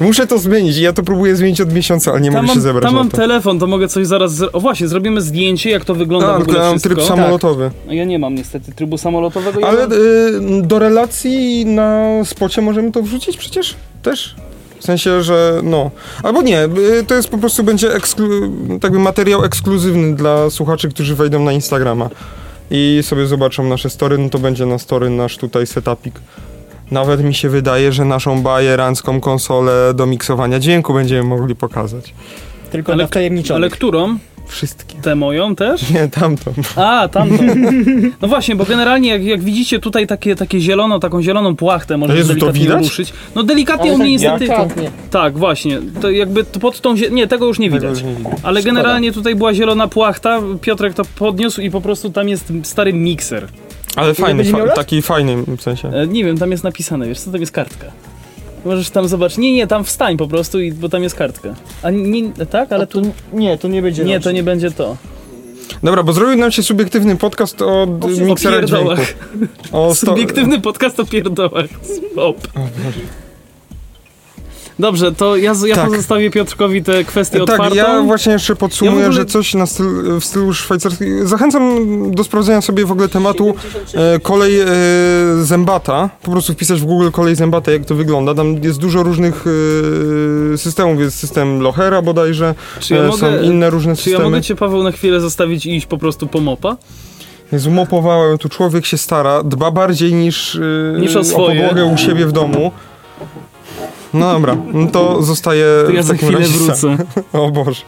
[0.00, 2.60] Muszę to zmienić i ja to próbuję zmienić od miesiąca, ale nie Tam mogę się
[2.60, 3.16] zebrać tam mam to.
[3.16, 4.34] telefon, to mogę coś zaraz...
[4.34, 4.50] Z...
[4.52, 6.94] O właśnie, zrobimy zdjęcie, jak to wygląda A, w ogóle tylko ja mam wszystko.
[6.94, 7.70] tryb samolotowy.
[7.86, 9.60] No Ja nie mam niestety trybu samolotowego.
[9.60, 9.92] Ja Ale mam...
[9.92, 13.74] y, do relacji na spocie możemy to wrzucić przecież?
[14.02, 14.34] Też?
[14.78, 15.90] W sensie, że no.
[16.22, 21.14] Albo nie, y, to jest po prostu będzie eksklu- tak materiał ekskluzywny dla słuchaczy, którzy
[21.14, 22.08] wejdą na Instagrama
[22.70, 26.14] i sobie zobaczą nasze story, no to będzie na story nasz tutaj setupik.
[26.90, 32.14] Nawet mi się wydaje, że naszą bajerancką konsolę do miksowania dźwięku będziemy mogli pokazać.
[32.72, 33.08] Tylko Ale-.
[33.54, 34.18] Ale którą?
[34.48, 34.94] Wszystkie.
[35.02, 35.90] Tę moją też?
[35.90, 36.52] Nie, tamtą.
[36.76, 37.44] A, tamtą.
[38.22, 42.16] No właśnie, bo generalnie jak, jak widzicie tutaj takie, takie zielono, taką zieloną płachtę możesz
[42.16, 42.82] Jezu, to delikatnie widać?
[42.84, 43.12] ruszyć.
[43.34, 44.38] No delikatnie u mnie tak niestety...
[44.38, 44.90] delikatnie.
[45.10, 45.80] Tak, właśnie.
[46.00, 46.94] To jakby to pod tą...
[46.96, 47.90] zie- Nie, tego już nie widać.
[47.90, 48.32] już nie widać.
[48.42, 48.74] Ale Szkoda.
[48.74, 53.48] generalnie tutaj była zielona płachta, Piotrek to podniósł i po prostu tam jest stary mikser.
[53.96, 55.88] Ale fajny, fa- taki fajny w sensie.
[55.88, 57.86] E, nie wiem, tam jest napisane, wiesz co, tam jest kartka.
[58.64, 59.38] Możesz tam zobaczyć.
[59.38, 61.54] Nie, nie, tam wstań po prostu, i, bo tam jest kartka.
[61.82, 62.72] A nie, tak?
[62.72, 63.02] Ale tu...
[63.32, 64.04] Nie, to nie będzie.
[64.04, 64.96] Nie, to nie będzie to.
[65.82, 68.34] Dobra, bo zrobił nam się subiektywny podcast o d- O miksera
[68.66, 68.84] dźwięku.
[68.88, 69.14] pierdołach.
[69.72, 71.66] O sto- Subiektywny podcast o pierdołach.
[72.12, 72.48] Stop.
[74.78, 75.90] Dobrze, to ja, ja Tak.
[75.90, 77.74] pozostawię Piotrkowi tę kwestię Tak, otwartą.
[77.76, 81.26] ja właśnie jeszcze podsumuję, Ja ogóle- że coś na styl, w stylu szwajcarskim.
[81.28, 81.62] Zachęcam
[82.10, 83.54] do sprawdzenia sobie w ogóle tematu
[83.94, 84.66] e, kolej e,
[85.42, 86.10] zębata.
[86.22, 88.34] Po prostu wpisać w Google kolej zębata, jak to wygląda.
[88.34, 89.44] Tam jest dużo różnych
[90.54, 91.00] e, systemów.
[91.00, 94.24] Jest system Lohera bodajże, Czy ja e, mogę, są inne różne czy ja systemy.
[94.30, 96.76] mogę cię, Paweł, na chwilę zostawić i iść po prostu po mopa?
[97.52, 100.54] Zumopowałem, tu człowiek się stara, dba bardziej niż,
[100.96, 101.60] e, Niż o swoje.
[101.60, 102.72] podłogę u siebie w domu.
[104.14, 106.96] No dobra, no to zostaje To ja w za takim chwilę razie sam.
[106.96, 107.04] wrócę.
[107.32, 107.82] O Boże.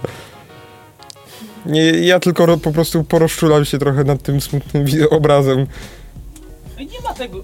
[1.67, 5.67] Nie, ja tylko ro, po prostu porozczulam się trochę nad tym smutnym obrazem.
[6.79, 7.39] Nie ma tego,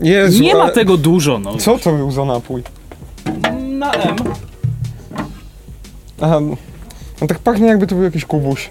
[0.00, 1.56] Jezu, nie ma tego dużo, no.
[1.56, 2.62] Co to był za napój?
[3.62, 4.16] Na M.
[6.20, 6.40] Aha,
[7.20, 8.70] no tak pachnie jakby to był jakiś kubuś.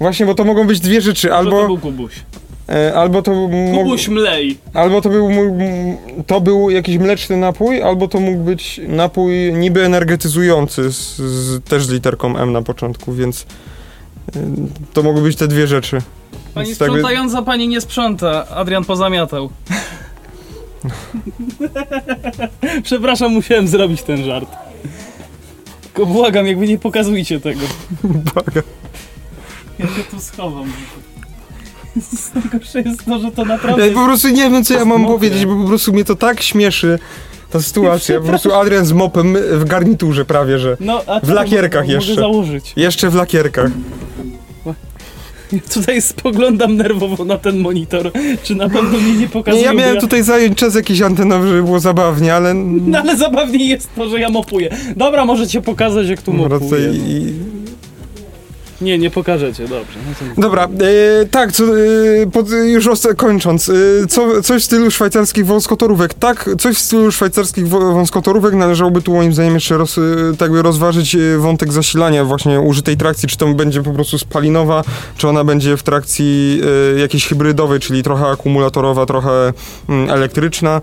[0.00, 1.60] Właśnie, bo to mogą być dwie rzeczy, Albo...
[1.60, 2.12] To był Kubuś.
[2.68, 4.58] E, albo to mógł, Kubuś mlej.
[4.74, 5.30] albo to był,
[6.26, 11.84] to był jakiś mleczny napój, albo to mógł być napój niby energetyzujący, z, z, też
[11.86, 13.46] z literką M na początku, więc
[14.36, 14.40] e,
[14.92, 15.98] to mogły być te dwie rzeczy.
[16.54, 18.48] Pani Więc tak by- sprzątająca pani nie sprząta.
[18.48, 19.50] Adrian pozamiatał.
[22.82, 24.48] Przepraszam, musiałem zrobić ten żart.
[25.82, 27.60] Tylko błagam, jakby nie pokazujcie tego.
[28.34, 28.62] Błagam.
[29.78, 30.72] Ja się tu schowam.
[32.34, 33.88] Najgorsze jest to, że to naprawdę...
[33.88, 35.14] Ja po prostu nie wiem, co ja mam mokre.
[35.16, 36.98] powiedzieć, bo po prostu mnie to tak śmieszy,
[37.50, 38.20] ta sytuacja.
[38.20, 40.76] Po prostu Adrian z mopem w garniturze prawie, że.
[40.80, 42.14] No, a W lakierkach mogę jeszcze.
[42.14, 42.72] założyć.
[42.76, 43.70] Jeszcze w lakierkach.
[45.52, 48.10] Ja tutaj spoglądam nerwowo na ten monitor.
[48.42, 49.64] Czy na pewno mnie nie Nie, pokazują?
[49.64, 52.54] ja miałem tutaj zająć czas jakiś antenowy, żeby było zabawnie, ale...
[52.86, 54.76] No ale zabawniej jest to, że ja mopuję.
[54.96, 56.90] Dobra, możecie pokazać, jak tu mopuję.
[56.92, 57.32] I...
[58.84, 59.98] Nie, nie pokażecie, dobrze.
[60.36, 60.42] No.
[60.42, 63.72] Dobra, e, tak, co, e, pod, już kończąc, e,
[64.08, 66.14] co, coś w stylu szwajcarskich wąskotorówek.
[66.14, 70.02] Tak, coś w stylu szwajcarskich wąskotorówek należałoby tu moim zdaniem jeszcze roz, e,
[70.38, 74.84] tak by rozważyć e, wątek zasilania właśnie użytej trakcji, czy to będzie po prostu spalinowa,
[75.16, 76.60] czy ona będzie w trakcji
[76.96, 79.52] e, jakiejś hybrydowej, czyli trochę akumulatorowa, trochę
[79.88, 80.80] mm, elektryczna,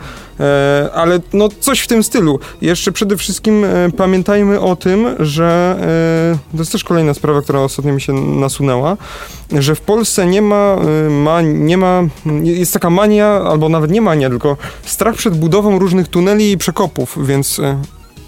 [0.93, 2.39] ale no coś w tym stylu.
[2.61, 3.65] Jeszcze przede wszystkim
[3.97, 5.75] pamiętajmy o tym, że
[6.51, 8.97] to jest też kolejna sprawa, która ostatnio mi się nasunęła,
[9.59, 10.75] że w Polsce nie ma,
[11.05, 12.03] e, ma, nie ma,
[12.43, 17.17] jest taka mania, albo nawet nie mania, tylko strach przed budową różnych tuneli i przekopów,
[17.27, 17.63] więc e,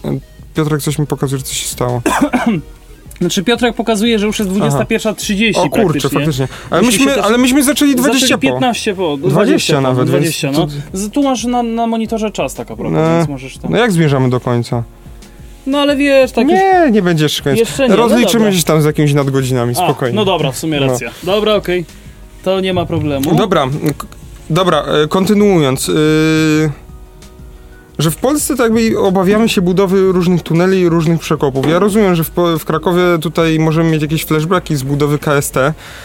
[0.05, 0.19] e,
[0.55, 2.01] Piotrek coś mi pokazuje, że coś się stało.
[3.21, 6.47] Znaczy Piotrek pokazuje, że już jest 21.30 O kurczę, faktycznie.
[6.69, 8.53] Ale myśmy, też- ale myśmy zaczęli 20 Zaczęli po.
[8.53, 9.17] 15 po.
[9.17, 11.09] 20 po, nawet, 20, więc no.
[11.09, 13.17] Tu masz na, na monitorze czas tak naprawdę, No.
[13.17, 13.71] więc możesz tam...
[13.71, 14.83] No jak zmierzamy do końca?
[15.67, 16.53] No ale wiesz, tak już...
[16.59, 17.59] nie, nie będzie jeszcze koniec.
[17.59, 18.59] Jeszcze nie, no Rozliczymy dobra.
[18.59, 20.15] się tam z jakimiś nadgodzinami, A, spokojnie.
[20.15, 20.87] no dobra, w sumie No.
[20.87, 21.11] racja.
[21.23, 21.85] Dobra, okej.
[22.43, 23.35] To nie ma problemu.
[23.35, 23.67] Dobra,
[23.97, 24.07] k-
[24.49, 25.87] dobra, e, kontynuując.
[25.87, 25.93] Yy,
[27.99, 31.69] że w Polsce tak jakby obawiamy się budowy różnych tuneli i różnych przekopów.
[31.69, 35.57] Ja rozumiem, że w, w Krakowie tutaj możemy mieć jakieś flashbacki z budowy KST.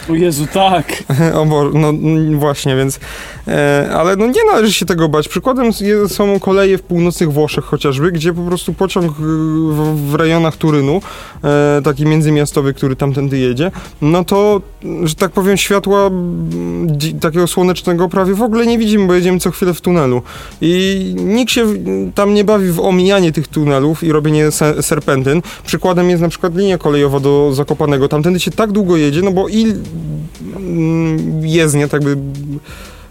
[0.09, 1.03] O Jezu, tak.
[1.39, 1.93] o Bo, no
[2.39, 2.99] właśnie, więc...
[3.47, 5.27] E, ale no nie należy się tego bać.
[5.27, 5.71] Przykładem
[6.07, 11.01] są koleje w północnych Włoszech chociażby, gdzie po prostu pociąg y, w, w rejonach Turynu,
[11.43, 13.71] e, taki międzymiastowy, który tamtędy jedzie,
[14.01, 14.61] no to,
[15.03, 16.09] że tak powiem, światła
[17.21, 20.21] takiego słonecznego prawie w ogóle nie widzimy, bo jedziemy co chwilę w tunelu.
[20.61, 21.65] I nikt się
[22.15, 25.41] tam nie bawi w omijanie tych tunelów i robienie se, serpentyn.
[25.65, 28.07] Przykładem jest na przykład linia kolejowa do Zakopanego.
[28.07, 29.75] Tamtędy się tak długo jedzie, no bo il
[30.55, 32.17] mm, jezdnia, tak by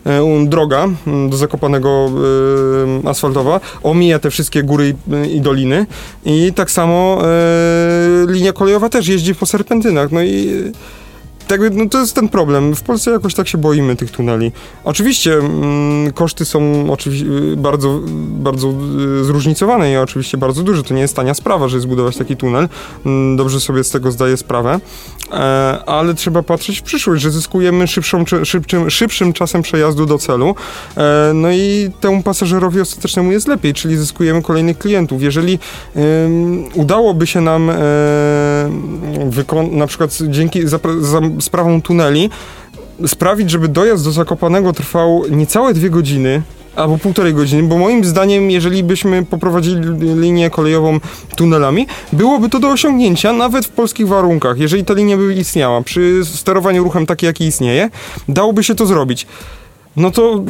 [0.06, 2.10] e, droga mm, do Zakopanego
[3.04, 4.94] e, asfaltowa omija te wszystkie góry
[5.26, 5.86] i, i doliny
[6.24, 10.72] i tak samo e, linia kolejowa też jeździ po serpentynach, no i
[11.48, 12.74] tak, no to jest ten problem.
[12.74, 14.52] W Polsce jakoś tak się boimy tych tuneli.
[14.84, 17.26] Oczywiście mm, koszty są oczywiście
[17.56, 18.74] bardzo, bardzo
[19.20, 20.82] y, zróżnicowane i oczywiście bardzo duże.
[20.82, 22.68] To nie jest tania sprawa, żeby zbudować taki tunel.
[23.06, 24.80] Mm, Dobrze sobie z tego zdaję sprawę.
[25.32, 25.34] E,
[25.86, 30.54] ale trzeba patrzeć w przyszłość, że zyskujemy szybszą, szybczym, szybszym czasem przejazdu do celu.
[30.96, 35.22] E, no i temu pasażerowi ostatecznemu jest lepiej, czyli zyskujemy kolejnych klientów.
[35.22, 35.58] Jeżeli
[36.74, 37.74] udałoby się nam e,
[39.30, 42.30] wykon- na przykład dzięki zapra- za sprawą tuneli
[43.06, 46.42] sprawić, żeby dojazd do Zakopanego trwał niecałe dwie godziny,
[46.76, 49.80] albo półtorej godziny, bo moim zdaniem, jeżeli byśmy poprowadzili
[50.20, 51.00] linię kolejową
[51.36, 54.58] tunelami, byłoby to do osiągnięcia nawet w polskich warunkach.
[54.58, 57.90] Jeżeli ta linia by istniała, przy sterowaniu ruchem taki, jaki istnieje,
[58.28, 59.26] dałoby się to zrobić.
[59.96, 60.44] No to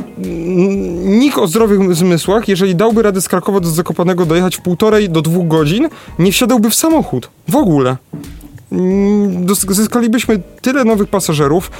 [1.05, 5.22] nikt o zdrowych zmysłach, jeżeli dałby radę z Krakowa do Zakopanego dojechać w półtorej do
[5.22, 5.88] dwóch godzin,
[6.18, 7.30] nie wsiadałby w samochód.
[7.48, 7.96] W ogóle.
[8.73, 11.70] Mm, Zyskalibyśmy tyle nowych pasażerów,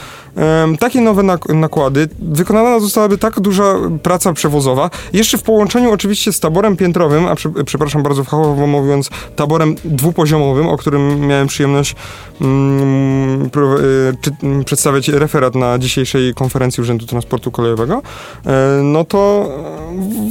[0.81, 6.41] takie nowe nak- nakłady, wykonana zostałaby tak duża praca przewozowa, jeszcze w połączeniu oczywiście z
[6.41, 11.97] taborem piętrowym, a prze- przepraszam bardzo fachowo mówiąc, taborem dwupoziomowym, o którym miałem przyjemność
[12.41, 13.83] mm, pro- e,
[14.21, 18.03] czy, m, przedstawiać referat na dzisiejszej konferencji Urzędu Transportu Kolejowego,
[18.47, 19.49] e, no to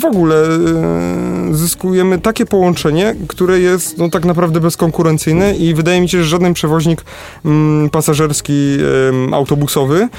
[0.02, 6.10] w ogóle e, zyskujemy takie połączenie, które jest no, tak naprawdę bezkonkurencyjne i wydaje mi
[6.10, 7.06] się, że żaden przewoźnik
[7.46, 8.78] mm, pasażerski,
[9.10, 10.10] em, autobusowy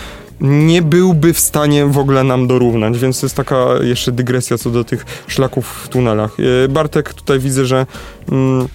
[0.41, 4.71] nie byłby w stanie w ogóle nam dorównać, więc to jest taka jeszcze dygresja co
[4.71, 6.37] do tych szlaków w tunelach.
[6.65, 7.87] E, Bartek, tutaj widzę, że
[8.33, 8.69] mm,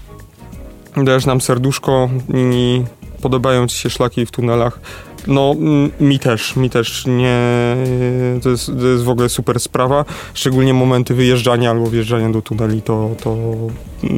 [0.97, 2.83] dajesz nam serduszko i
[3.21, 4.79] podobają ci się szlaki w tunelach.
[5.27, 5.55] No,
[5.99, 7.37] mi też, mi też nie.
[8.43, 10.05] To jest, to jest w ogóle super sprawa.
[10.33, 13.37] Szczególnie momenty wyjeżdżania albo wjeżdżania do tuneli, to, to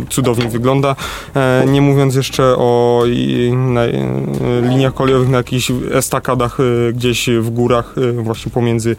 [0.09, 0.95] cudownie wygląda.
[1.35, 7.95] E, nie mówiąc jeszcze o e, liniach kolejowych na jakichś estakadach e, gdzieś w górach,
[8.15, 8.95] właśnie pomiędzy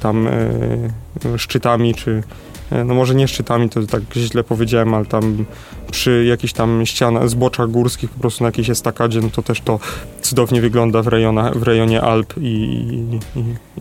[0.00, 0.28] tam
[1.36, 2.22] szczytami, czy
[2.84, 5.44] no może nie szczytami, to tak źle powiedziałem, ale tam
[5.90, 9.78] przy jakichś tam ścianach, zboczach górskich, po prostu na jakiejś estakadzie, no to też to
[10.22, 13.18] cudownie wygląda w, rejonach, w rejonie Alp i, i,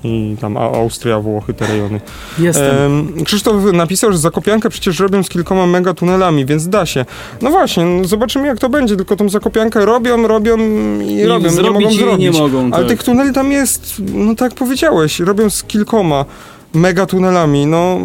[0.08, 2.02] i, i tam Austria, Włochy, te rejony.
[2.40, 2.76] Jestem.
[2.76, 7.06] Em, Krzysztof napisał, że Zakopiankę przecież robią z kilkoma megatunelami, więc da się.
[7.42, 10.58] No właśnie, no zobaczymy jak to będzie, tylko tą Zakopiankę robią, robią
[11.00, 12.20] i robią, nie mogą i zrobić.
[12.20, 12.64] nie mogą.
[12.64, 12.88] Ale tak.
[12.88, 16.26] tych tuneli tam jest, no tak jak powiedziałeś, robią z kilkoma
[16.74, 18.00] megatunelami, no...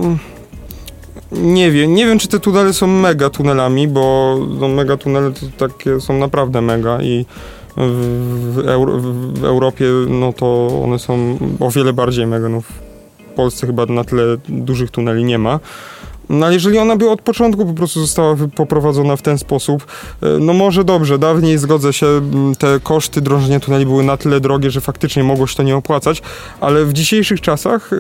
[1.33, 5.67] Nie wiem, nie wiem czy te tunele są mega tunelami, bo no, mega tunele to
[5.67, 7.27] takie są naprawdę mega i
[7.77, 8.99] w, Euro,
[9.35, 12.49] w Europie no to one są o wiele bardziej mega.
[12.49, 12.73] No, w
[13.37, 15.61] Polsce chyba na tyle dużych tuneli nie ma.
[16.31, 19.87] No jeżeli ona by od początku po prostu została poprowadzona w ten sposób,
[20.23, 22.07] e, no może dobrze, dawniej zgodzę się,
[22.59, 26.23] te koszty drążenia tuneli były na tyle drogie, że faktycznie mogło się to nie opłacać,
[26.61, 27.97] ale w dzisiejszych czasach, e,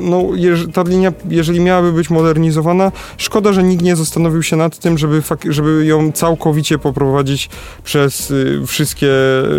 [0.00, 0.24] no
[0.72, 5.22] ta linia, jeżeli miałaby być modernizowana, szkoda, że nikt nie zastanowił się nad tym, żeby,
[5.48, 7.48] żeby ją całkowicie poprowadzić
[7.84, 9.08] przez y, wszystkie,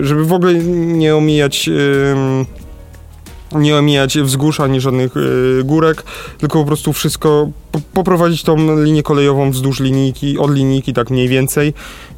[0.02, 1.70] żeby w ogóle nie omijać
[3.56, 6.04] nie omijać wzgórz ani żadnych y, górek,
[6.38, 11.28] tylko po prostu wszystko, po, poprowadzić tą linię kolejową wzdłuż linijki, od linijki tak mniej
[11.28, 11.74] więcej,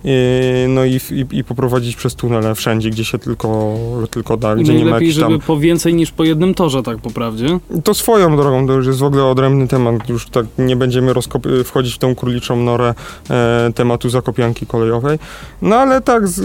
[0.06, 3.76] y, no i, i, i poprowadzić przez tunele wszędzie, gdzie się tylko,
[4.12, 5.48] tylko da, I gdzie nie ma jakichś żeby tam...
[5.48, 7.60] po więcej niż po jednym torze, tak po prawdzie.
[7.84, 11.64] To swoją drogą, to już jest w ogóle odrębny temat, już tak nie będziemy rozkop-
[11.64, 12.94] wchodzić w tą króliczą norę
[13.30, 15.20] e, tematu zakopianki kolejowej,
[15.62, 16.42] no ale tak, z,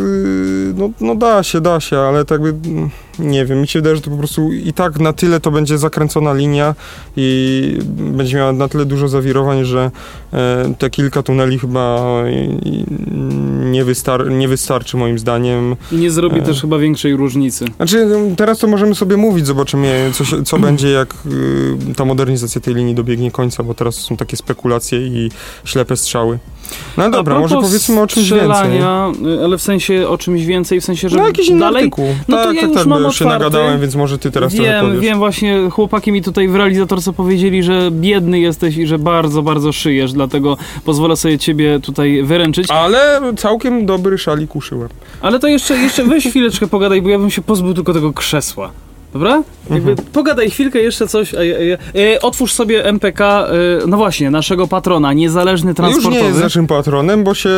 [0.78, 2.54] no, no da się, da się, ale tak by,
[3.18, 5.78] nie wiem, mi się wydaje, że to po prostu i tak na tyle to będzie
[5.78, 6.74] zakręcona linia
[7.16, 9.90] i będzie miała na tyle dużo zawirowań, że
[10.32, 11.98] e, te kilka tuneli chyba
[13.70, 15.76] nie, wystar- nie wystarczy moim zdaniem.
[15.92, 16.42] I nie zrobi E.
[16.42, 17.64] też chyba większej różnicy.
[17.76, 21.14] Znaczy, teraz to możemy sobie mówić, zobaczymy, co, się, co będzie, jak
[21.90, 25.30] y, ta modernizacja tej linii dobiegnie końca, bo teraz są takie spekulacje i
[25.64, 26.38] ślepe strzały.
[26.96, 28.82] No dobra, A może powiedzmy o czymś więcej.
[29.44, 31.82] ale w sensie o czymś więcej, w sensie, że No jakiś inny dalej...
[31.82, 32.06] artykuł.
[32.28, 34.54] No to tak, ja tak, już tak, mam bo się nagadałem, więc może ty teraz
[34.54, 35.00] trochę Wiem, powiesz.
[35.00, 39.72] wiem, właśnie chłopaki mi tutaj w realizatorce powiedzieli, że biedny jesteś i że bardzo, bardzo
[39.72, 42.70] szyjesz, dlatego pozwolę sobie ciebie tutaj wyręczyć.
[42.70, 44.88] Ale całkiem dobry szalik uszyłem.
[45.20, 48.70] Ale to jeszcze, jeszcze weź chwileczkę pogadaj, bo ja bym się pozbył tylko tego krzesła.
[49.12, 49.42] Dobra?
[49.70, 50.08] Jakby Mhm.
[50.12, 51.34] pogadaj chwilkę jeszcze coś.
[51.34, 51.78] E, e,
[52.14, 53.52] e, otwórz sobie MPK, e,
[53.86, 56.16] no właśnie, naszego patrona, niezależny Już transportowy.
[56.22, 57.50] nie jest naszym patronem, bo się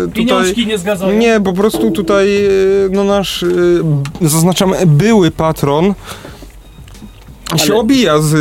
[0.00, 0.12] tutaj...
[0.26, 1.18] Pieniążki nie zgadzają.
[1.18, 3.44] Nie, po prostu tutaj y, no nasz,
[4.20, 5.94] b- zaznaczam, były patron
[7.58, 8.34] się Ale- obija z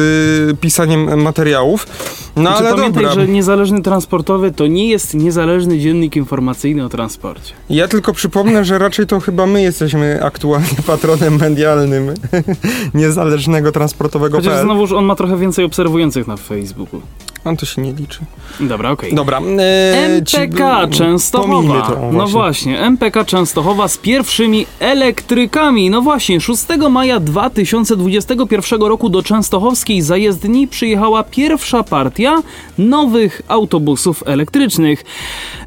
[0.52, 1.88] y, pisaniem materiałów.
[2.36, 3.22] No Znaczy, ale pamiętaj, dobra.
[3.22, 7.54] że niezależny transportowy to nie jest niezależny dziennik informacyjny o transporcie.
[7.70, 12.14] Ja tylko przypomnę, że raczej to chyba my jesteśmy aktualnie patronem medialnym
[12.94, 17.02] niezależnego transportowego Chociaż znowuż on ma trochę więcej obserwujących na Facebooku.
[17.46, 18.20] On to się nie liczy.
[18.60, 19.14] Dobra, okej.
[19.16, 19.40] Dobra.
[19.40, 21.82] E, ci- MPK Pomińmy Częstochowa.
[21.82, 25.90] to, o, no właśnie, MPK Częstochowa z pierwszymi elektrykami.
[25.90, 32.42] No właśnie, 6 maja 2021 roku do częstochowskiej zajezdni przyjechała pierwsza partia
[32.90, 35.04] nowych autobusów elektrycznych.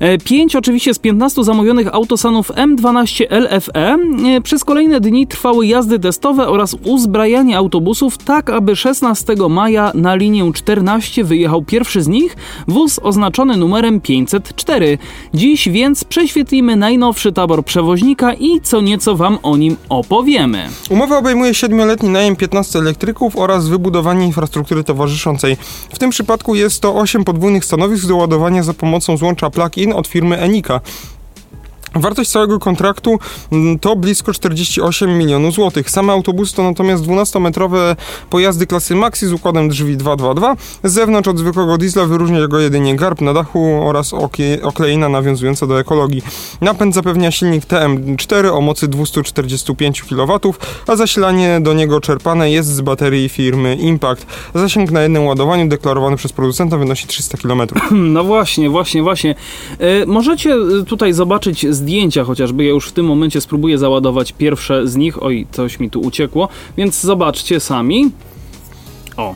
[0.01, 3.97] E, Pięć oczywiście z 15 zamówionych autosanów M12 LFE.
[4.36, 10.15] E, Przez kolejne dni trwały jazdy testowe oraz uzbrajanie autobusów tak, aby 16 maja na
[10.15, 12.36] linię 14 wyjechał pierwszy z nich,
[12.69, 14.99] wóz oznaczony numerem 504.
[15.35, 20.69] Dziś więc prześwietlimy najnowszy tabor przewoźnika i co nieco wam o nim opowiemy.
[20.91, 25.57] Umowa obejmuje 7-letni najem 15 elektryków oraz wybudowanie infrastruktury towarzyszącej.
[25.91, 30.06] W tym przypadku jest to 8 podwójnych stanowisk do ładowania za pomocą złącza plug-in od
[30.06, 30.81] firmy Enika.
[31.94, 33.18] Wartość całego kontraktu
[33.52, 35.90] mm, to blisko 48 milionów złotych.
[35.90, 37.96] Same autobusy to natomiast 12-metrowe
[38.30, 40.56] pojazdy klasy Maxi z układem drzwi 222.
[40.84, 44.12] Z zewnątrz od zwykłego diesla wyróżnia go jedynie garb na dachu oraz
[44.62, 46.22] okleina nawiązująca do ekologii.
[46.60, 50.38] Napęd zapewnia silnik TM4 o mocy 245 kW,
[50.86, 54.26] a zasilanie do niego czerpane jest z baterii firmy Impact.
[54.54, 57.62] Zasięg na jednym ładowaniu deklarowany przez producenta wynosi 300 km.
[58.14, 59.34] No właśnie, właśnie, właśnie.
[59.78, 62.65] E, możecie e, tutaj zobaczyć zdjęcia chociażby.
[62.65, 65.23] Ja już w tym momencie spróbuję załadować pierwsze z nich.
[65.23, 68.11] Oj, coś mi tu uciekło, więc zobaczcie sami.
[69.16, 69.35] O,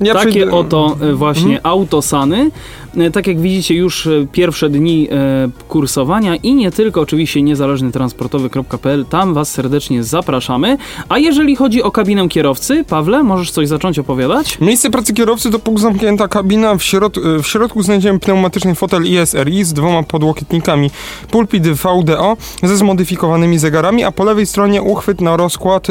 [0.00, 2.50] Ja Takie przyjdę- oto e, właśnie autosany.
[2.96, 7.92] E, Tak jak widzicie, już e, pierwsze dni e, kursowania i nie tylko, oczywiście niezależny
[7.92, 10.78] transportowy.pl, tam Was serdecznie zapraszamy.
[11.08, 14.60] A jeżeli chodzi o kabinę kierowcy, Pawle, możesz coś zacząć opowiadać?
[14.60, 16.74] Miejsce pracy kierowcy to pół zamknięta kabina.
[16.74, 20.90] W, środ w środku znajdziemy pneumatyczny fotel ISRI z dwoma podłokietnikami,
[21.30, 25.86] pulpit VDO ze zmodyfikowanymi zegarami, a po lewej stronie uchwyt na rozkład,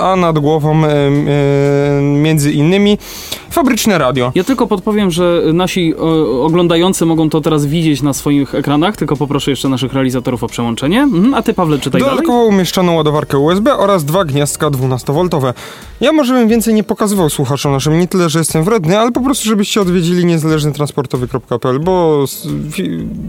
[0.00, 0.82] a nad głową
[2.02, 2.98] między innymi
[3.50, 4.32] fabryczne radio.
[4.34, 5.94] Ja tylko podpowiem, że nasi
[6.46, 11.02] oglądający mogą to teraz widzieć na swoich ekranach, tylko poproszę jeszcze naszych realizatorów o przełączenie.
[11.02, 12.16] Mhm, a Ty, Pawle, czytaj dalej.
[12.16, 15.52] Dodatkowo umieszczono ładowarkę USB oraz dwa gniazdka 12V.
[16.00, 19.20] Ja może bym więcej nie pokazywał słuchaczom naszym, nie tyle, że jestem wredny, ale po
[19.20, 22.24] prostu, żebyście odwiedzili niezależnytransportowy.pl, bo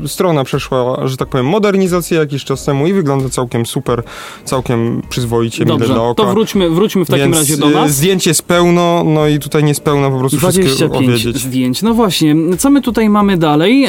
[0.08, 4.04] strona przeszła, że tak powiem, modernizację jakiś czas temu i wygląda całkiem super,
[4.46, 6.24] całkiem przyzwoicie, mile Dobrze, dla oka.
[6.24, 7.92] to wróćmy, wróćmy w takim Więc, razie do y, nas.
[7.92, 11.38] Zdjęć jest pełno, no i tutaj nie jest pełno, po prostu wszystko 25 powiedzieć.
[11.44, 11.82] zdjęć.
[11.82, 13.88] No właśnie, co my tutaj mamy dalej?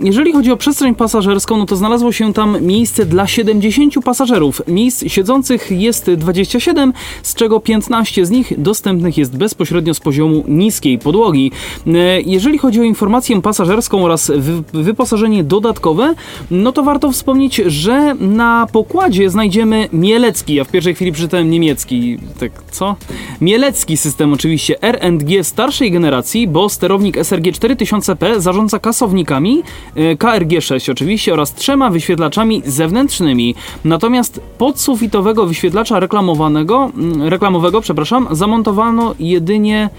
[0.00, 4.62] Jeżeli chodzi o przestrzeń pasażerską, no to znalazło się tam miejsce dla 70 pasażerów.
[4.68, 6.92] Miejsc siedzących jest 27,
[7.22, 11.52] z czego 15 z nich dostępnych jest bezpośrednio z poziomu niskiej podłogi.
[11.86, 16.14] E, jeżeli chodzi o informację pasażerską oraz wy, wyposażenie dodatkowe,
[16.50, 22.18] no to warto wspomnieć, że na pokładzie znajdziemy mielecki, ja w pierwszej chwili przeczytałem niemiecki,
[22.40, 22.96] tak co?
[23.40, 27.52] Mielecki system oczywiście R&G starszej generacji, bo sterownik SRG
[28.02, 29.62] CP zarządza kasownikami,
[29.94, 33.54] e, KRG-6 oczywiście oraz trzema wyświetlaczami zewnętrznymi.
[33.84, 39.90] Natomiast podsufitowego wyświetlacza reklamowanego, mm, reklamowego, przepraszam, zamontowano jedynie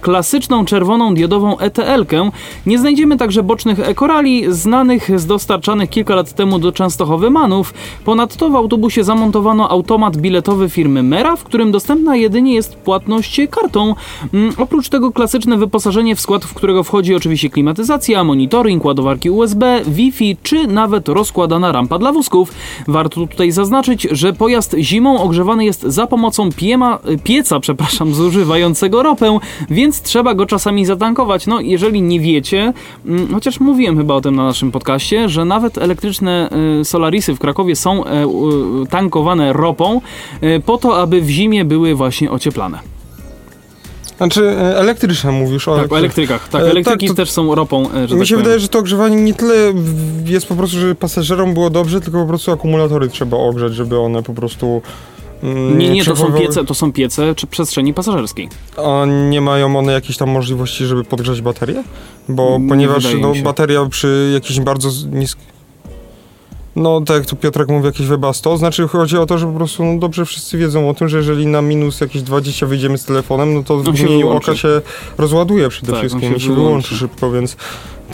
[0.00, 2.30] klasyczną czerwoną diodową ETL-kę.
[2.66, 7.74] Nie znajdziemy także bocznych ekorali, znanych z dostarczanych kilka lat temu do Częstochowy Manów.
[8.04, 13.94] Ponadto w autobusie zamontowano automat biletowy firmy Mera, w którym dostępna jedynie jest płatność kartą.
[14.34, 19.80] Mm, Oprócz tego klasyczne wyposażenie, w skład w którego wchodzi oczywiście klimatyzacja, monitoring, ładowarki USB,
[19.86, 22.52] Wi-Fi czy nawet rozkładana rampa dla wózków.
[22.88, 29.38] Warto tutaj zaznaczyć, że pojazd zimą ogrzewany jest za pomocą piema, pieca, przepraszam, zużywającego ropę,
[29.72, 31.46] więc trzeba go czasami zatankować.
[31.46, 32.72] No, jeżeli nie wiecie,
[33.06, 36.48] mm, chociaż mówiłem chyba o tym na naszym podcaście, że nawet elektryczne
[36.80, 38.26] y, Solarisy w Krakowie są e,
[38.90, 40.00] tankowane ropą
[40.40, 42.78] e, po to, aby w zimie były właśnie ocieplane.
[44.16, 46.48] Znaczy, e, elektryczne mówisz o Tak, o elektrykach.
[46.48, 48.38] Tak, elektryki tak, też są ropą, Mi tak się powiem.
[48.38, 49.54] wydaje, że to ogrzewanie nie tyle
[50.24, 54.22] jest po prostu, żeby pasażerom było dobrze, tylko po prostu akumulatory trzeba ogrzać, żeby one
[54.22, 54.82] po prostu.
[55.42, 58.48] Mm, Nie, nie, to są piece, to są piece czy przestrzeni pasażerskiej.
[58.76, 61.84] A nie mają one jakiejś tam możliwości, żeby podgrzać baterię?
[62.28, 65.52] Bo Nie ponieważ wydaje no, bateria przy jakiejś bardzo niskim.
[66.76, 68.56] No, tak jak tu Piotrek mówi, jakieś webasto.
[68.56, 71.46] Znaczy, chodzi o to, że po prostu no, dobrze wszyscy wiedzą o tym, że jeżeli
[71.46, 74.80] na minus jakieś 20 wyjdziemy z telefonem, no to w się mgnieniu oka się
[75.18, 77.56] rozładuje przede Tak, on wszystkim i się wyłączy szybko, więc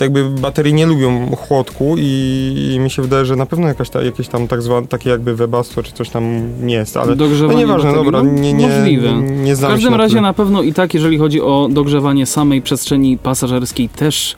[0.00, 4.02] jakby baterie nie lubią chłodku i, i mi się wydaje, że na pewno jakaś ta,
[4.02, 8.04] jakieś tam tak zwane, takie jakby webasto czy coś tam jest, ale no nieważne, baterii,
[8.04, 9.12] dobra, no, nie, nie, możliwe.
[9.22, 13.18] nie W każdym na razie na pewno i tak, jeżeli chodzi o dogrzewanie samej przestrzeni
[13.18, 14.36] pasażerskiej, też,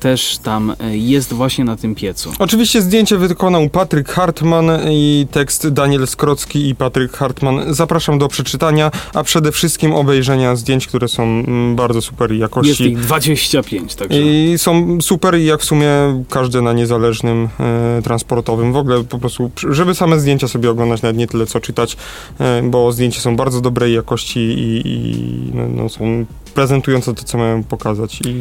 [0.00, 2.32] też tam e, jest właśnie na tym piecu.
[2.38, 7.74] Oczywiście zdjęcie wykonał Patryk Hartman i tekst Daniel Skrocki i Patryk Hartman.
[7.74, 12.84] Zapraszam do przeczytania, a przede wszystkim obejrzenia zdjęć, które są mm, bardzo super Jest jakości.
[12.84, 14.20] ich 25, także.
[14.20, 15.88] I są super i jak w sumie
[16.30, 18.72] każde na niezależnym e, transportowym.
[18.72, 21.96] W ogóle po prostu, żeby same zdjęcia sobie oglądać, nawet nie tyle co czytać,
[22.40, 26.24] e, bo zdjęcia są bardzo dobrej jakości i, i no, no, są
[26.54, 28.20] prezentujące to, co mają pokazać.
[28.20, 28.34] I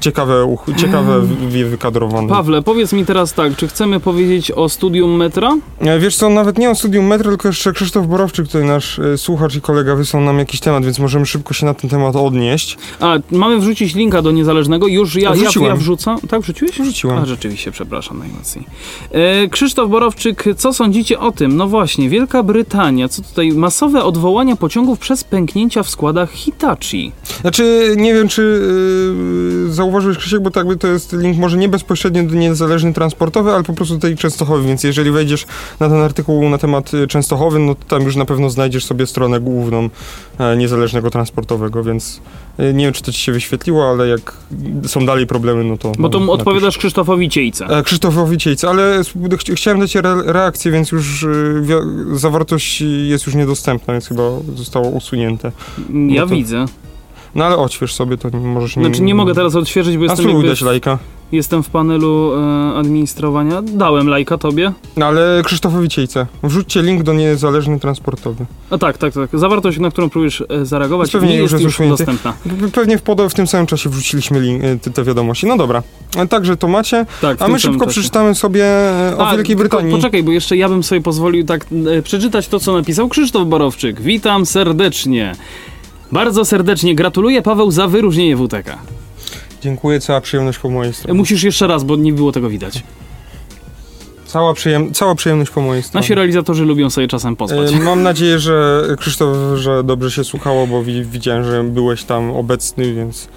[0.00, 1.20] ciekawe, ciekawe
[1.50, 2.28] wy- wykadrowane.
[2.28, 5.56] Pawle, powiedz mi teraz tak, czy chcemy powiedzieć o studium metra?
[5.80, 9.18] E, Wiesz co, nawet nie o studium metro, tylko jeszcze Krzysztof Borowczyk, tutaj nasz e,
[9.18, 12.78] słuchacz i kolega wysłał nam jakiś temat, więc możemy szybko się na ten temat odnieść.
[13.00, 14.86] A, mamy wrzucić linka do niezależnego.
[14.86, 16.18] Już ja, ja, ja wrzucam.
[16.28, 16.80] Tak, wrzuciłeś?
[16.80, 17.18] Wrzuciłem.
[17.18, 18.64] A, rzeczywiście, przepraszam najmocniej.
[19.12, 21.56] E, Krzysztof Borowczyk, co sądzicie o tym?
[21.56, 23.52] No właśnie, Wielka Brytania, co tutaj?
[23.52, 27.12] Masowe odwołania pociągów przez pęknięcia w składach Hitachi.
[27.40, 28.42] Znaczy, nie wiem, czy
[29.66, 33.52] yy, zauważyłeś, Krzysiek, bo tak jakby to jest link może nie bezpośrednio do niezależny transportowy,
[33.52, 35.46] ale po prostu do tej Częstochowy, więc jeżeli wejdziesz
[35.80, 39.06] na ten artykuł na temat y, Częstochowy, no to tam już na pewno znajdziesz sobie
[39.06, 39.90] stronę główną
[40.38, 42.20] e, niezależnego transportowego, więc
[42.58, 44.32] e, nie wiem, czy to ci się wyświetliło, ale jak
[44.86, 45.92] są dalej problemy, no to...
[45.98, 47.66] Bo to no, odpowiadasz Krzysztofowi Ciejce.
[47.66, 51.62] E, Krzysztofowi Ciejce, ale ch- chciałem dać re reakcję, więc już y,
[52.12, 54.22] zawartość jest już niedostępna, więc chyba
[54.54, 55.52] zostało usunięte.
[56.08, 56.64] Ja to- widzę.
[57.34, 58.72] No ale odśwież sobie, to nie możesz...
[58.74, 60.98] Znaczy nie mogę teraz odświeżyć, bo A jestem, spróbuj jakby dać lajka.
[61.32, 63.62] jestem w panelu e, administrowania.
[63.62, 64.72] Dałem lajka tobie.
[64.96, 66.26] No ale Krzysztofowi Ciejce.
[66.42, 68.46] Wrzućcie link do niezależny transportowy.
[68.70, 69.30] A tak, tak, tak.
[69.32, 72.32] Zawartość, na którą próbujesz e, zareagować, Pewnie nie już jest już dostępna.
[72.72, 75.46] Pewnie w, pod- w tym samym czasie wrzuciliśmy link, y, te, te wiadomości.
[75.46, 75.82] No dobra.
[76.16, 77.06] E, Także to macie.
[77.20, 77.90] Tak, A my szybko czasie.
[77.90, 78.64] przeczytamy sobie
[79.10, 79.92] e, o A, Wielkiej Brytanii.
[79.92, 81.66] Poczekaj, bo jeszcze ja bym sobie pozwolił tak
[81.98, 84.00] e, przeczytać to, co napisał Krzysztof Borowczyk.
[84.00, 85.34] Witam serdecznie.
[86.12, 88.78] Bardzo serdecznie gratuluję Paweł za wyróżnienie WTK.
[89.62, 91.18] Dziękuję, cała przyjemność po mojej stronie.
[91.18, 92.82] Musisz jeszcze raz, bo nie było tego widać.
[94.26, 96.02] Cała, przyjem cała przyjemność po mojej stronie.
[96.02, 97.72] Nasi realizatorzy lubią sobie czasem pospać.
[97.72, 102.30] E, Mam nadzieję, że Krzysztof, że dobrze się słuchało, bo wi- widziałem, że byłeś tam
[102.30, 103.28] obecny, więc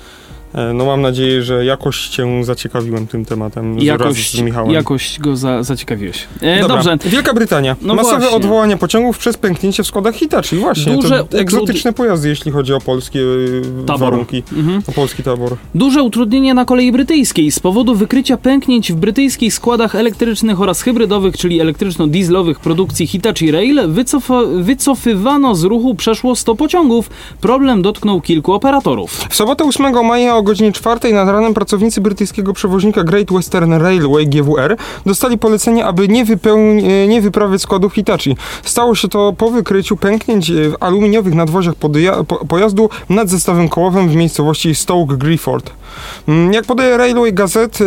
[0.73, 4.71] no mam nadzieję, że jakoś cię zaciekawiłem tym tematem Jakość, z Michałem.
[4.71, 6.27] jakość go za, zaciekawiłeś.
[6.41, 6.97] E, dobrze.
[7.05, 7.75] Wielka Brytania.
[7.81, 8.37] No Masowe właśnie.
[8.37, 10.55] odwołania pociągów przez pęknięcie w składach Hitachi.
[10.55, 13.99] Właśnie, Duże to egzotyczne pojazdy, jeśli chodzi o polskie e, Tabor.
[13.99, 14.43] warunki.
[14.53, 14.81] Mhm.
[14.87, 15.55] O polski tabor.
[15.75, 21.37] Duże utrudnienie na kolei brytyjskiej z powodu wykrycia pęknięć w brytyjskich składach elektrycznych oraz hybrydowych,
[21.37, 27.09] czyli elektryczno-dieslowych produkcji Hitachi Rail, wycofa- wycofywano z ruchu przeszło 100 pociągów.
[27.41, 29.11] Problem dotknął kilku operatorów.
[29.29, 34.27] W sobotę 8 maja o godzinie 4 nad ranem pracownicy brytyjskiego przewoźnika Great Western Railway
[34.27, 38.37] GWR dostali polecenie, aby nie, wypełni, nie wyprawiać składów Hitachi.
[38.63, 44.09] Stało się to po wykryciu pęknięć e, w aluminiowych nadwoziach po, pojazdu nad zestawem kołowym
[44.09, 45.71] w miejscowości Stoke Grifford.
[46.27, 47.85] Mm, Jak podaje Railway Gazette,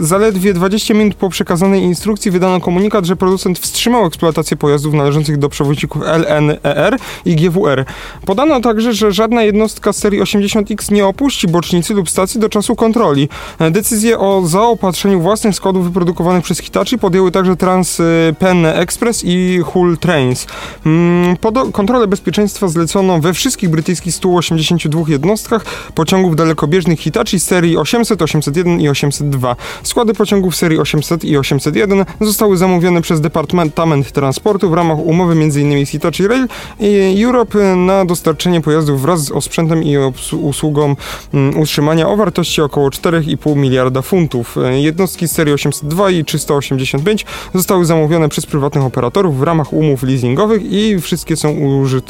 [0.00, 5.48] zaledwie 20 minut po przekazanej instrukcji wydano komunikat, że producent wstrzymał eksploatację pojazdów należących do
[5.48, 7.84] przewoźników LNER i GWR.
[8.26, 12.48] Podano także, że żadna jednostka z serii 80X nie opuści bocznicy dzielnicy lub stacji do
[12.48, 13.28] czasu kontroli.
[13.58, 19.98] E, Decyzję o zaopatrzeniu własnych składów wyprodukowanych przez Hitachi podjęły także TransPen Express i Hull
[19.98, 20.46] Trains.
[20.86, 21.36] Mm,
[21.72, 25.64] kontrolę bezpieczeństwa zlecono we wszystkich brytyjskich 182 jednostkach
[25.94, 29.56] pociągów dalekobieżnych Hitachi serii 800, 801 i 802.
[29.82, 35.86] Składy pociągów serii 800 i 801 zostały zamówione przez Departament Transportu w ramach umowy m.in.
[35.86, 36.48] z Hitachi Rail
[36.80, 40.96] i Europe na dostarczenie pojazdów wraz z osprzętem i obs- usługą
[41.34, 44.58] mm, utrzymania o wartości około 4,5 miliarda funtów.
[44.58, 50.02] E, Jednostki z serii 802 i 385 zostały zamówione przez prywatnych operatorów w ramach umów
[50.02, 51.56] leasingowych i wszystkie są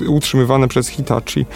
[0.09, 1.47] utrzymywane przez Hitachi.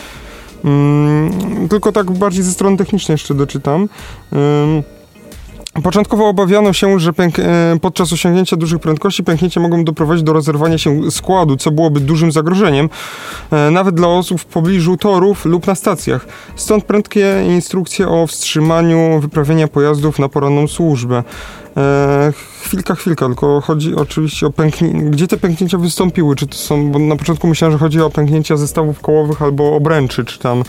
[0.64, 3.88] Mm, tylko tak bardziej ze strony technicznej jeszcze doczytam.
[4.32, 4.82] Ym,
[5.82, 11.10] Początkowo obawiano się, że e, podczas osiągnięcia dużych prędkości pęknięcia mogą doprowadzić do rozerwania się
[11.10, 12.88] składu, co byłoby dużym zagrożeniem,
[13.50, 16.26] e, nawet dla osób w pobliżu torów lub na stacjach.
[16.56, 21.24] Stąd prędkie instrukcje o wstrzymaniu wyprawienia pojazdów na poranną służbę.
[21.76, 22.32] E,
[22.62, 25.10] chwilka, chwilka, tylko chodzi oczywiście o pęknięcia.
[25.10, 26.36] Gdzie te pęknięcia wystąpiły?
[26.36, 30.24] Czy to są, bo na początku myślałem, że chodzi o pęknięcia zestawów kołowych albo obręczy,
[30.24, 30.62] czy tam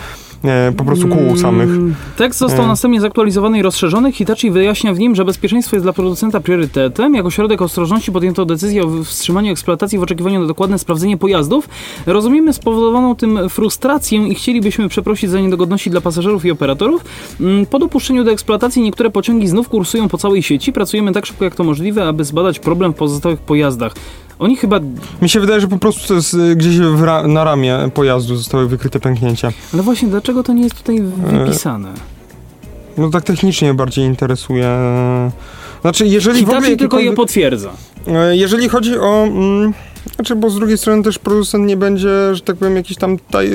[0.78, 1.70] po prostu kół samych.
[1.70, 2.68] Mm, Tekst został E.
[2.68, 4.12] następnie zaktualizowany i rozszerzony.
[4.12, 7.14] Hitachi wyjaśnia w nim, że bezpieczeństwo jest dla producenta priorytetem.
[7.16, 11.70] Jako środek ostrożności podjęto decyzję o wstrzymaniu eksploatacji w oczekiwaniu na dokładne sprawdzenie pojazdów.
[12.06, 17.06] Rozumiemy spowodowaną tym frustrację i chcielibyśmy przeprosić za niedogodności dla pasażerów i operatorów.
[17.42, 20.74] Mm, Po dopuszczeniu do eksploatacji niektóre pociągi znów kursują po całej sieci.
[20.74, 23.94] Pracujemy tak szybko jak to możliwe, aby zbadać problem w pozostałych pojazdach.
[24.40, 24.80] Oni chyba...
[25.22, 28.68] Mi się wydaje, że po prostu to jest y, gdzieś ra- na ramię pojazdu zostały
[28.68, 29.52] wykryte pęknięcia.
[29.74, 31.94] Ale właśnie, dlaczego to nie jest tutaj wypisane?
[32.98, 34.70] No tak technicznie bardziej interesuje.
[35.82, 37.70] Znaczy, jeżeli w ogóle Hitachi tylko je potwierdza.
[38.08, 39.24] E, Jeżeli chodzi o.
[39.24, 39.74] Mm,
[40.16, 43.52] znaczy, bo z drugiej strony też producent nie będzie, że tak powiem, jakichś tam taj,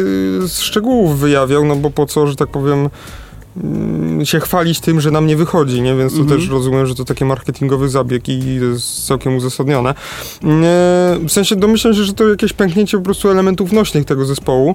[0.59, 2.89] szczegółów wyjawiał, no bo po co, że tak powiem,
[3.65, 5.95] mm, się chwalić tym, że nam nie wychodzi, nie?
[5.97, 6.41] Więc to Mhm.
[6.41, 9.91] też rozumiem, że to taki marketingowy zabieg i jest całkiem uzasadnione.
[9.91, 9.95] E,
[11.29, 14.75] W sensie domyślam się, że to jakieś pęknięcie po prostu elementów nośnych tego zespołu.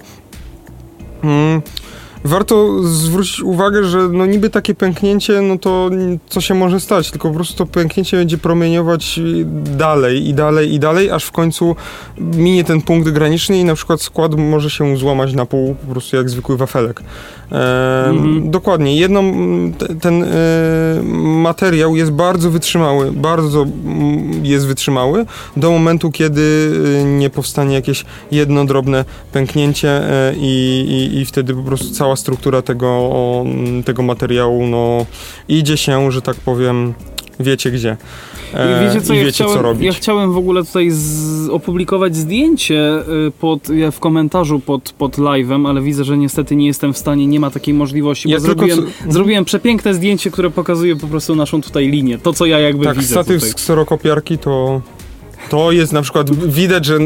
[2.28, 5.90] Warto zwrócić uwagę, że no niby takie pęknięcie, no to
[6.30, 9.20] co się może stać, tylko po prostu to pęknięcie będzie promieniować
[9.78, 11.76] dalej i dalej i dalej, aż w końcu
[12.18, 16.16] minie ten punkt graniczny i na przykład skład może się złamać na pół, po prostu
[16.16, 17.02] jak zwykły wafelek.
[17.52, 18.52] E, Mhm.
[18.52, 18.96] Dokładnie.
[18.98, 19.24] Jedną,
[19.78, 20.28] te- ten e,
[21.24, 23.66] materiał jest bardzo wytrzymały, bardzo
[24.44, 25.26] jest wytrzymały
[25.58, 31.54] do momentu, kiedy y, nie powstanie jakieś jedno drobne pęknięcie e, i, i, i wtedy
[31.54, 33.12] po prostu cała struktura tego,
[33.86, 35.06] tego materiału no,
[35.48, 36.94] idzie się, że tak powiem,
[37.40, 37.98] wiecie gdzie.
[38.54, 39.86] E, I wiecie co, i ja, wiecie, chciałem, co robić.
[39.86, 45.68] ja chciałem w ogóle tutaj z, opublikować zdjęcie y, pod, w komentarzu pod, pod live'em,
[45.70, 49.12] ale widzę, że niestety nie jestem w stanie, nie ma takiej możliwości, Ja zrobiłem, co-
[49.12, 52.98] zrobiłem przepiękne zdjęcie, które pokazuje po prostu naszą tutaj linię, to co ja jakby tak,
[52.98, 53.50] widzę statyw tutaj.
[53.50, 54.82] z kserokopiarki to...
[55.50, 56.98] To jest na przykład, widać, że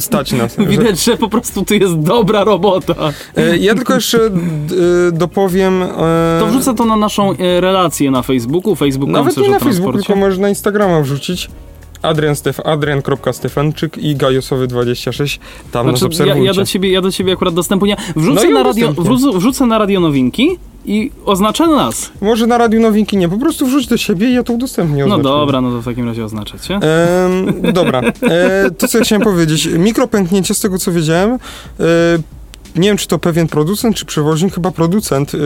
[0.00, 0.56] stać nas.
[0.58, 2.94] że- Widać, że po prostu tu jest dobra robota.
[3.36, 4.30] E, Ja tylko jeszcze e,
[5.12, 5.82] dopowiem.
[5.82, 5.86] e,
[6.40, 10.38] To wrzucę to na naszą relację na Facebooku, facebook Nawet nie na Facebooku, tylko możesz
[10.38, 11.48] na Instagrama wrzucić.
[12.06, 15.38] Adrian Stef, adrian.stefanczyk i gajosowy26.
[15.72, 16.46] Tam nas Znaczy, ja, obserwujcie.
[16.46, 17.96] ja, do ciebie, ja do ciebie akurat dostępu nie.
[18.16, 18.92] Wrzucę, No na radio,
[19.38, 22.12] wrzucę, na radio nowinki i oznaczę nas.
[22.20, 25.06] Może na Radiu Nowinki nie, po prostu wrzuć do siebie i ja to udostępnię.
[25.06, 26.74] No dobra, no to w takim razie oznaczę cię.
[26.74, 29.66] Em, dobra, e, to co ja chciałem powiedzieć.
[29.66, 31.36] Mikropęknięcie, z tego co wiedziałem, e,
[32.76, 35.38] nie wiem czy to pewien producent, czy przewoźnik, chyba producent e,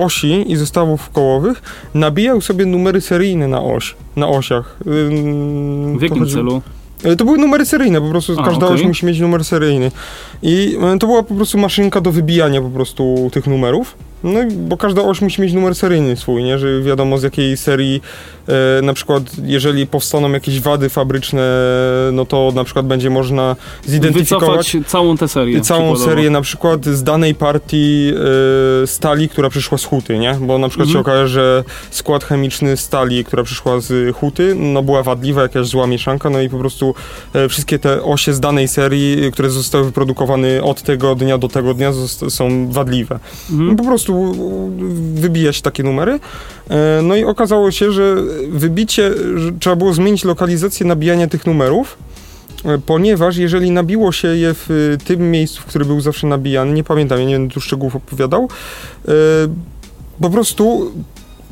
[0.00, 1.62] osi i zestawów kołowych
[1.94, 4.76] nabijał sobie numery seryjne na oś, na osiach.
[4.86, 6.62] Ym, W jakim chodzi- celu?
[7.04, 8.78] E, To były numery seryjne, po prostu A, każda okej.
[8.80, 9.90] oś musi mieć numer seryjny.
[10.42, 13.96] I e, to była po prostu maszynka do wybijania po prostu tych numerów.
[14.24, 16.58] No bo każda oś musi mieć numer seryjny swój, nie?
[16.58, 18.02] Że wiadomo z jakiej serii
[18.78, 21.42] e, na przykład jeżeli powstaną jakieś wady fabryczne,
[22.12, 23.56] no to na przykład będzie można
[23.86, 25.60] zidentyfikować Wycofać całą tę serię.
[25.60, 28.12] całą serię na przykład z danej partii
[28.82, 30.34] e, stali, która przyszła z huty, nie?
[30.40, 31.16] Bo na przykład się Mhm.
[31.16, 36.30] okaże, że skład chemiczny stali, która przyszła z huty, no była wadliwa, jakaś zła mieszanka,
[36.30, 36.94] no i po prostu
[37.34, 41.74] e, wszystkie te osie z danej serii, które zostały wyprodukowane od tego dnia do tego
[41.74, 41.92] dnia
[42.28, 43.18] są wadliwe.
[43.50, 43.76] No, Mhm.
[43.76, 44.70] po prostu u-
[45.14, 46.20] wybija się takie numery.
[46.70, 48.16] E, No i okazało się, że
[48.50, 51.98] wybicie, że trzeba było zmienić lokalizację nabijania tych numerów,
[52.64, 56.84] e, ponieważ jeżeli nabiło się je w tym miejscu, w którym był zawsze nabijany, nie
[56.84, 58.48] pamiętam, ja nie będę tu szczegółów opowiadał,
[59.08, 59.12] e,
[60.20, 60.92] po prostu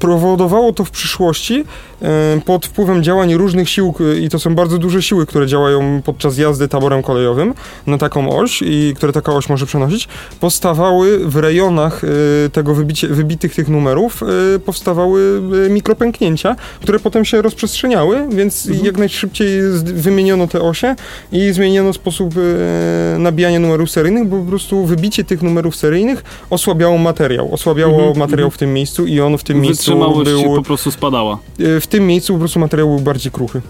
[0.02, 1.64] Powodowało to w przyszłości
[2.02, 6.38] e, pod wpływem działań różnych sił, i to są bardzo duże siły, które działają podczas
[6.38, 7.54] jazdy taborem kolejowym
[7.86, 10.08] na taką oś i które taka oś może przenosić,
[10.40, 14.22] powstawały w rejonach e, tego wybicie, wybitych tych numerów,
[14.54, 20.94] e, powstawały mikropęknięcia, które potem się rozprzestrzeniały, więc jak najszybciej wymieniono te osie
[21.32, 22.34] i zmieniono sposób
[23.18, 28.50] nabijania numerów seryjnych, bo po prostu wybicie tych numerów seryjnych osłabiało materiał, osłabiało Mhm, materiał
[28.50, 31.38] w tym miejscu i on w tym miejscu Wytrzymałość był, po prostu spadała.
[31.76, 33.62] e, w tym miejscu po prostu materiał był bardziej kruchy.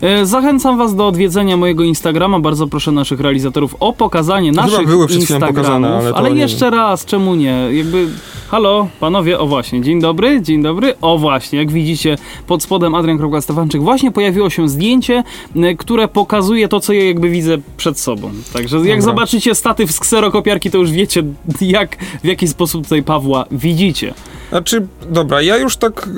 [0.00, 2.40] E, Zachęcam was do odwiedzenia mojego Instagrama.
[2.40, 5.56] Bardzo proszę naszych realizatorów o pokazanie Chyba naszych były przed Instagramów.
[5.56, 7.68] pokazane, ale nie jeszcze raz, czemu nie?
[7.70, 8.06] Jakby,
[8.48, 10.94] halo, panowie, o właśnie, dzień dobry, dzień dobry.
[11.00, 15.24] O właśnie, jak widzicie pod spodem Adrian.Stefanczyk właśnie pojawiło się zdjęcie,
[15.56, 18.30] m, które pokazuje to, co ja jakby widzę przed sobą.
[18.52, 19.00] Także jak Dobra.
[19.02, 21.22] zobaczycie statyw z kserokopiarki, to już wiecie,
[21.60, 24.14] jak, w jaki sposób tutaj Pawła widzicie.
[24.48, 26.08] Znaczy, dobra, ja już tak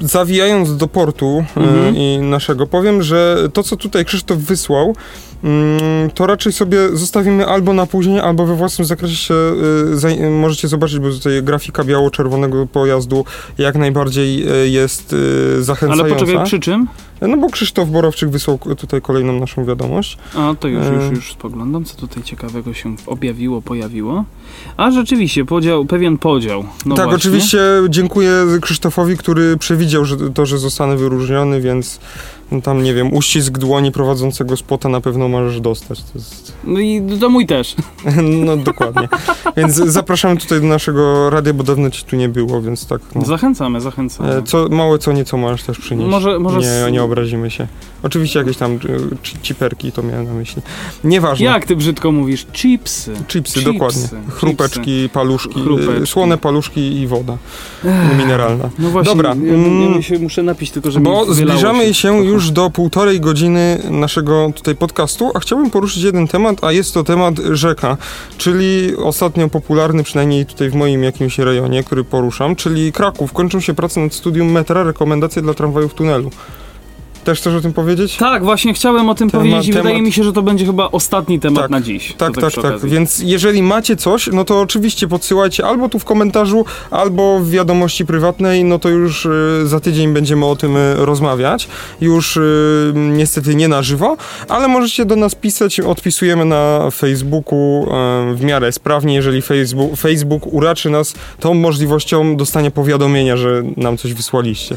[0.00, 1.96] e, zawijając do portu e, Mhm.
[1.96, 4.96] i naszego, powiem, że to, co tutaj Krzysztof wysłał,
[6.14, 9.34] to raczej sobie zostawimy albo na później, albo we własnym zakresie się,
[10.20, 13.24] e, możecie zobaczyć, bo tutaj grafika biało-czerwonego pojazdu
[13.58, 15.14] jak najbardziej e, jest
[15.58, 16.04] e, zachęcająca.
[16.04, 16.86] Ale poczekaj, przy czym?
[17.20, 20.18] No bo Krzysztof Borowczyk wysłał tutaj kolejną naszą wiadomość.
[20.34, 24.24] A, to już, już, już spoglądam, co tutaj ciekawego się objawiło, pojawiło.
[24.76, 26.64] A rzeczywiście, podział, pewien podział.
[26.86, 27.16] No tak, właśnie.
[27.16, 27.58] oczywiście
[27.88, 28.30] dziękuję
[28.62, 32.00] Krzysztofowi, który przewidział że to, że zostanę wyróżniony, więc
[32.52, 36.02] no tam, nie wiem, uścisk dłoni prowadzącego spota na pewno możesz dostać.
[36.02, 36.52] To jest...
[36.64, 37.74] No i to mój też.
[38.46, 39.08] No dokładnie.
[39.56, 43.00] Więc zapraszamy tutaj do naszego radia, bo dawno ci tu nie było, więc tak.
[43.14, 43.24] No.
[43.24, 44.32] Zachęcamy, zachęcamy.
[44.34, 46.10] E, Co, małe co nieco możesz też przynieść.
[46.10, 47.66] Może, może nie, nie obrazimy się.
[48.02, 48.78] Oczywiście jakieś tam e,
[49.22, 50.62] ci- ciperki, to miałem na myśli.
[51.04, 51.44] Nieważne.
[51.46, 52.46] Jak ty brzydko mówisz?
[52.52, 53.12] Chipsy.
[53.28, 54.02] Chipsy, Chipsy, dokładnie.
[54.02, 54.16] chipsy.
[54.30, 56.02] Chrupeczki, paluszki, Chrupeczki.
[56.02, 57.36] e, słone paluszki i woda
[57.84, 58.70] Ech, mineralna.
[58.78, 62.24] No właśnie, Dobra, Ja, mm, ja się muszę napić tylko, żeby Bo zbliżamy się trochę.
[62.24, 67.04] już do półtorej godziny naszego tutaj podcastu, a chciałbym poruszyć jeden temat, a jest to
[67.04, 67.96] temat rzeka,
[68.38, 73.32] czyli ostatnio popularny, przynajmniej tutaj w moim jakimś rejonie, który poruszam, czyli Kraków.
[73.32, 76.30] Kończą się prace nad studium metra, rekomendacje dla tramwaju w tunelu.
[77.26, 78.16] Też chcesz o tym powiedzieć?
[78.16, 80.66] Tak, właśnie chciałem o tym Temat- powiedzieć i temat- wydaje mi się, że to będzie
[80.66, 82.14] chyba ostatni temat Tak, na dziś.
[82.18, 82.64] Tak, tak, tak.
[82.64, 82.90] okazji.
[82.90, 88.06] Więc jeżeli macie coś, no to oczywiście podsyłajcie albo tu w komentarzu, albo w wiadomości
[88.06, 91.68] prywatnej, no to już y, za tydzień będziemy o tym y, rozmawiać.
[92.00, 94.16] Już y, niestety nie na żywo,
[94.48, 97.86] ale możecie do nas pisać, odpisujemy na Facebooku
[98.32, 103.96] y, w miarę sprawnie, jeżeli Facebook, Facebook uraczy nas tą możliwością dostania powiadomienia, że nam
[103.96, 104.76] coś wysłaliście.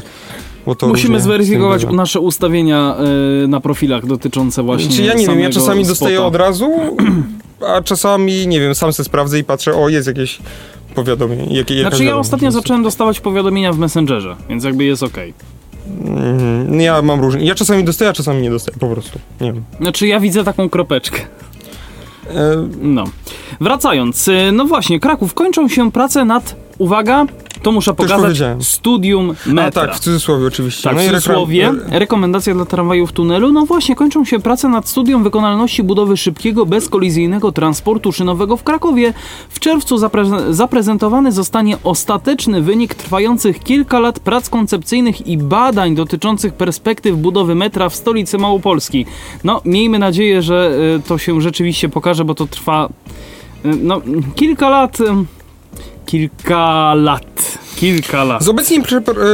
[0.66, 2.96] Musimy różnie zweryfikować nasze ustawienia
[3.44, 6.26] y, na profilach dotyczące właśnie Czy ja nie wiem, ja czasami dostaję spota.
[6.28, 6.70] od razu,
[7.76, 10.38] a czasami, nie wiem, sam se sprawdzę i patrzę, o, jest jakieś
[10.94, 11.56] powiadomienie.
[11.56, 15.34] Jakaś Znaczy ja ostatnio zacząłem dostawać powiadomienia w Messengerze, więc jakby jest okej.
[16.04, 17.44] Mhm, Ja mam różnie.
[17.44, 19.18] Ja czasami dostaję, a czasami nie dostaję, po prostu.
[19.40, 19.64] Nie wiem.
[19.80, 21.20] Znaczy ja widzę taką kropeczkę.
[22.30, 23.04] E, No.
[23.60, 27.26] Wracając, y, no właśnie, Kraków, kończą się prace nad, uwaga,
[27.62, 29.86] to muszę pokazać, studium a metra.
[29.86, 30.82] tak, w cudzysłowie oczywiście.
[30.82, 33.52] Tak, no w cudzysłowie, rekomendacja dla tramwajów tunelu.
[33.52, 39.12] No właśnie, kończą się prace nad studium wykonalności budowy szybkiego, bezkolizyjnego transportu szynowego w Krakowie.
[39.48, 46.54] W czerwcu zapre- zaprezentowany zostanie ostateczny wynik trwających kilka lat prac koncepcyjnych i badań dotyczących
[46.54, 49.06] perspektyw budowy metra w stolicy Małopolski.
[49.44, 52.88] No, miejmy nadzieję, że y, to się rzeczywiście pokaże, bo to trwa
[53.64, 54.00] y, no,
[54.34, 54.98] kilka lat.
[56.12, 56.30] Y,
[57.80, 58.42] Kilka lat.
[58.42, 58.78] Z obecnie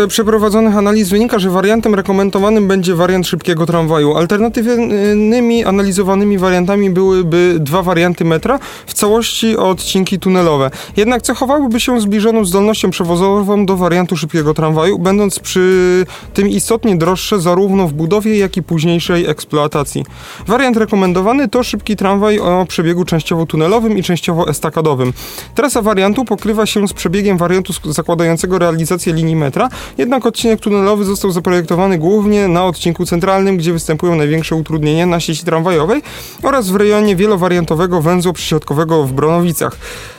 [0.05, 4.17] e, przeprowadzonych analiz wynika, że wariantem rekomendowanym będzie wariant szybkiego tramwaju.
[4.17, 10.71] Alternatywnymi analizowanymi wariantami byłyby dwa warianty metra, w całości odcinki tunelowe.
[10.97, 17.41] Jednak cechowałyby się zbliżoną zdolnością przewozową do wariantu szybkiego tramwaju, będąc przy tym istotnie droższe
[17.41, 20.05] zarówno w budowie, jak i późniejszej eksploatacji.
[20.47, 25.13] Wariant rekomendowany to szybki tramwaj o przebiegu częściowo tunelowym i częściowo estakadowym.
[25.55, 27.93] Trasa wariantu pokrywa się z przebiegiem wariantu sk-
[28.37, 29.69] zakładającego realizację linii metra,
[29.99, 35.45] jednak odcinek tunelowy został zaprojektowany głównie na odcinku centralnym, gdzie występują największe utrudnienia na sieci
[35.45, 36.03] tramwajowej
[36.43, 39.77] oraz w rejonie wielowariantowego węzła przysiadkowego w Bronowicach.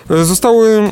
[0.10, 0.91] E, Zostały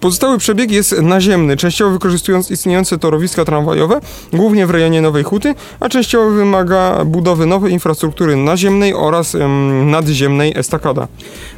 [0.00, 4.00] Pozostały przebieg jest naziemny, częściowo wykorzystując istniejące torowiska tramwajowe,
[4.32, 10.52] głównie w rejonie Nowej Huty, a częściowo wymaga budowy nowej infrastruktury naziemnej oraz em, nadziemnej
[10.56, 11.08] estakada.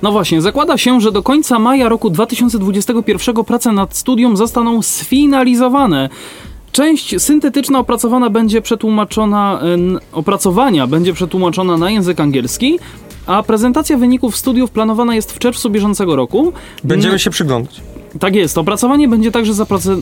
[0.02, 6.09] No właśnie, zakłada się, że do końca maja roku 2021 prace nad studium zostaną sfinalizowane.
[6.73, 9.60] Część syntetyczna opracowana będzie przetłumaczona,
[10.12, 12.78] opracowania będzie przetłumaczona na język angielski,
[13.27, 16.52] a prezentacja wyników studiów planowana jest w czerwcu bieżącego roku.
[16.85, 17.81] Będziemy się przyglądać.
[18.20, 19.52] Tak jest, opracowanie będzie także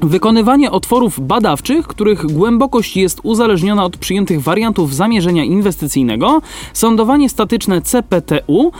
[0.02, 6.42] Wykonywanie otworów badawczych, których głębokość jest uzależniona od przyjętych wariantów zamierzenia inwestycyjnego,
[6.72, 8.72] sądowanie statyczne CPTU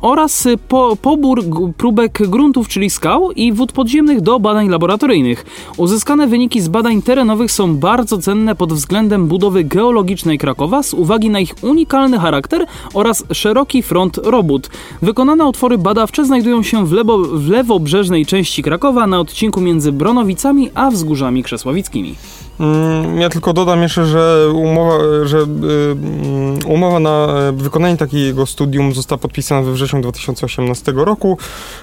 [0.00, 1.44] oraz po, pobór
[1.76, 5.46] próbek gruntów, czyli skał i wód podziemnych do badań laboratoryjnych.
[5.76, 11.30] Uzyskane wyniki z badań terenowych są bardzo cenne pod względem budowy geologicznej Krakowa z uwagi
[11.30, 14.70] na ich unikalny charakter oraz szeroki front robót.
[15.02, 20.47] Wykonane otwory badawcze znajdują się w, lewo, w lewobrzeżnej części Krakowa na odcinku między Bronowicami
[20.74, 22.14] a Wzgórzami Krzesławickimi.
[22.60, 28.92] Mm, Ja tylko dodam jeszcze, że umowa, że y, umowa na e, wykonanie takiego studium
[28.94, 31.38] została podpisana we wrześniu 2018 roku.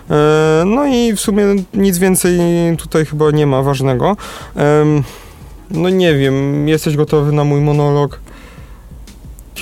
[0.09, 1.43] E, No i w sumie
[1.73, 2.39] nic więcej
[2.77, 4.17] tutaj chyba nie ma ważnego.
[5.71, 8.19] No nie wiem, jesteś gotowy na mój monolog?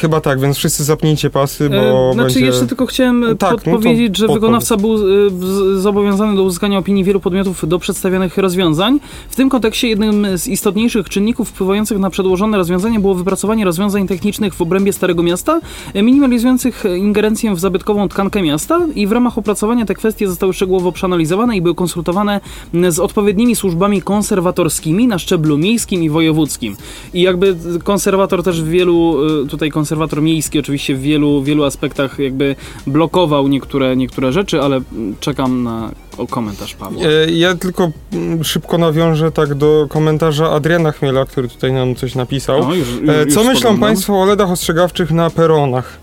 [0.01, 2.45] Chyba tak, więc wszyscy zapnijcie pasy, bo E, znaczy, będzie...
[2.45, 4.41] jeszcze tylko chciałem Tak, no podpowiedzieć, że podpowiedz.
[4.41, 8.99] wykonawca był e, zobowiązany do uzyskania opinii wielu podmiotów do przedstawionych rozwiązań.
[9.29, 14.53] W tym kontekście jednym z istotniejszych czynników wpływających na przedłożone rozwiązanie było wypracowanie rozwiązań technicznych
[14.53, 15.59] w obrębie Starego Miasta,
[15.93, 20.91] e, minimalizujących ingerencję w zabytkową tkankę miasta i w ramach opracowania te kwestie zostały szczegółowo
[20.91, 22.41] przeanalizowane i były konsultowane
[22.89, 26.75] z odpowiednimi służbami konserwatorskimi na szczeblu miejskim i wojewódzkim.
[27.13, 29.15] I jakby konserwator też w wielu,
[29.49, 32.55] tutaj konserwator miejski oczywiście w wielu, wielu aspektach jakby
[32.87, 34.81] blokował niektóre, niektóre rzeczy, ale
[35.19, 37.03] czekam na o komentarz Pawła.
[37.03, 42.15] E, Ja tylko mm, szybko nawiążę tak do komentarza Adriana Chmiela, który tutaj nam coś
[42.15, 42.67] napisał.
[42.69, 43.79] O, już, już, E, już Co myślą spoglądam.
[43.79, 45.97] Państwo o LEDach ostrzegawczych na peronach?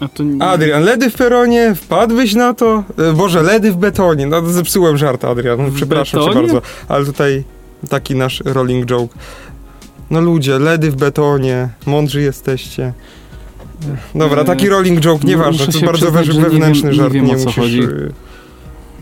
[0.00, 2.84] A nie- Adrian, LEDy w peronie, wpadłbyś na to?
[2.98, 4.26] E, Boże, LEDy w betonie.
[4.26, 5.72] No zepsułem żart, Adrian.
[5.74, 6.62] Przepraszam cię bardzo.
[6.88, 7.44] Ale tutaj
[7.88, 9.14] taki nasz rolling joke.
[10.10, 12.92] No ludzie, LEDy w betonie, mądrzy jesteście.
[14.14, 17.12] Dobra, taki rolling joke, nieważne, to jest bardzo przyznać, że nie wewnętrzny wiem- nie żart,
[17.14, 17.56] wiem, nie o co musisz...
[17.64, 17.80] chodzi.
[17.82, 17.86] e,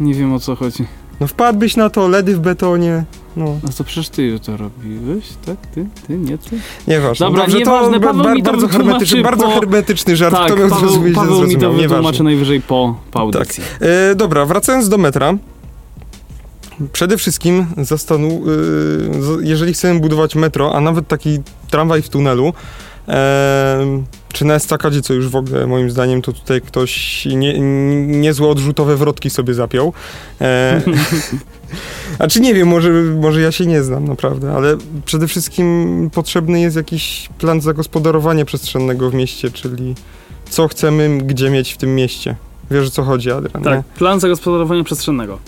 [0.00, 0.84] Nie wiem o co chodzi.
[1.20, 3.04] No wpadłbyś na to, LEDy w betonie,
[3.36, 5.56] no, A to przecież ty to robiłeś, tak?
[5.74, 5.86] Ty?
[6.06, 6.16] Ty?
[6.18, 6.56] Nie ty?
[6.88, 7.26] nieważne.
[7.26, 10.56] Dobra, Dobrze, nieważne, to Paweł mi to bardzo, hermetyczny, bardzo po- hermetyczny żart, tak, kto
[10.56, 13.62] miał Paweł, zrozumieć, Paweł mi to wytłumaczy najwyżej po, po audycji.
[13.80, 15.34] E, dobra, wracając do metra.
[16.92, 21.38] Przede wszystkim zastanu, e, z- jeżeli chcemy budować metro, a nawet taki
[21.70, 22.52] tramwaj w tunelu,
[23.08, 24.02] e,
[24.32, 27.58] czy na estakadzie, co już w ogóle moim zdaniem to tutaj ktoś nie,
[28.06, 29.92] niezłe odrzutowe wrotki sobie zapiął.
[30.40, 30.82] E,
[32.18, 32.90] a czy nie wiem, może,
[33.20, 39.10] może ja się nie znam naprawdę, ale przede wszystkim potrzebny jest jakiś plan zagospodarowania przestrzennego
[39.10, 39.94] w mieście, czyli
[40.50, 42.36] co chcemy gdzie mieć w tym mieście.
[42.70, 43.62] Wiesz o co chodzi, Adrian?
[43.62, 43.70] nie?
[43.70, 45.38] Tak, plan zagospodarowania przestrzennego.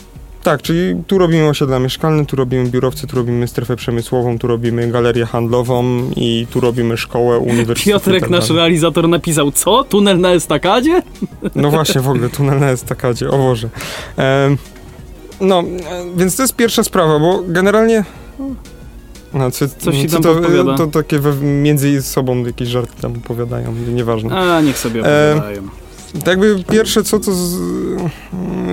[0.47, 4.91] Tak, czyli tu robimy osiedla mieszkalne, tu robimy biurowce, tu robimy strefę przemysłową, tu robimy
[4.91, 7.87] galerię handlową i tu robimy szkołę, uniwersytet.
[7.87, 9.85] i Piotrek, tak nasz realizator, napisał co?
[9.85, 11.03] Tunel na estakadzie?
[11.55, 13.69] No właśnie, w ogóle tunel na estakadzie, o Boże.
[15.41, 15.65] No,
[16.17, 18.05] więc to jest pierwsza sprawa, bo generalnie...
[19.35, 24.39] No, co, Coś ci tam to, to takie między sobą jakieś żarty tam opowiadają, nieważne.
[24.39, 25.63] A, niech sobie opowiadają.
[26.19, 27.33] Tak jakby pierwsze co to...
[27.33, 27.59] Z...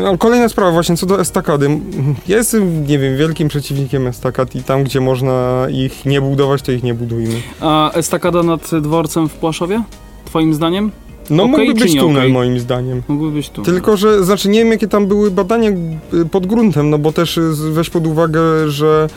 [0.04, 1.80] No, kolejna sprawa właśnie, co do estakady.
[2.28, 6.72] Ja jestem, nie wiem, wielkim przeciwnikiem estakad i tam, gdzie można ich nie budować, to
[6.72, 7.36] ich nie budujmy.
[7.62, 9.84] A estakada nad dworcem w Płaszowie?
[10.26, 10.92] Twoim zdaniem?
[11.30, 12.32] No Okej mógłby być tunel, okej?
[12.32, 13.02] moim zdaniem.
[13.08, 13.62] Mógłby być tu.
[13.62, 15.70] Tylko, że, znaczy nie wiem, jakie tam były badania
[16.14, 19.08] y, pod gruntem, no bo też y, weź pod uwagę, że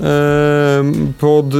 [0.00, 0.84] e,
[1.20, 1.54] pod...
[1.54, 1.58] y,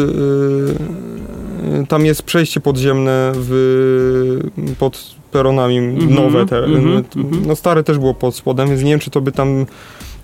[1.88, 4.40] tam jest przejście podziemne w,
[4.78, 6.46] pod peronami Mhm, nowe.
[6.46, 7.46] Te, mhm, y, mhm.
[7.46, 9.66] No stare też było pod spodem, więc nie wiem, czy to by tam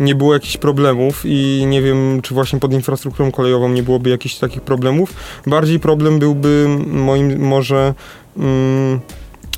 [0.01, 4.35] nie było jakichś problemów i nie wiem, czy właśnie pod infrastrukturą kolejową nie byłoby jakichś
[4.35, 5.15] takich problemów.
[5.47, 7.95] Bardziej problem byłby moim może
[8.37, 9.01] mm,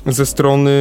[0.05, 0.71] ze strony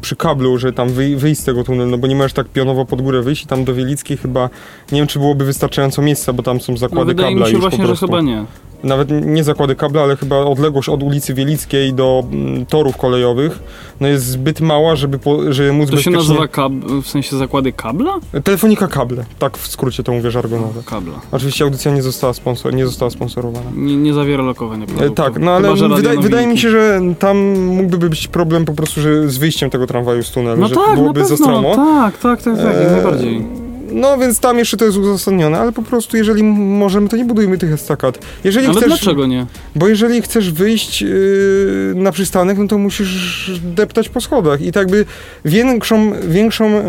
[0.00, 2.84] przy kablu, że tam wyj- wyjść z tego tunelu, no bo nie możesz tak pionowo
[2.84, 4.50] pod górę wyjść i tam do Wielickiej chyba,
[4.92, 7.58] nie wiem, czy byłoby wystarczająco miejsca, bo tam są no, zakłady wydaje kabla mi się
[7.58, 8.44] właśnie, że chyba nie.
[8.86, 13.58] Nawet nie zakłady kabla, ale chyba odległość od ulicy Wielickiej do mm, torów kolejowych
[14.00, 16.12] no jest zbyt mała, żeby, po, żeby móc To się bezpiecznie...
[16.18, 16.72] nazywa kab...
[17.02, 18.18] w sensie zakłady kabla?
[18.44, 20.82] Telefonika kable, tak w skrócie to mówię żargonowe.
[20.86, 21.14] Kabla.
[21.32, 23.70] Oczywiście audycja nie została, sponsor, nie została sponsorowana.
[23.76, 25.16] Nie, nie zawiera lokowania E, produktów.
[25.16, 29.00] Tak, no ale Chyba, wydaje, wydaje mi się, że tam mógłby być problem po prostu
[29.00, 31.74] że z wyjściem tego tramwaju z tunelu, No że tak, byłoby za stromo.
[31.76, 33.65] Tak, tak, tak, tak, jak E, najbardziej.
[33.92, 37.58] No więc tam jeszcze to jest uzasadnione, ale po prostu jeżeli możemy, to nie budujmy
[37.58, 38.18] tych estakad.
[38.44, 39.46] Jeżeli Ale chcesz, dlaczego nie?
[39.74, 44.90] Bo jeżeli chcesz wyjść yy, na przystanek, no to musisz deptać po schodach i tak
[44.90, 45.04] by
[45.44, 46.82] większą, większą yy,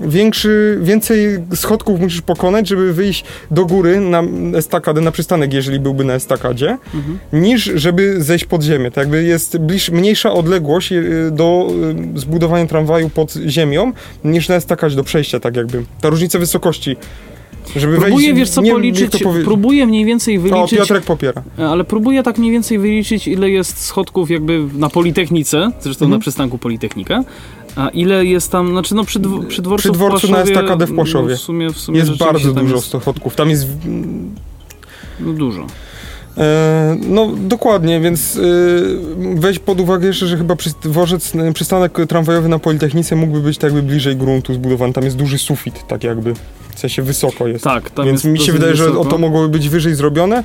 [0.00, 1.18] większy, więcej
[1.54, 4.22] schodków musisz pokonać, żeby wyjść do góry na
[4.56, 7.18] estakadę, na przystanek, jeżeli byłby na estakadzie, Mhm.
[7.32, 8.90] niż żeby zejść pod ziemię.
[8.90, 11.68] Tak jakby jest bliż, mniejsza odległość yy, do
[12.12, 13.92] yy, zbudowania tramwaju pod ziemią,
[14.24, 15.84] niż na estakadzie, do przejścia, tak jakby.
[16.00, 16.96] Ta różnica wysokości.
[17.76, 19.44] Żeby Próbuję, wejść, wiesz co, nie- policzyć, powie...
[19.44, 21.42] próbuję mniej więcej O, wyliczyć, Piotrek popiera.
[21.58, 26.10] ale próbuję tak mniej więcej wyliczyć, ile jest schodków jakby na Politechnice, zresztą Mhm.
[26.10, 27.24] na przystanku Politechnika,
[27.76, 30.86] a ile jest tam, znaczy no przy, dw- przy dworcu, Przy dworcu w na estakadę
[30.86, 31.36] w Płaszowie.
[31.36, 33.36] W sumie, w sumie Jest bardzo dużo jest, schodków.
[33.36, 33.66] Tam jest
[35.20, 35.66] No dużo.
[36.38, 38.40] E, no dokładnie, więc e,
[39.34, 43.58] weź pod uwagę jeszcze, że chyba przy, dworzec, e, przystanek tramwajowy na Politechnice mógłby być
[43.58, 44.92] tak jakby bliżej gruntu zbudowany.
[44.92, 46.34] Tam jest duży sufit, tak jakby.
[46.74, 47.64] W sensie wysoko jest.
[47.64, 49.00] Tak, tam więc jest mi się wydaje, że wysoko.
[49.00, 50.44] o to mogłoby być wyżej zrobione.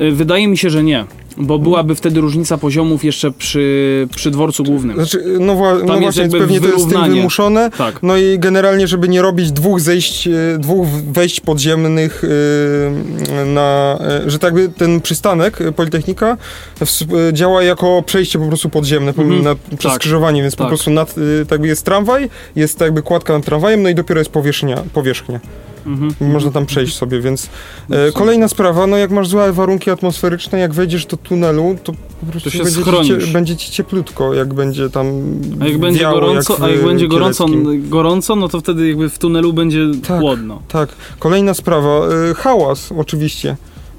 [0.00, 1.04] Y, Wydaje mi się, że nie,
[1.36, 4.96] bo byłaby wtedy różnica poziomów jeszcze przy, przy dworcu głównym.
[4.96, 7.70] znaczy, no, wła, no jest właśnie, więc jakby pewnie to jest z tym wymuszone.
[7.78, 8.02] Tak.
[8.02, 14.30] No i generalnie, żeby nie robić dwóch zejść, e, dwóch wejść podziemnych e, na, e,
[14.30, 16.36] że tak by ten przystanek e, Politechnika
[16.80, 19.42] w- działa jako przejście po prostu podziemne po- Mhm.
[19.42, 19.94] na, przez Tak.
[19.94, 20.68] skrzyżowanie, więc po Tak.
[20.70, 24.20] prostu nad, e, tak jest tramwaj, jest tak jakby kładka nad tramwajem, no i dopiero
[24.20, 25.40] jest powierzchnia, powierzchnia.
[25.86, 26.32] Mhm.
[26.32, 27.48] Można tam przejść sobie, więc
[27.88, 31.92] No e, kolejna sprawa, no jak masz złe warunki atmosferyczne, jak wejdziesz do tunelu, to
[32.20, 35.06] po prostu się będzie, ci, będzie ci cieplutko, jak będzie tam
[35.60, 37.46] A jak będzie wiało, gorąco, jak a jak będzie gorąco,
[37.78, 40.20] gorąco, no to wtedy jakby w tunelu będzie Tak.
[40.20, 40.62] chłodno.
[40.68, 40.88] Tak,
[41.18, 42.08] kolejna sprawa.
[42.30, 43.56] y, hałas, oczywiście.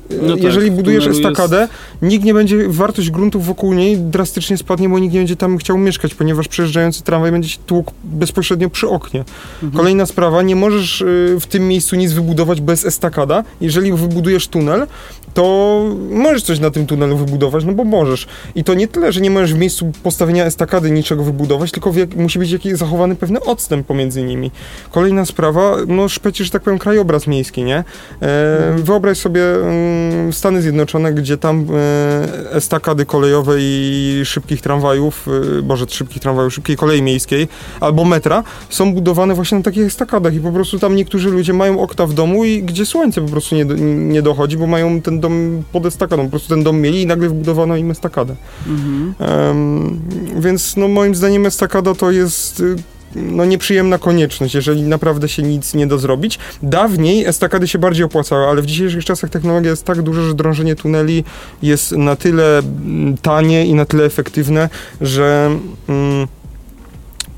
[0.09, 1.67] No tak, Jeżeli w budujesz estakadę,
[2.01, 5.77] nikt nie będzie, wartość gruntów wokół niej drastycznie spadnie, bo nikt nie będzie tam chciał
[5.77, 9.19] mieszkać, ponieważ przejeżdżający tramwaj będzie się tłukł bezpośrednio przy oknie.
[9.19, 9.71] Mhm.
[9.73, 13.43] Kolejna sprawa, nie możesz y, w tym miejscu nic wybudować bez estakada.
[13.61, 14.87] Jeżeli wybudujesz tunel,
[15.33, 18.27] to możesz coś na tym tunelu wybudować, no bo możesz.
[18.55, 22.15] I to nie tyle, że nie możesz w miejscu postawienia estakady niczego wybudować, tylko jak,
[22.15, 24.51] musi być jakiś zachowany pewny odstęp pomiędzy nimi.
[24.91, 27.83] Kolejna sprawa, no szpeci, że tak powiem, krajobraz miejski, nie?
[28.21, 29.94] E, wyobraź sobie mm,
[30.31, 35.27] Stany Zjednoczone, gdzie tam e, estakady kolejowe i szybkich tramwajów,
[35.57, 37.47] e, boże, szybkich tramwajów, szybkiej kolei miejskiej
[37.79, 41.79] albo metra są budowane właśnie na takich estakadach i po prostu tam niektórzy ludzie mają
[41.79, 45.63] okna w domu i gdzie słońce po prostu nie, nie dochodzi, bo mają ten dom
[45.71, 48.35] pod estakadą, po prostu ten dom mieli i nagle wbudowano im estakadę.
[48.67, 49.13] Mhm.
[49.19, 49.99] Em,
[50.39, 52.75] więc no moim zdaniem estakada to jest y,
[53.15, 56.39] no nieprzyjemna konieczność, jeżeli naprawdę się nic nie da zrobić.
[56.63, 60.75] Dawniej estakady się bardziej opłacały, ale w dzisiejszych czasach technologia jest tak duża, że drążenie
[60.75, 61.23] tuneli
[61.61, 64.69] jest na tyle mm, tanie i na tyle efektywne,
[65.01, 65.57] że
[65.89, 66.27] mm,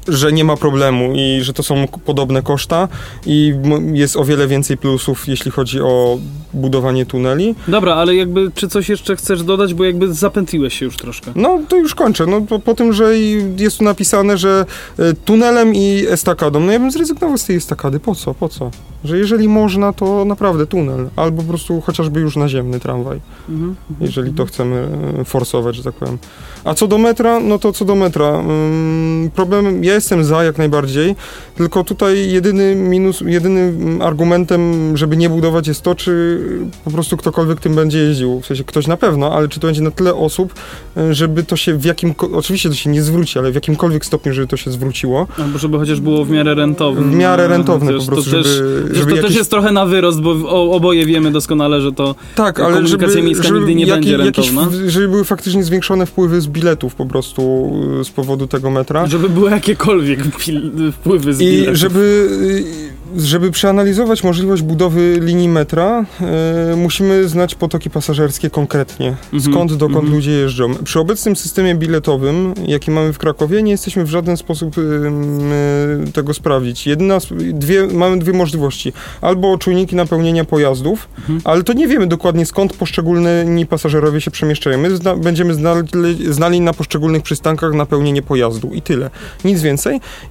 [0.07, 2.87] że nie ma problemu i że to są podobne koszta
[3.25, 3.53] i
[3.93, 6.17] jest o wiele więcej plusów, jeśli chodzi o
[6.53, 7.55] budowanie tuneli.
[7.67, 11.31] Dobra, ale jakby czy coś jeszcze chcesz dodać, bo jakby zapętliłeś się już troszkę.
[11.35, 12.25] No to już kończę.
[12.25, 13.17] No po, po tym, że
[13.57, 14.65] jest tu napisane, że
[14.99, 17.99] e, tunelem i estakadą, no ja bym zrezygnował z tej estakady.
[17.99, 18.33] Po co?
[18.33, 18.71] Po co?
[19.03, 21.09] Że jeżeli można, to naprawdę tunel.
[21.15, 23.19] Albo po prostu chociażby już naziemny tramwaj,
[23.49, 23.75] Mhm.
[24.01, 24.87] jeżeli to chcemy
[25.19, 26.17] e, forsować, że tak powiem.
[26.63, 28.27] A co do metra, no to co do metra.
[28.29, 31.15] Mm, problem, ja jestem za jak najbardziej,
[31.55, 36.39] tylko tutaj jedyny minus, jedynym argumentem, żeby nie budować jest to, czy
[36.85, 38.41] po prostu ktokolwiek tym będzie jeździł.
[38.41, 40.53] W sensie ktoś na pewno, ale czy to będzie na tyle osób,
[41.11, 44.47] żeby to się w jakim, oczywiście to się nie zwróci, ale w jakimkolwiek stopniu, żeby
[44.47, 45.27] to się zwróciło.
[45.37, 47.01] Albo żeby chociaż było w miarę rentowne.
[47.01, 49.27] W miarę rentowne po prostu, to też, żeby, żeby to jakiś...
[49.27, 53.23] też jest trochę na wyrost, bo oboje wiemy doskonale, że to Tak, ale komunikacja żeby,
[53.23, 54.77] miejska żeby nigdy nie będzie jakieś, rentowna.
[54.87, 57.71] żeby były faktycznie zwiększone wpływy z biletów po prostu
[58.01, 59.07] y, z powodu tego metra.
[59.07, 62.27] żeby były jakiekolwiek pil- wpływy z I żeby,
[63.15, 66.05] y, żeby przeanalizować możliwość budowy linii metra,
[66.73, 69.15] y, musimy znać potoki pasażerskie konkretnie.
[69.33, 70.13] Mhm, Skąd, dokąd mhm.
[70.15, 70.75] ludzie jeżdżą.
[70.83, 76.11] Przy obecnym systemie biletowym, jaki mamy w Krakowie, nie jesteśmy w żaden sposób y, y,
[76.11, 76.87] tego sprawdzić.
[76.87, 78.93] Jedyna, sp- dwie, mamy dwie możliwości.
[79.21, 81.41] Albo czujniki napełnienia pojazdów, Mhm.
[81.43, 84.77] ale to nie wiemy dokładnie skąd poszczególni pasażerowie się przemieszczają.
[84.77, 85.87] My zna, będziemy znali,
[86.29, 89.09] znali na poszczególnych przystankach napełnienie pojazdu i tyle.
[89.45, 89.76] Nic więcej.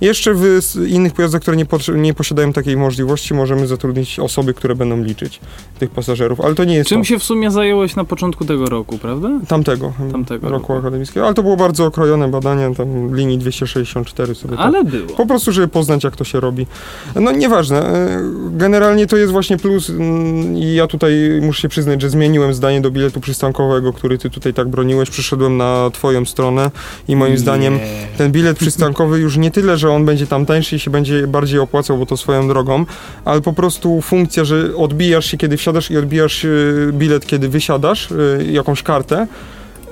[0.01, 5.03] Jeszcze w innych pojazdach, które nie, nie posiadają takiej możliwości, możemy zatrudnić osoby, które będą
[5.03, 5.41] liczyć
[5.79, 7.05] tych pasażerów, ale to nie jest Czym to.
[7.05, 9.29] się w sumie zająłeś na początku tego roku, prawda?
[9.49, 10.73] Tamtego, Tamtego roku roku.
[10.87, 14.67] akademickiego, ale to było bardzo okrojone badanie tam linii 264 sobie tak.
[14.67, 15.17] Ale było.
[15.17, 16.67] Po prostu, żeby poznać, jak to się robi.
[17.15, 17.79] No nieważne.
[17.87, 18.21] e,
[18.51, 21.13] Generalnie to jest właśnie plus mm, i ja tutaj
[21.43, 25.11] muszę się przyznać, że zmieniłem zdanie do biletu przystankowego, który ty tutaj tak broniłeś.
[25.11, 26.71] Przyszedłem na twoją stronę
[27.09, 27.79] i moim zdaniem
[28.19, 31.59] ten bilet przystankowy już nie tyle, że on będzie tam tańszy i się będzie bardziej
[31.59, 32.85] opłacał, bo to swoją drogą,
[33.25, 36.49] ale po prostu funkcja, że odbijasz się, kiedy wsiadasz i odbijasz e,
[36.93, 39.27] bilet, kiedy wysiadasz, e, jakąś kartę,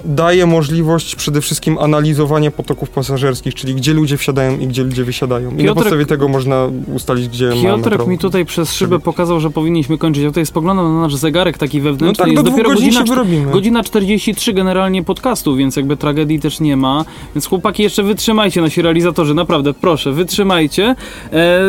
[0.04, 5.50] daje możliwość przede wszystkim analizowania potoków pasażerskich, czyli gdzie ludzie wsiadają i gdzie ludzie wysiadają.
[5.50, 8.10] I na Piotrek- podstawie tego można ustalić, gdzie mamy Piotrek prawo.
[8.10, 10.22] mi tutaj przez szybę pokazał, że powinniśmy kończyć.
[10.22, 12.24] Ja tutaj spoglądam na nasz zegarek taki No wewnętrzny.
[12.24, 13.52] tak, do dopiero godzin godzina, się wyrobimy.
[13.52, 17.04] godzina 43 generalnie podcastu, więc jakby tragedii też nie ma.
[17.34, 20.96] Więc chłopaki, jeszcze wytrzymajcie, nasi realizatorzy, naprawdę, proszę, wytrzymajcie.
[21.32, 21.60] E,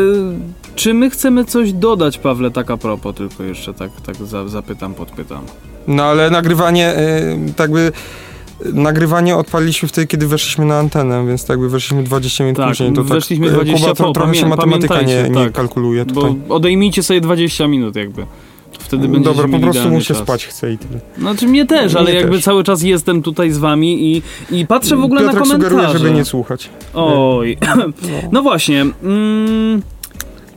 [0.75, 4.93] czy my chcemy coś dodać, Pawle, tak a propos, tylko jeszcze tak, tak za, zapytam,
[4.93, 5.41] podpytam.
[5.87, 6.93] No ale nagrywanie,
[7.49, 7.91] y, tak by
[8.73, 12.93] nagrywanie odpaliliśmy wtedy, kiedy weszliśmy na antenę, więc tak by weszliśmy 20 minut Tak, później.
[12.93, 15.53] To weszliśmy tak, y, 20 Kuba, to, po, trochę się matematyka nie, nie tak.
[15.53, 16.35] kalkuluje Bo tutaj.
[16.49, 18.25] odejmijcie sobie 20 minut jakby.
[18.79, 20.17] Wtedy będziecie Dobra, po prostu mu się czas.
[20.17, 20.99] spać chce i tyle.
[21.17, 22.43] Znaczy mnie też, ale Mnie jakby też.
[22.43, 24.21] cały czas jestem tutaj z wami i,
[24.51, 25.75] i patrzę w ogóle Piotrek na komentarze.
[25.75, 26.69] sugeruje, żeby nie słuchać.
[26.93, 27.57] Oj.
[28.31, 28.81] No właśnie.
[29.03, 29.81] Mm,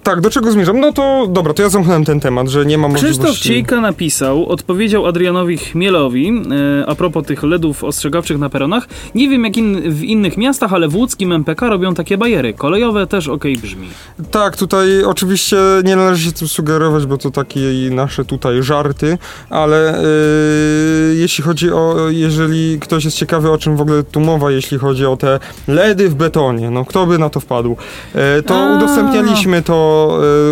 [0.09, 0.81] Tak, do czego zmierzam?
[0.81, 3.49] No to dobra, to ja zamknąłem ten temat, że nie ma Krzysztof możliwości...
[3.49, 6.43] Ciejka napisał, odpowiedział Adrianowi Chmielowi
[6.81, 8.89] e, a propos tych LEDów ostrzegawczych na peronach.
[9.15, 12.55] Nie wiem jak in, w innych miastach, ale w łódzkim MPK robią takie bajery.
[12.55, 13.89] Kolejowe też okej brzmi.
[14.31, 17.61] Tak, tutaj oczywiście nie należy się tym sugerować, bo to takie
[17.91, 19.19] nasze tutaj żarty,
[19.51, 20.03] ale
[21.11, 24.79] yy, jeśli chodzi o, jeżeli ktoś jest ciekawy o czym w ogóle tu mowa, jeśli
[24.79, 27.77] chodzi o te LEDy w betonie, no kto by na to wpadł,
[28.15, 28.77] yy, to A.
[28.77, 29.98] udostępnialiśmy to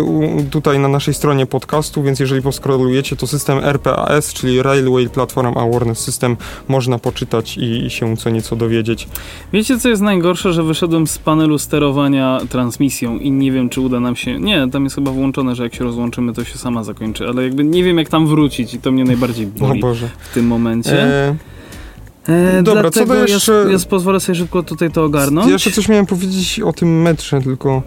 [0.05, 5.57] u- tutaj na naszej stronie podcastu, więc jeżeli poskrolujecie, to system RPAS, czyli Railway Platform
[5.57, 6.37] Awareness System,
[6.67, 9.07] można poczytać i, się co nieco dowiedzieć.
[9.53, 13.99] Wiecie co jest najgorsze, że wyszedłem z panelu sterowania transmisją i nie wiem czy uda
[13.99, 14.39] nam się...
[14.39, 17.63] Nie, tam jest chyba włączone, że jak się rozłączymy to się sama zakończy, ale jakby
[17.63, 19.81] nie wiem jak tam wrócić i to mnie najbardziej boli
[20.31, 21.03] w tym momencie.
[21.03, 21.35] E,
[22.27, 25.47] E, dobra, co do ja- jeszcze- Ja, pozwolę sobie szybko tutaj to ogarnąć.
[25.47, 27.81] Ja jeszcze coś miałem powiedzieć o tym metrze, tylko.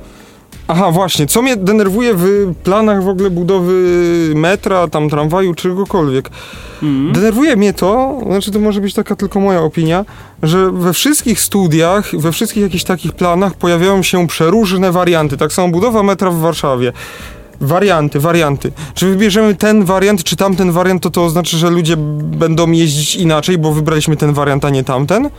[0.69, 3.73] Aha, właśnie, co mnie denerwuje w planach w ogóle budowy
[4.35, 6.31] metra, tam tramwaju, czegokolwiek.
[6.83, 7.13] Mhm.
[7.13, 10.05] Denerwuje mnie to, znaczy to może być taka tylko moja opinia,
[10.43, 15.37] że we wszystkich studiach, we wszystkich jakichś takich planach pojawiają się przeróżne warianty.
[15.37, 16.93] Tak samo budowa metra w Warszawie.
[17.61, 18.73] Warianty, warianty.
[18.95, 23.59] Czy wybierzemy ten wariant, czy tamten wariant, to to oznacza, że ludzie będą jeździć inaczej,
[23.59, 25.31] bo wybraliśmy ten wariant, a nie tamten?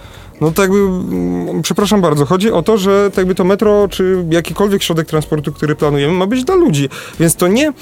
[0.41, 4.25] No to jakby, mm, przepraszam bardzo, chodzi o to, że tak jakby to metro, czy
[4.29, 6.89] jakikolwiek środek transportu, który planujemy, ma być dla ludzi.
[7.19, 7.73] Więc to nie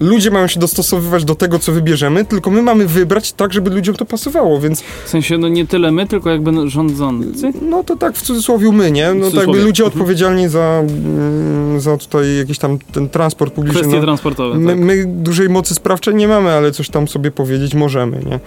[0.00, 3.94] ludzie mają się dostosowywać do tego, co wybierzemy, tylko my mamy wybrać tak, żeby ludziom
[3.94, 7.52] to pasowało, więc W sensie, no nie tyle my, tylko jakby no rządzący.
[7.62, 9.14] no to tak w cudzysłowie my, nie?
[9.14, 9.46] No cudzysłowie.
[9.46, 10.00] jakby ludzie Mhm.
[10.00, 13.80] odpowiedzialni za, mm, za tutaj jakiś tam ten transport publiczny.
[13.80, 14.78] Kwestie no, transportowe, My, tak.
[14.78, 18.40] my dużej mocy sprawczej nie mamy, ale coś tam sobie powiedzieć możemy, nie?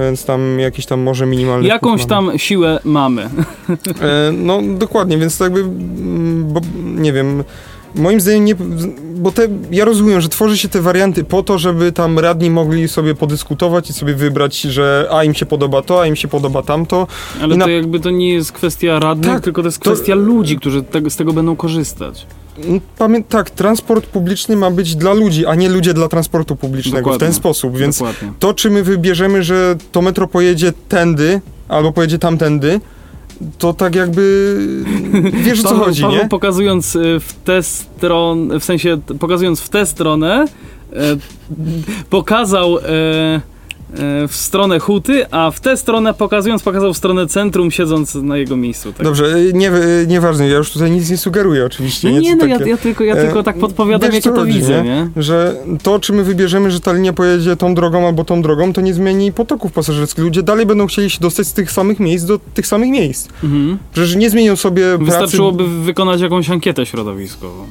[0.00, 3.22] Więc tam jakiś tam może minimalny Jakąś tam siłę mamy.
[4.00, 7.44] E, no dokładnie, więc to jakby, mm, bo nie wiem,
[7.94, 8.54] moim zdaniem nie,
[9.16, 12.88] bo te, ja rozumiem, że tworzy się te warianty po to, żeby tam radni mogli
[12.88, 16.62] sobie podyskutować i sobie wybrać, że a im się podoba to, a im się podoba
[16.62, 17.06] tamto.
[17.42, 20.14] Ale na- to jakby to nie jest kwestia radnych, Tak, tylko to jest to- kwestia
[20.14, 22.26] ludzi, którzy tego, z tego będą korzystać.
[22.64, 26.98] Mm, Pamię tak, transport publiczny ma być dla ludzi, a nie ludzie dla transportu publicznego
[26.98, 27.26] w Dokładnie.
[27.26, 28.32] ten sposób, więc Dokładnie.
[28.38, 32.80] to, czy my wybierzemy, że to metro pojedzie tędy, albo pojedzie tamtędy,
[33.58, 34.56] to tak jakby,
[35.32, 36.28] wiesz o co Paweł- chodzi, Paweł nie?
[36.28, 40.44] pokazując y, w tę stronę, w sensie pokazując w tę stronę,
[40.92, 40.96] e,
[42.10, 43.40] pokazał e, e,
[44.28, 48.56] w stronę huty, a w tę stronę pokazując, pokazał w stronę centrum, siedząc na jego
[48.56, 48.92] miejscu.
[48.92, 49.06] Tak?
[49.06, 52.12] Dobrze, y, nie, y, nieważne, ja już tutaj nic nie sugeruję oczywiście.
[52.12, 54.52] Nie, co no ja, ja, tylko, ja e, tylko tak podpowiadam, wiesz, co to chodzi,
[54.52, 54.90] widzę, nie?
[54.90, 55.22] nie?
[55.22, 58.80] że to, czy my wybierzemy, że ta linia pojedzie tą drogą albo tą drogą, to
[58.80, 60.24] nie zmieni potoków pasażerskich.
[60.24, 63.28] Ludzie dalej będą chcieli się dostać z tych samych miejsc do tych samych miejsc.
[63.44, 63.78] Mhm.
[63.92, 65.04] Przecież nie zmienią sobie pracy.
[65.04, 67.66] Wystarczyłoby wykonać jakąś ankietę środowiskową.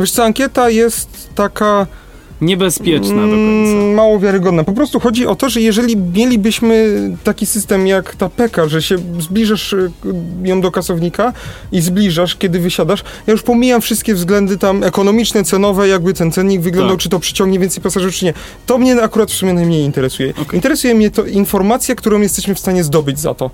[0.00, 1.86] Wiesz co, ankieta jest taka
[2.40, 3.96] Niebezpieczna do mm, końca.
[3.96, 4.64] mało wiarygodna.
[4.64, 8.96] Po prostu chodzi o to, że jeżeli mielibyśmy taki system jak ta PEKA, że się
[9.20, 9.90] zbliżasz y,
[10.44, 11.32] ją do kasownika
[11.72, 16.60] i zbliżasz, kiedy wysiadasz, ja już pomijam wszystkie względy tam ekonomiczne, cenowe, jakby ten cennik
[16.60, 17.02] wyglądał, Tak.
[17.02, 18.34] czy to przyciągnie więcej pasażerów, czy nie.
[18.66, 20.30] To mnie akurat w sumie najmniej interesuje.
[20.42, 20.56] Okej.
[20.56, 23.50] Interesuje mnie to informacja, którą jesteśmy w stanie zdobyć za to.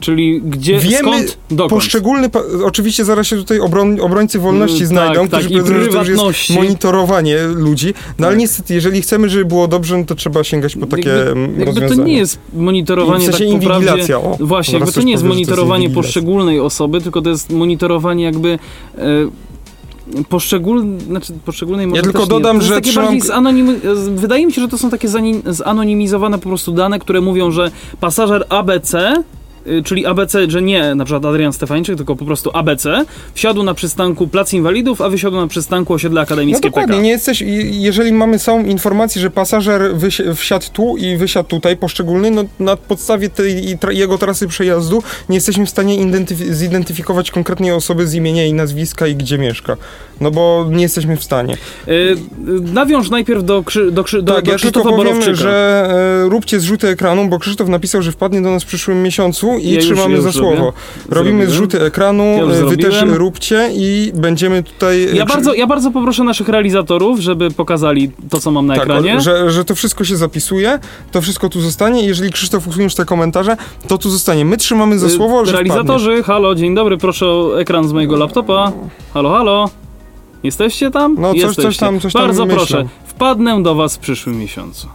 [0.00, 1.70] Czyli gdzie, Wiemy skąd, dokąd.
[1.70, 5.72] Poszczególne, pa- oczywiście zaraz się tutaj obron, obrońcy wolności Mm, znajdą, tak, którzy tak, i
[5.72, 8.40] powiedzą, że to już jest monitorowanie ludzi, no ale Tak.
[8.40, 11.64] niestety, jeżeli chcemy, żeby było dobrze, no to trzeba sięgać po takie jakby, mm, jakby
[11.64, 11.96] rozwiązania.
[12.02, 14.36] to nie jest monitorowanie w sensie tak inwigilacja, o.
[14.40, 16.08] Właśnie, jakby to nie jest jest monitorowanie inwigilacja.
[16.08, 18.58] poszczególnej osoby, tylko to jest monitorowanie jakby
[18.98, 19.00] e,
[20.28, 23.80] poszczególnej, znaczy poszczególnej może tylko też dodam, że jest trzymam- zanonim,
[24.14, 27.70] wydaje mi się, że to są takie zanim, zanonimizowane po prostu dane, które mówią, że
[28.00, 29.14] pasażer ABC
[29.84, 33.04] czyli ABC, że nie na przykład Adrian Stefańczyk, tylko po prostu ABC,
[33.34, 37.02] wsiadł na przystanku Plac Inwalidów, a wysiadł na przystanku osiedla No akademickie dokładnie, PK.
[37.02, 39.82] nie jesteś, jeżeli mamy całą informację, że pasażer
[40.34, 45.66] wsiadł tu i wysiadł tutaj, poszczególny, no na podstawie tej jego trasy przejazdu nie jesteśmy
[45.66, 49.76] w stanie identyfi- zidentyfikować konkretnej osoby z imienia i nazwiska i gdzie mieszka.
[50.20, 51.54] No bo nie jesteśmy w stanie.
[51.88, 52.16] Y, y,
[52.72, 55.34] nawiąż najpierw do, Krzy, do, Krzy, do, tak, do ja tylko Krzysztofa powiem, Borowczyka.
[55.36, 55.86] że
[56.26, 59.68] e, róbcie zrzuty ekranu, bo Krzysztof napisał, że wpadnie do nas w przyszłym miesiącu i
[59.70, 60.38] Ja już- trzymamy ja za robię.
[60.38, 60.72] słowo.
[61.08, 61.50] Robimy Zrobiłem.
[61.50, 65.04] zrzuty ekranu, Ja e, wy też róbcie i będziemy tutaj...
[65.04, 68.82] e, Ja bardzo, ja bardzo poproszę naszych realizatorów, żeby pokazali to, co mam na tak,
[68.82, 69.20] ekranie.
[69.20, 70.78] że, że to wszystko się zapisuje,
[71.12, 72.06] to wszystko tu zostanie.
[72.06, 73.56] Jeżeli Krzysztof usuniesz te komentarze,
[73.88, 74.44] to tu zostanie.
[74.44, 75.68] My trzymamy za Y, słowo, że wpadnie.
[75.72, 78.72] Realizatorzy, halo, dzień dobry, proszę o ekran z mojego laptopa.
[79.14, 79.70] Halo, halo.
[80.42, 81.16] Jesteście tam?
[81.18, 82.56] No, coś- coś tam- coś tam Bardzo myślą.
[82.58, 84.88] proszę, wpadnę do was w przyszłym miesiącu.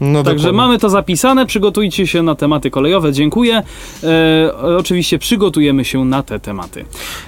[0.00, 0.56] No Także dokładnie.
[0.56, 3.62] mamy to zapisane, przygotujcie się na tematy kolejowe, dziękuję.
[4.04, 6.84] E, oczywiście przygotujemy się na te tematy.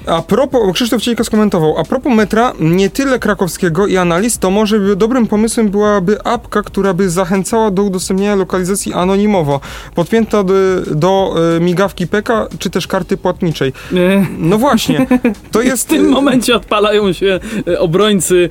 [0.07, 4.79] A propos, Krzysztof Cieńko skomentował, a propos metra, nie tyle krakowskiego i analiz, to może
[4.79, 9.61] by dobrym pomysłem byłaby apka, która by zachęcała do udostępniania lokalizacji anonimowo,
[9.95, 10.55] podpięta do,
[10.95, 13.73] do e, migawki PK, czy też karty płatniczej.
[13.95, 15.07] E, No właśnie,
[15.53, 15.89] to w jest...
[15.89, 18.49] tym e, momencie odpalają się e, obrońcy,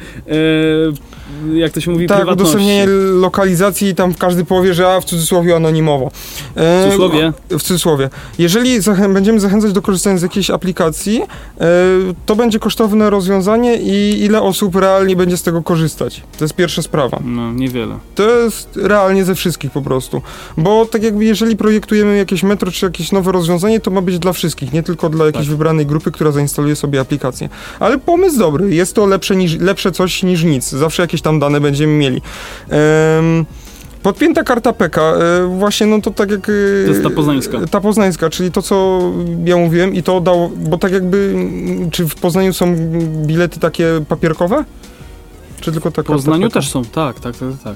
[1.54, 2.42] jak to się mówi, Tak, prywatności.
[2.56, 2.86] udostępnienie
[3.22, 6.12] lokalizacji i tam każdy powie, że a w cudzysłowie anonimowo.
[6.56, 7.34] E, W cudzysłowie?
[7.50, 8.10] W cudzysłowie.
[8.38, 11.22] Jeżeli zachę- będziemy zachęcać do korzystania z jakiejś aplikacji,
[11.62, 11.66] e,
[12.26, 16.22] to będzie kosztowne rozwiązanie i ile osób realnie będzie z tego korzystać.
[16.38, 17.20] To jest pierwsza sprawa.
[17.26, 17.96] No, niewiele.
[18.16, 20.22] To jest realnie ze wszystkich po prostu.
[20.58, 24.34] Bo tak jakby jeżeli projektujemy jakieś metro czy jakieś nowe rozwiązanie, to ma być dla
[24.34, 25.52] wszystkich, nie tylko dla jakiejś Tak.
[25.52, 27.50] wybranej grupy, która zainstaluje sobie aplikację.
[27.80, 30.70] Ale pomysł dobry, jest to lepsze, niż, lepsze coś niż nic.
[30.70, 32.22] Zawsze jakieś tam dane będziemy mieli.
[32.70, 33.46] Em,
[34.04, 36.40] Podpięta karta PK, e, właśnie no to tak jak...
[36.50, 37.58] e, To jest ta poznańska.
[37.72, 39.02] Ta poznańska, czyli to co
[39.46, 41.36] ja mówiłem i to dało, bo tak jakby,
[41.92, 42.76] czy w Poznaniu są
[43.26, 44.66] bilety takie papierkowe?
[45.62, 47.76] Czy tylko ta W Poznaniu też są, tak, tak, tak, tak.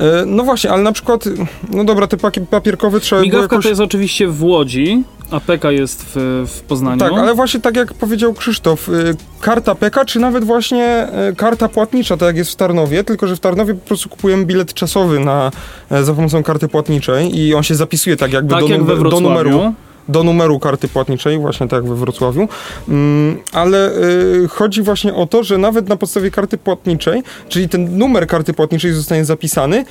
[0.00, 1.24] E, No właśnie, ale na przykład,
[1.70, 3.62] no dobra, te pakie- papierkowe trzeba było Migawka jakoś...
[3.64, 6.98] to jest oczywiście w Łodzi, a PK jest w, w Poznaniu.
[6.98, 8.92] Tak, ale właśnie tak jak powiedział Krzysztof, y,
[9.40, 13.36] karta PK, czy nawet właśnie y, karta płatnicza, tak jak jest w Tarnowie, tylko że
[13.36, 15.50] w Tarnowie po prostu kupujemy bilet czasowy na,
[15.90, 19.02] e, za pomocą karty płatniczej i on się zapisuje tak jakby tak do, jak numer,
[19.10, 19.74] do numeru.
[20.10, 22.48] Do numeru karty płatniczej, właśnie tak jak we Wrocławiu.
[22.88, 27.98] Mm, ale y, chodzi właśnie o to, że nawet na podstawie karty płatniczej, czyli ten
[27.98, 29.84] numer karty płatniczej zostanie zapisany,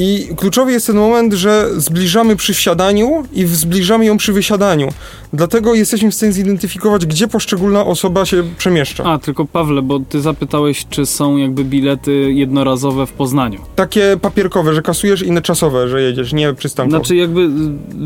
[0.00, 4.88] i kluczowy jest ten moment, że zbliżamy przy wsiadaniu i zbliżamy ją przy wysiadaniu.
[5.32, 9.04] Dlatego jesteśmy w stanie zidentyfikować, gdzie poszczególna osoba się przemieszcza.
[9.04, 13.58] A, tylko Pawle, bo ty zapytałeś, czy są jakby bilety jednorazowe w Poznaniu.
[13.76, 16.98] Takie papierkowe, że kasujesz, inne czasowe, że jedziesz, nie przystankowe.
[16.98, 17.48] Znaczy jakby y,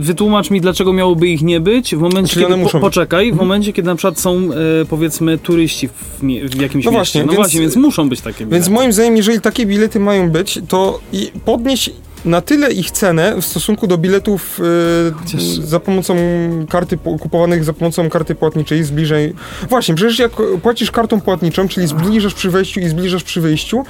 [0.03, 2.95] wytłumacz mi, dlaczego miałoby ich nie być w momencie, Czyli kiedy, muszą po, być.
[2.95, 3.49] poczekaj, w Mhm.
[3.49, 6.99] momencie, kiedy na przykład są e, powiedzmy turyści w, mie- w jakimś No mieście.
[6.99, 8.55] właśnie, no więc- właśnie, więc muszą być takie bilety.
[8.55, 11.31] Więc moim zdaniem, jeżeli takie bilety mają być, to i
[12.25, 14.61] na tyle ich cenę w stosunku do biletów
[15.25, 16.17] Chociaż- za pomocą
[16.69, 19.33] karty, po- kupowanych za pomocą karty płatniczej, zbliżej...
[19.69, 20.33] Właśnie, przecież jak
[20.63, 23.85] płacisz kartą płatniczą, czyli zbliżasz przy wejściu i zbliżasz przy wyjściu,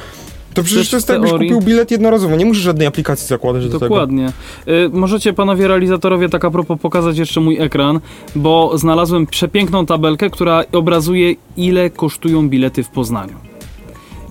[0.55, 3.73] to przecież to jest tak, teorii- kupił bilet jednorazowo, nie musisz żadnej aplikacji zakładać do
[3.73, 3.81] tego.
[3.81, 4.33] Dokładnie.
[4.69, 8.01] Y, możecie panowie realizatorowie tak a propos pokazać jeszcze mój ekran,
[8.37, 13.52] bo znalazłem przepiękną tabelkę, która obrazuje ile kosztują bilety w Poznaniu.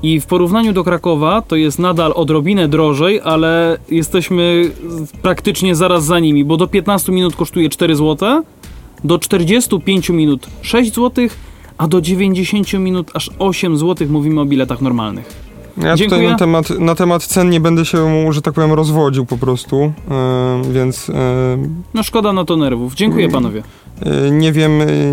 [0.03, 4.71] I w porównaniu do Krakowa to jest nadal odrobinę drożej, ale jesteśmy
[5.21, 8.43] praktycznie zaraz za nimi, bo do 15 minut kosztuje 4 zł,
[9.03, 11.27] do 45 minut 6 zł,
[11.77, 15.50] a do 90 minut aż 8 zł mówimy o biletach normalnych.
[15.83, 16.19] Ja Dziękuję.
[16.19, 19.93] tutaj na temat, na temat cen nie będę się, że tak powiem, rozwodził po prostu,
[20.11, 21.13] e, więc e,
[21.93, 22.93] No szkoda na to nerwów.
[22.95, 23.63] Dziękuję panowie.
[24.01, 24.71] e, nie wiem,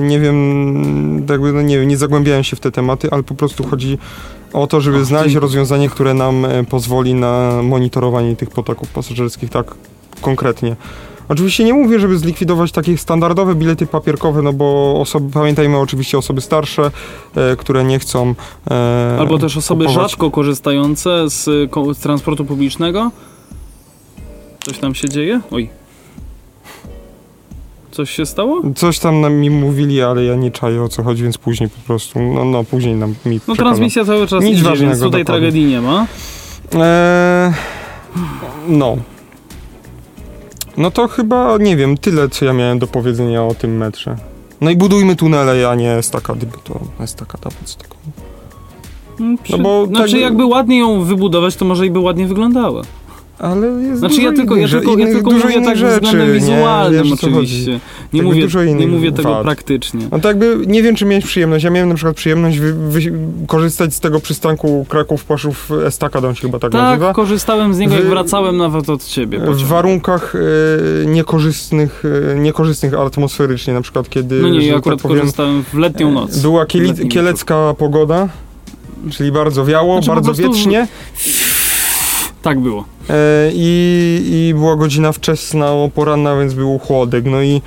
[0.08, 3.98] nie wiem, jakby, no nie nie zagłębiałem się w te tematy, ale po prostu chodzi
[4.52, 9.74] o to, żeby znaleźć rozwiązanie, które nam pozwoli na monitorowanie tych potoków pasażerskich tak
[10.20, 10.76] konkretnie.
[11.28, 16.40] Oczywiście nie mówię, żeby zlikwidować takie standardowe bilety papierkowe, no bo osoby, pamiętajmy oczywiście osoby
[16.40, 16.90] starsze,
[17.36, 18.34] e, które nie chcą
[18.70, 20.10] e, Albo też osoby kupować.
[20.10, 21.44] rzadko korzystające z,
[21.94, 23.10] z transportu publicznego.
[24.64, 25.40] Coś tam się dzieje?
[25.50, 25.70] Oj.
[27.90, 28.62] Coś się stało?
[28.76, 31.80] Coś tam nam mi mówili, ale ja nie czaję o co chodzi, więc później po
[31.86, 33.56] prostu, no, no później nam mi No przekażą.
[33.56, 35.24] transmisja cały czas Nic idzie, więc tutaj dokładnie.
[35.24, 36.06] tragedii nie ma.
[36.74, 37.52] Eee,
[38.68, 38.96] no.
[40.78, 44.16] No to chyba, nie wiem, tyle, co ja miałem do powiedzenia o tym metrze.
[44.60, 47.96] No i budujmy tunele, a nie estakady, bo to estakada pod taką.
[49.20, 49.52] Mm, Przy...
[49.52, 52.82] No bo znaczy tak- jakby ładnie ją wybudować, to może i by ładnie wyglądała.
[53.38, 55.68] Ale jest Znaczy dużo ja tylko, ja innych, tylko, ja innych- tylko dużo mówię innych
[55.68, 56.34] tak rzeczy, względem nie?
[56.40, 57.36] wizualnym Wiesz, co chodzi.
[57.38, 57.80] oczywiście.
[58.12, 59.42] Nie mówię, dużo nie mówię tego wad.
[59.42, 60.00] praktycznie.
[60.12, 61.64] No to jakby, nie wiem, czy miałeś przyjemność.
[61.64, 63.00] Ja miałem na przykład przyjemność wy, wy,
[63.46, 67.14] korzystać z tego przystanku Kraków-Paszów Estakadą się chyba tak, Tak, nazywa.
[67.14, 69.38] korzystałem z niego, jak Wy- wracałem nawet od ciebie.
[69.38, 69.66] W pociągiem.
[69.68, 72.02] warunkach e, niekorzystnych,
[72.32, 76.12] e, niekorzystnych atmosferycznie, na przykład kiedy, No nie, ja tak akurat powiem, korzystałem w letnią
[76.12, 76.38] noc.
[76.38, 76.66] była
[77.10, 78.28] kielecka pogoda,
[79.10, 80.86] czyli bardzo wiało, Znaczy, bardzo prostu- wietrznie
[82.42, 82.84] Tak było.
[83.10, 87.62] e, i, i była godzina wczesna, poranna, więc był chłodek, no i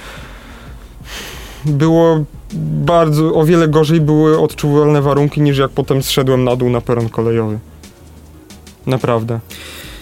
[1.65, 2.23] było
[2.61, 7.09] bardzo, o wiele gorzej były odczuwalne warunki niż jak potem zszedłem na dół na peron
[7.09, 7.59] kolejowy.
[8.87, 9.39] Naprawdę.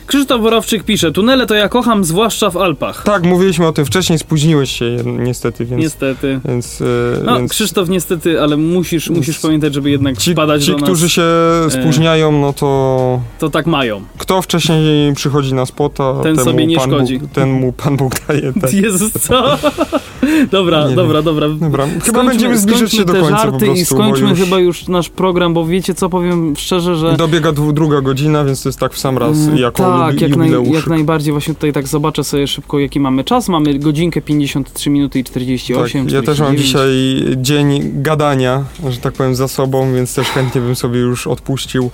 [0.10, 3.03] Krzysztof Borowczyk pisze, tunele to ja kocham, zwłaszcza w Alpach.
[3.03, 5.81] Tak, mówiliśmy o tym wcześniej, spóźniłeś się niestety, więc...
[5.81, 6.40] Niestety.
[6.45, 6.86] Więc, e,
[7.23, 10.84] No, więc Krzysztof niestety, ale musisz, musisz pamiętać, żeby jednak ci, wpadać ci do nas.
[10.84, 11.23] którzy się
[11.69, 14.02] spóźniają, no to To tak mają.
[14.18, 17.19] kto wcześniej przychodzi na spota, Ten sobie nie Pan szkodzi.
[17.19, 18.53] Bóg, ten mu Pan Bóg daje.
[18.61, 18.73] Tak.
[18.73, 19.57] Jezus, co?
[20.51, 21.49] dobra, Nie dobra, dobra.
[21.49, 24.59] Dobra, chyba Skończmy- będziemy zbliżać się do końca po żarty prostu, i skończmy już chyba
[24.59, 27.17] już nasz program, bo wiecie co, powiem szczerze, że...
[27.17, 30.35] dobiega dwu, druga godzina, więc to jest tak w sam raz Mm, jako tak, jak,
[30.35, 31.31] naj, jak najbardziej.
[31.31, 33.49] Właśnie tutaj tak zobaczę sobie szybko, jaki mamy czas.
[33.49, 36.05] Mamy godzinkę 53 minuty i 48.
[36.05, 36.65] Tak, ja też mam 49.
[36.65, 41.91] dzisiaj dzień gadania, że tak powiem, za sobą, więc też chętnie bym sobie już odpuścił.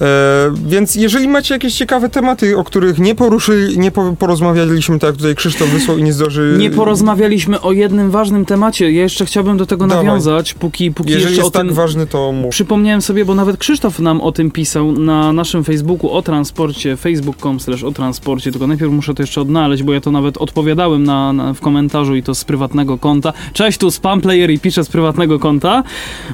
[0.00, 5.08] E, więc jeżeli macie jakieś ciekawe tematy, o których nie poruszyli, nie po, porozmawialiśmy, tak
[5.08, 6.56] jak tutaj Krzysztof wysłał i nie zdąży...
[6.58, 8.92] Nie porozmawialiśmy o jednym ważnym temacie.
[8.92, 10.04] Ja jeszcze chciałbym do tego Dawaj.
[10.04, 11.74] nawiązać, póki, póki Jeżeli jeszcze jest o tak tym...
[11.74, 12.50] ważny, to mów.
[12.50, 17.60] Przypomniałem sobie, bo nawet Krzysztof nam o tym pisał na naszym Facebooku o transporcie, facebook.com
[17.60, 21.32] slash o transporcie, tylko najpierw muszę to jeszcze odnaleźć, bo ja to nawet odpowiadałem na,
[21.32, 23.32] na, w komentarzu i to z prywatnego konta.
[23.52, 25.82] Cześć, tu spam player i piszę z prywatnego konta.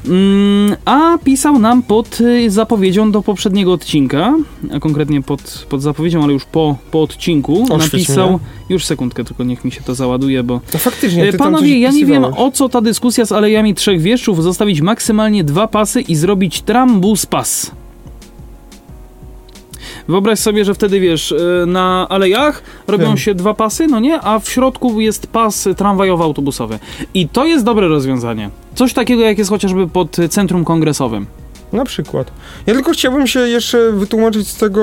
[0.06, 4.34] Mm, a pisał nam pod y, zapowiedzią do poprzedniego odcinka,
[4.72, 8.28] a konkretnie pod, pod zapowiedzią, ale już po, po odcinku, Oświeć napisał...
[8.28, 8.38] mnie.
[8.68, 10.60] Już sekundkę, tylko niech mi się to załaduje, bo...
[10.70, 13.74] To faktycznie, E, ty tam Panowie, ja nie wiem o co ta dyskusja z alejami
[13.74, 17.70] trzech wieszczów, zostawić maksymalnie dwa pasy i zrobić trambus pas.
[20.08, 23.18] Wyobraź sobie, że wtedy wiesz, e, na alejach robią Wiem.
[23.18, 26.78] się dwa pasy, no nie, a w środku jest pas tramwajowo-autobusowy.
[27.14, 28.50] I to jest dobre rozwiązanie.
[28.74, 31.26] Coś takiego, jak jest chociażby pod centrum kongresowym.
[31.72, 32.30] Na przykład.
[32.66, 34.82] Ja tylko chciałbym się jeszcze wytłumaczyć z tego,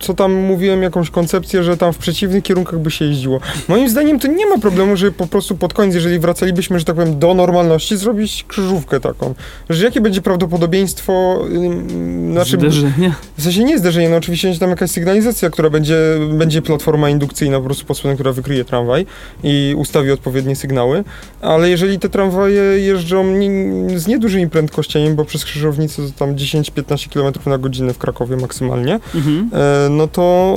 [0.00, 3.40] co tam mówiłem, jakąś koncepcję, że tam w przeciwnych kierunkach by się jeździło.
[3.68, 6.96] Moim zdaniem to nie ma problemu, że po prostu pod koniec, jeżeli wracalibyśmy, że tak
[6.96, 9.34] powiem, do normalności, zrobić krzyżówkę taką.
[9.70, 13.14] Że jakie będzie prawdopodobieństwo, ym, znaczy, Zderzenie.
[13.36, 15.96] w sensie nie zderzenie, no oczywiście będzie tam jakaś sygnalizacja, która będzie,
[16.32, 19.06] będzie platforma indukcyjna po prostu spodem, która wykryje tramwaj
[19.44, 21.04] i ustawi odpowiednie sygnały,
[21.40, 23.50] ale jeżeli te tramwaje jeżdżą nie,
[23.98, 29.00] z niedużymi prędkościami, bo przez krzyżownicę to tam 10-15 km na godzinę w Krakowie maksymalnie,
[29.14, 29.50] Mhm.
[29.52, 30.56] e, no to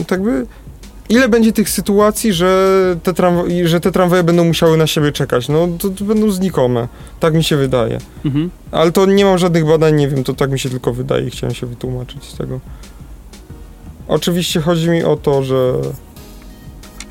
[0.00, 0.46] e, tak by
[1.08, 2.70] ile będzie tych sytuacji, że
[3.02, 5.48] te, tramwa- że te tramwaje będą musiały na siebie czekać?
[5.48, 6.88] No to, to będą znikome.
[7.20, 7.98] Tak mi się wydaje.
[8.24, 8.50] Mhm.
[8.70, 11.30] Ale to nie mam żadnych badań, nie wiem, to tak mi się tylko wydaje i
[11.30, 12.60] chciałem się wytłumaczyć z tego.
[14.08, 15.72] Oczywiście chodzi mi o to, że,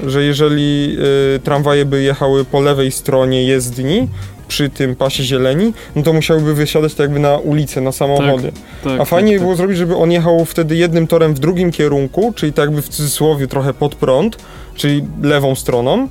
[0.08, 0.98] że jeżeli
[1.36, 4.08] y, tramwaje by jechały po lewej stronie jezdni,
[4.48, 8.52] przy tym pasie zieleni, no to musiałyby wysiadać tak jakby na ulicę, na samochody.
[8.84, 11.72] Tak, A fajnie tak, by było zrobić, żeby on jechał wtedy jednym torem w drugim
[11.72, 14.38] kierunku, czyli tak jakby w cudzysłowie trochę pod prąd,
[14.76, 16.08] czyli lewą stroną.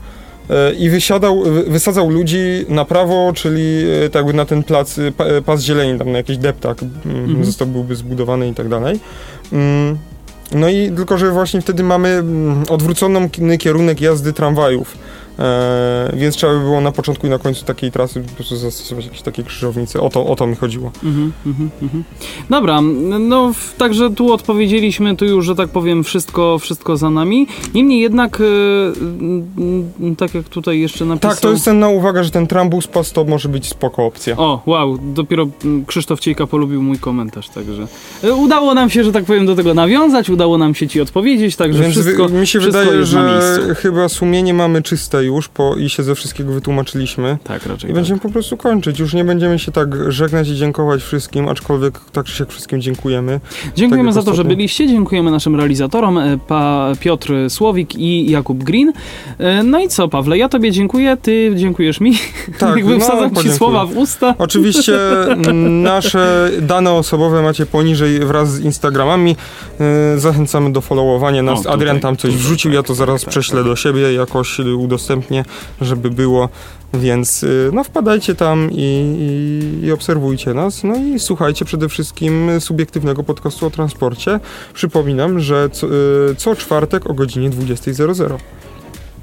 [0.51, 4.99] e, I wysiadał, wy- wysadzał ludzi na prawo, czyli e, tak jakby na ten plac,
[4.99, 7.45] e, pa- pas zieleni, tam na jakiś deptak mm, Mhm.
[7.45, 9.01] został byłby zbudowany i tak dalej.
[9.53, 9.99] Mm,
[10.55, 14.99] No i tylko, że właśnie wtedy mamy mm, odwróconą ki- kierunek jazdy tramwajów.
[15.43, 19.05] E, więc trzeba by było na początku i na końcu takiej trasy po prostu zastosować
[19.05, 20.01] jakieś takie krzyżownice.
[20.01, 20.93] O to, o to mi chodziło.
[21.05, 22.05] Mhm, mhm, mhm.
[22.51, 22.81] Dobra,
[23.21, 27.47] no także tu odpowiedzieliśmy, tu już, że tak powiem, wszystko, wszystko za nami.
[27.75, 31.31] Niemniej jednak, e, tak jak tutaj jeszcze napisał...
[31.31, 34.37] Tak, to jest cenna uwaga, że ten trambus pas to może być spoko opcja.
[34.37, 37.87] O, wow, dopiero mm, Krzysztof Ciejka polubił mój komentarz, także
[38.25, 41.57] e, udało nam się, że tak powiem, do tego nawiązać, udało nam się ci odpowiedzieć,
[41.57, 46.03] także Więc wszystko, mi się wydaje, że chyba sumienie mamy czyste już po, i się
[46.03, 47.39] ze wszystkiego wytłumaczyliśmy.
[47.45, 47.91] Tak, raczej.
[47.91, 47.95] I tak.
[47.95, 48.99] będziemy po prostu kończyć.
[48.99, 53.41] Już nie będziemy się tak żegnać i dziękować wszystkim, aczkolwiek tak czy siak wszystkim dziękujemy.
[53.77, 54.57] Dziękujemy tak za jak to, że ostatnio.
[54.57, 54.87] byliście.
[54.87, 58.93] Dziękujemy naszym realizatorom e, pa Piotr Słowik i Jakub Green.
[59.39, 62.13] E, No i co, Pawle, ja tobie dziękuję, ty dziękujesz mi.
[62.59, 64.35] Tak, Jakby no, wsadzam ci słowa w usta.
[64.39, 64.99] Oczywiście
[65.93, 69.37] nasze dane osobowe macie poniżej wraz z Instagramami.
[69.81, 71.59] Yy, Zachęcamy do followowania nas.
[71.59, 73.67] O, tutaj, Adrian tam coś tutaj, wrzucił, ja tak, to zaraz tak, prześlę tak.
[73.67, 74.77] do siebie, jakoś y,
[75.13, 75.45] udostępnię,
[75.81, 76.49] żeby było.
[76.95, 79.17] Więc y, no wpadajcie tam i,
[79.83, 80.85] i, i obserwujcie nas.
[80.85, 84.41] No i słuchajcie przede wszystkim subiektywnego podcastu o transporcie.
[84.75, 88.37] Przypominam, że co, y, co czwartek o godzinie 20.00.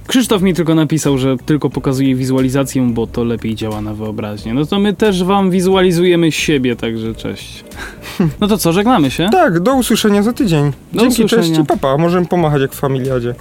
[0.07, 4.53] Krzysztof mi tylko napisał, że tylko pokazuje wizualizację, bo to lepiej działa na wyobraźnię.
[4.53, 7.63] No to my też wam wizualizujemy siebie, także cześć.
[8.39, 9.29] No to co, żegnamy się?
[9.31, 10.71] Tak, do usłyszenia za tydzień.
[10.93, 11.43] Do Dzięki, usłyszenia.
[11.43, 11.97] cześć i papa.
[11.97, 13.35] Możemy pomachać jak w familiadzie.